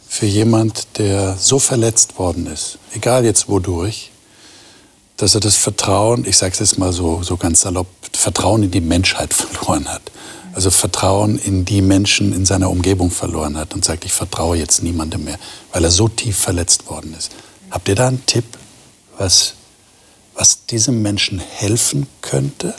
für 0.09 0.25
jemand, 0.25 0.97
der 0.97 1.37
so 1.37 1.57
verletzt 1.57 2.19
worden 2.19 2.47
ist, 2.47 2.79
egal 2.93 3.23
jetzt 3.23 3.47
wodurch, 3.47 4.11
dass 5.15 5.35
er 5.35 5.39
das 5.39 5.55
Vertrauen, 5.55 6.25
ich 6.27 6.35
sage 6.35 6.51
es 6.51 6.59
jetzt 6.59 6.77
mal 6.77 6.91
so, 6.91 7.23
so 7.23 7.37
ganz 7.37 7.61
salopp, 7.61 7.87
Vertrauen 8.11 8.63
in 8.63 8.71
die 8.71 8.81
Menschheit 8.81 9.33
verloren 9.33 9.87
hat. 9.87 10.01
Also 10.53 10.69
Vertrauen 10.69 11.39
in 11.39 11.63
die 11.63 11.81
Menschen 11.81 12.33
in 12.33 12.45
seiner 12.45 12.69
Umgebung 12.69 13.09
verloren 13.09 13.55
hat 13.55 13.73
und 13.73 13.85
sagt, 13.85 14.03
ich 14.03 14.11
vertraue 14.11 14.57
jetzt 14.57 14.83
niemandem 14.83 15.23
mehr, 15.23 15.39
weil 15.71 15.85
er 15.85 15.91
so 15.91 16.09
tief 16.09 16.35
verletzt 16.35 16.89
worden 16.89 17.15
ist. 17.17 17.31
Habt 17.71 17.87
ihr 17.87 17.95
da 17.95 18.09
einen 18.09 18.25
Tipp, 18.25 18.43
was, 19.17 19.53
was 20.33 20.65
diesem 20.65 21.01
Menschen 21.01 21.39
helfen 21.39 22.07
könnte? 22.21 22.75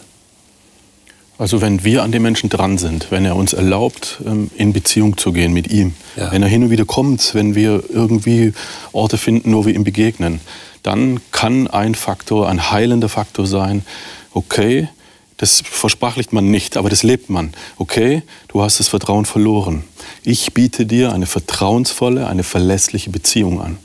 Also 1.39 1.61
wenn 1.61 1.85
wir 1.85 2.03
an 2.03 2.13
den 2.13 2.23
Menschen 2.23 2.49
dran 2.49 2.79
sind, 2.79 3.11
wenn 3.11 3.25
er 3.25 3.37
uns 3.37 3.53
erlaubt, 3.53 4.23
ähm, 4.25 4.51
in 4.57 4.73
Beziehung 4.73 5.19
zu 5.19 5.33
gehen 5.33 5.53
mit 5.53 5.71
ihm, 5.71 5.95
ja. 6.17 6.33
wenn 6.33 6.43
er 6.43 6.49
hin 6.49 6.65
und 6.65 6.71
wieder 6.71 6.87
kommt, 6.87 7.35
wenn 7.35 7.55
wir 7.55 7.85
irgendwie 7.91 8.55
Orte 8.93 9.19
finden, 9.19 9.55
wo 9.55 9.67
wir 9.67 9.75
ihm 9.75 9.85
begegnen, 9.85 10.41
dann 10.83 11.21
kann 11.33 11.67
ein 11.67 11.95
Faktor, 11.95 12.49
ein 12.49 12.71
heilender 12.71 13.09
Faktor 13.09 13.47
sein, 13.47 13.85
okay, 14.33 14.89
das 15.37 15.61
versprachlicht 15.61 16.33
man 16.33 16.51
nicht, 16.51 16.79
aber 16.79 16.89
das 16.89 17.03
lebt 17.03 17.29
man. 17.29 17.53
Okay, 17.77 18.23
du 18.49 18.63
hast 18.63 18.81
das 18.81 18.89
Vertrauen 18.89 19.27
verloren. 19.27 19.85
Ich 20.23 20.55
biete 20.55 20.87
dir 20.87 21.13
eine 21.13 21.27
vertrauensvolle, 21.27 22.27
eine 22.27 22.43
verlässliche 22.43 23.11
Beziehung 23.11 23.61
an. 23.61 23.77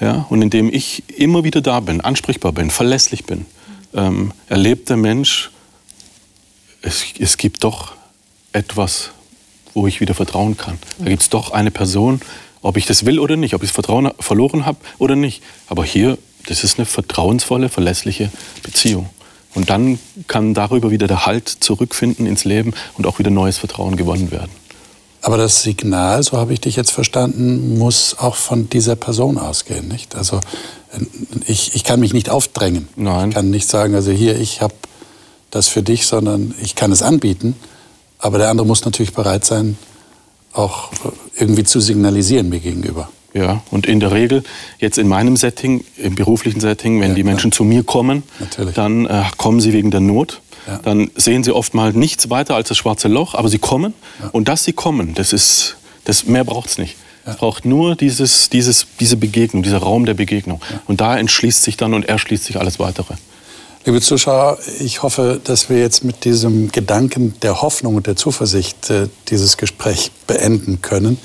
Ja, 0.00 0.26
und 0.30 0.40
indem 0.40 0.72
ich 0.72 1.02
immer 1.16 1.44
wieder 1.44 1.60
da 1.60 1.80
bin, 1.80 2.00
ansprechbar 2.00 2.52
bin, 2.52 2.70
verlässlich 2.70 3.24
bin, 3.24 3.44
ähm, 3.94 4.32
erlebt 4.48 4.88
der 4.88 4.96
Mensch, 4.96 5.50
es, 6.82 7.04
es 7.18 7.36
gibt 7.36 7.64
doch 7.64 7.92
etwas, 8.52 9.10
wo 9.74 9.86
ich 9.86 10.00
wieder 10.00 10.14
vertrauen 10.14 10.56
kann. 10.56 10.78
Da 10.98 11.06
gibt 11.06 11.22
es 11.22 11.30
doch 11.30 11.52
eine 11.52 11.70
Person, 11.70 12.20
ob 12.60 12.76
ich 12.76 12.86
das 12.86 13.06
will 13.06 13.18
oder 13.18 13.36
nicht, 13.36 13.54
ob 13.54 13.62
ich 13.62 13.70
das 13.70 13.74
Vertrauen 13.74 14.10
verloren 14.20 14.66
habe 14.66 14.78
oder 14.98 15.16
nicht. 15.16 15.42
Aber 15.68 15.84
hier, 15.84 16.18
das 16.46 16.64
ist 16.64 16.78
eine 16.78 16.86
vertrauensvolle, 16.86 17.68
verlässliche 17.68 18.30
Beziehung. 18.62 19.08
Und 19.54 19.70
dann 19.70 19.98
kann 20.28 20.54
darüber 20.54 20.90
wieder 20.90 21.06
der 21.06 21.26
Halt 21.26 21.48
zurückfinden 21.48 22.26
ins 22.26 22.44
Leben 22.44 22.72
und 22.96 23.06
auch 23.06 23.18
wieder 23.18 23.30
neues 23.30 23.58
Vertrauen 23.58 23.96
gewonnen 23.96 24.30
werden. 24.30 24.50
Aber 25.20 25.36
das 25.36 25.62
Signal, 25.62 26.22
so 26.22 26.36
habe 26.36 26.52
ich 26.52 26.60
dich 26.60 26.74
jetzt 26.74 26.90
verstanden, 26.90 27.78
muss 27.78 28.18
auch 28.18 28.34
von 28.34 28.68
dieser 28.68 28.96
Person 28.96 29.38
ausgehen, 29.38 29.86
nicht? 29.86 30.16
Also 30.16 30.40
ich, 31.46 31.76
ich 31.76 31.84
kann 31.84 32.00
mich 32.00 32.12
nicht 32.12 32.28
aufdrängen. 32.28 32.88
Nein. 32.96 33.28
Ich 33.28 33.34
kann 33.34 33.50
nicht 33.50 33.68
sagen, 33.68 33.94
also 33.94 34.10
hier, 34.10 34.38
ich 34.38 34.60
habe 34.60 34.74
das 35.52 35.68
für 35.68 35.82
dich, 35.82 36.06
sondern 36.06 36.54
ich 36.60 36.74
kann 36.74 36.90
es 36.90 37.02
anbieten. 37.02 37.54
Aber 38.18 38.38
der 38.38 38.48
andere 38.48 38.66
muss 38.66 38.84
natürlich 38.84 39.12
bereit 39.12 39.44
sein, 39.44 39.78
auch 40.52 40.90
irgendwie 41.36 41.64
zu 41.64 41.80
signalisieren 41.80 42.48
mir 42.48 42.58
gegenüber. 42.58 43.08
Ja, 43.34 43.62
und 43.70 43.86
in 43.86 44.00
der 44.00 44.12
Regel, 44.12 44.42
jetzt 44.78 44.98
in 44.98 45.08
meinem 45.08 45.36
Setting, 45.36 45.84
im 45.96 46.14
beruflichen 46.14 46.60
Setting, 46.60 47.00
wenn 47.00 47.10
ja, 47.10 47.14
die 47.14 47.24
Menschen 47.24 47.50
ja. 47.50 47.56
zu 47.56 47.64
mir 47.64 47.82
kommen, 47.82 48.24
Natürlich. 48.40 48.74
dann 48.74 49.06
äh, 49.06 49.24
kommen 49.38 49.60
sie 49.60 49.72
wegen 49.72 49.90
der 49.90 50.00
Not. 50.00 50.42
Ja. 50.66 50.80
Dann 50.82 51.10
sehen 51.16 51.42
sie 51.42 51.52
oft 51.52 51.74
mal 51.74 51.92
nichts 51.92 52.28
weiter 52.28 52.54
als 52.54 52.68
das 52.68 52.76
schwarze 52.76 53.08
Loch, 53.08 53.34
aber 53.34 53.48
sie 53.48 53.58
kommen. 53.58 53.94
Und 54.32 54.48
dass 54.48 54.64
sie 54.64 54.74
kommen, 54.74 55.14
das 55.14 55.32
ist, 55.32 55.76
das, 56.04 56.26
mehr 56.26 56.44
braucht 56.44 56.68
es 56.68 56.78
nicht. 56.78 56.96
Es 57.24 57.36
braucht 57.36 57.64
nur 57.64 57.94
dieses, 57.94 58.50
dieses, 58.50 58.86
diese 58.98 59.16
Begegnung, 59.16 59.62
dieser 59.62 59.78
Raum 59.78 60.06
der 60.06 60.14
Begegnung. 60.14 60.60
Und 60.86 61.00
da 61.00 61.16
entschließt 61.16 61.62
sich 61.62 61.76
dann 61.76 61.94
und 61.94 62.04
erschließt 62.04 62.44
sich 62.44 62.58
alles 62.58 62.78
Weitere. 62.78 63.14
Liebe 63.84 64.00
Zuschauer, 64.00 64.58
ich 64.78 65.02
hoffe, 65.02 65.40
dass 65.42 65.68
wir 65.68 65.80
jetzt 65.80 66.04
mit 66.04 66.24
diesem 66.24 66.70
Gedanken 66.70 67.34
der 67.40 67.62
Hoffnung 67.62 67.96
und 67.96 68.06
der 68.06 68.14
Zuversicht 68.14 68.90
äh, 68.90 69.08
dieses 69.26 69.56
Gespräch 69.56 70.12
beenden 70.28 70.82
können. 70.82 71.18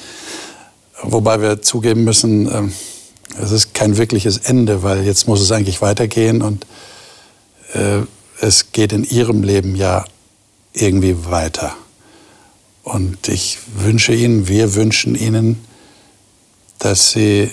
Wobei 1.04 1.40
wir 1.40 1.62
zugeben 1.62 2.04
müssen, 2.04 2.50
äh, 2.50 2.64
es 3.40 3.52
ist 3.52 3.76
kein 3.76 3.98
wirkliches 3.98 4.38
Ende, 4.38 4.82
weil 4.82 5.06
jetzt 5.06 5.28
muss 5.28 5.40
es 5.40 5.52
eigentlich 5.52 5.84
weitergehen 5.84 6.42
und 6.42 6.66
äh, 7.74 8.00
es 8.42 8.72
geht 8.72 8.92
in 8.92 9.04
Ihrem 9.04 9.44
Leben 9.44 9.76
ja 9.76 10.06
irgendwie 10.74 11.26
weiter. 11.26 11.76
Und 12.82 13.28
ich 13.28 13.60
wünsche 13.76 14.16
Ihnen, 14.16 14.48
wir 14.48 14.74
wünschen 14.74 15.14
Ihnen, 15.14 15.64
dass 16.80 17.12
Sie 17.12 17.52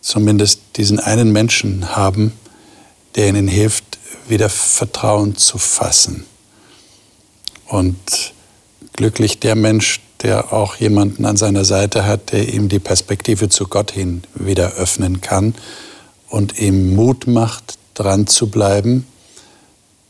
zumindest 0.00 0.60
diesen 0.78 0.98
einen 0.98 1.30
Menschen 1.30 1.94
haben, 1.94 2.32
der 3.16 3.28
Ihnen 3.28 3.48
hilft, 3.48 3.98
wieder 4.28 4.48
Vertrauen 4.48 5.36
zu 5.36 5.58
fassen. 5.58 6.26
Und 7.66 7.96
glücklich 8.92 9.40
der 9.40 9.56
Mensch, 9.56 10.00
der 10.22 10.52
auch 10.52 10.76
jemanden 10.76 11.24
an 11.24 11.36
seiner 11.36 11.64
Seite 11.64 12.06
hat, 12.06 12.32
der 12.32 12.52
ihm 12.52 12.68
die 12.68 12.78
Perspektive 12.78 13.48
zu 13.48 13.66
Gott 13.66 13.90
hin 13.90 14.22
wieder 14.34 14.74
öffnen 14.74 15.20
kann 15.20 15.54
und 16.28 16.58
ihm 16.58 16.94
Mut 16.94 17.26
macht, 17.26 17.78
dran 17.94 18.26
zu 18.26 18.48
bleiben, 18.48 19.06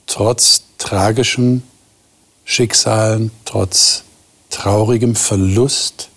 trotz 0.07 0.62
tragischen 0.78 1.62
Schicksalen, 2.44 3.30
trotz 3.44 4.04
traurigem 4.50 5.16
Verlust, 5.16 6.09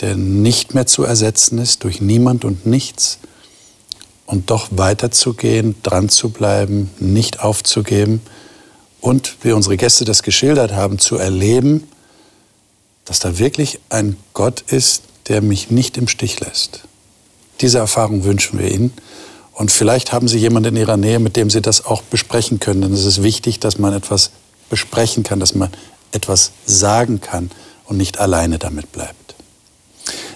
der 0.00 0.16
nicht 0.16 0.74
mehr 0.74 0.86
zu 0.86 1.04
ersetzen 1.04 1.58
ist 1.58 1.84
durch 1.84 2.00
niemand 2.00 2.44
und 2.44 2.66
nichts, 2.66 3.18
und 4.26 4.50
doch 4.50 4.68
weiterzugehen, 4.70 5.74
dran 5.82 6.08
zu 6.08 6.30
bleiben, 6.30 6.90
nicht 6.98 7.40
aufzugeben 7.40 8.20
und, 9.00 9.36
wie 9.42 9.52
unsere 9.52 9.76
Gäste 9.76 10.04
das 10.04 10.22
geschildert 10.22 10.72
haben, 10.72 10.98
zu 10.98 11.16
erleben, 11.16 11.86
dass 13.04 13.20
da 13.20 13.38
wirklich 13.38 13.80
ein 13.90 14.16
Gott 14.32 14.62
ist, 14.62 15.02
der 15.28 15.42
mich 15.42 15.70
nicht 15.70 15.96
im 15.96 16.08
Stich 16.08 16.40
lässt. 16.40 16.80
Diese 17.60 17.78
Erfahrung 17.78 18.24
wünschen 18.24 18.58
wir 18.58 18.70
Ihnen. 18.70 18.92
Und 19.52 19.70
vielleicht 19.70 20.12
haben 20.12 20.26
Sie 20.26 20.38
jemanden 20.38 20.74
in 20.74 20.80
Ihrer 20.80 20.96
Nähe, 20.96 21.18
mit 21.18 21.36
dem 21.36 21.48
Sie 21.48 21.62
das 21.62 21.84
auch 21.84 22.02
besprechen 22.02 22.60
können. 22.60 22.82
Denn 22.82 22.92
es 22.92 23.04
ist 23.04 23.22
wichtig, 23.22 23.60
dass 23.60 23.78
man 23.78 23.92
etwas 23.92 24.30
besprechen 24.68 25.22
kann, 25.22 25.38
dass 25.38 25.54
man 25.54 25.70
etwas 26.12 26.52
sagen 26.66 27.20
kann 27.20 27.50
und 27.84 27.96
nicht 27.96 28.18
alleine 28.18 28.58
damit 28.58 28.90
bleibt. 28.90 29.34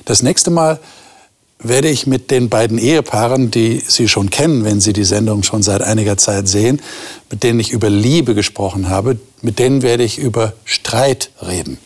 Das 0.05 0.23
nächste 0.23 0.51
Mal 0.51 0.79
werde 1.61 1.89
ich 1.89 2.07
mit 2.07 2.31
den 2.31 2.49
beiden 2.49 2.79
Ehepaaren, 2.79 3.51
die 3.51 3.83
Sie 3.87 4.09
schon 4.09 4.31
kennen, 4.31 4.65
wenn 4.65 4.81
Sie 4.81 4.93
die 4.93 5.05
Sendung 5.05 5.43
schon 5.43 5.63
seit 5.63 5.83
einiger 5.83 6.17
Zeit 6.17 6.49
sehen, 6.49 6.81
mit 7.31 7.43
denen 7.43 7.59
ich 7.59 7.73
über 7.73 7.91
Liebe 7.91 8.35
gesprochen 8.35 8.89
habe, 8.89 9.19
mit 9.43 9.59
denen 9.59 9.83
werde 9.83 10.05
ich 10.05 10.19
über 10.19 10.53
Streit 10.65 11.31
reden. 11.43 11.79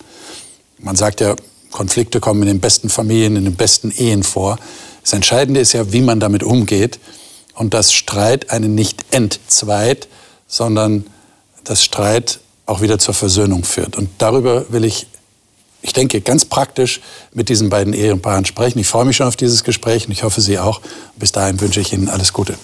Man 0.78 0.96
sagt 0.96 1.20
ja, 1.20 1.36
Konflikte 1.70 2.20
kommen 2.20 2.42
in 2.42 2.48
den 2.48 2.60
besten 2.60 2.90
Familien, 2.90 3.36
in 3.36 3.44
den 3.44 3.56
besten 3.56 3.90
Ehen 3.90 4.22
vor. 4.22 4.58
Das 5.02 5.14
Entscheidende 5.14 5.60
ist 5.60 5.72
ja, 5.72 5.92
wie 5.92 6.02
man 6.02 6.20
damit 6.20 6.42
umgeht 6.42 6.98
und 7.54 7.72
dass 7.72 7.92
Streit 7.92 8.50
einen 8.50 8.74
nicht 8.74 9.06
entzweit, 9.10 10.08
sondern 10.46 11.06
dass 11.64 11.82
Streit 11.82 12.40
auch 12.66 12.82
wieder 12.82 12.98
zur 12.98 13.14
Versöhnung 13.14 13.64
führt. 13.64 13.96
Und 13.96 14.10
darüber 14.18 14.70
will 14.70 14.84
ich 14.84 15.06
ich 15.82 15.92
denke, 15.92 16.20
ganz 16.20 16.44
praktisch 16.44 17.00
mit 17.34 17.48
diesen 17.48 17.68
beiden 17.68 17.92
Ehepaaren 17.92 18.44
sprechen. 18.44 18.78
Ich 18.78 18.88
freue 18.88 19.04
mich 19.04 19.16
schon 19.16 19.26
auf 19.26 19.36
dieses 19.36 19.64
Gespräch 19.64 20.06
und 20.06 20.12
ich 20.12 20.22
hoffe, 20.22 20.40
Sie 20.40 20.58
auch. 20.58 20.80
Bis 21.16 21.32
dahin 21.32 21.60
wünsche 21.60 21.80
ich 21.80 21.92
Ihnen 21.92 22.08
alles 22.08 22.32
Gute. 22.32 22.54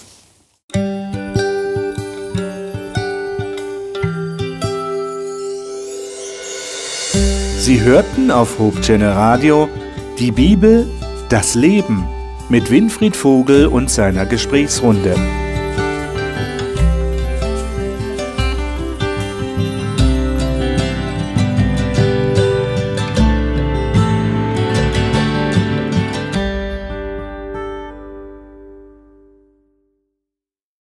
Sie 7.59 7.81
hörten 7.81 8.31
auf 8.31 8.57
Hochchannel 8.57 9.11
Radio 9.11 9.69
die 10.17 10.31
Bibel, 10.31 10.87
das 11.29 11.53
Leben 11.55 12.07
mit 12.49 12.71
Winfried 12.71 13.15
Vogel 13.15 13.67
und 13.67 13.91
seiner 13.91 14.25
Gesprächsrunde. 14.25 15.15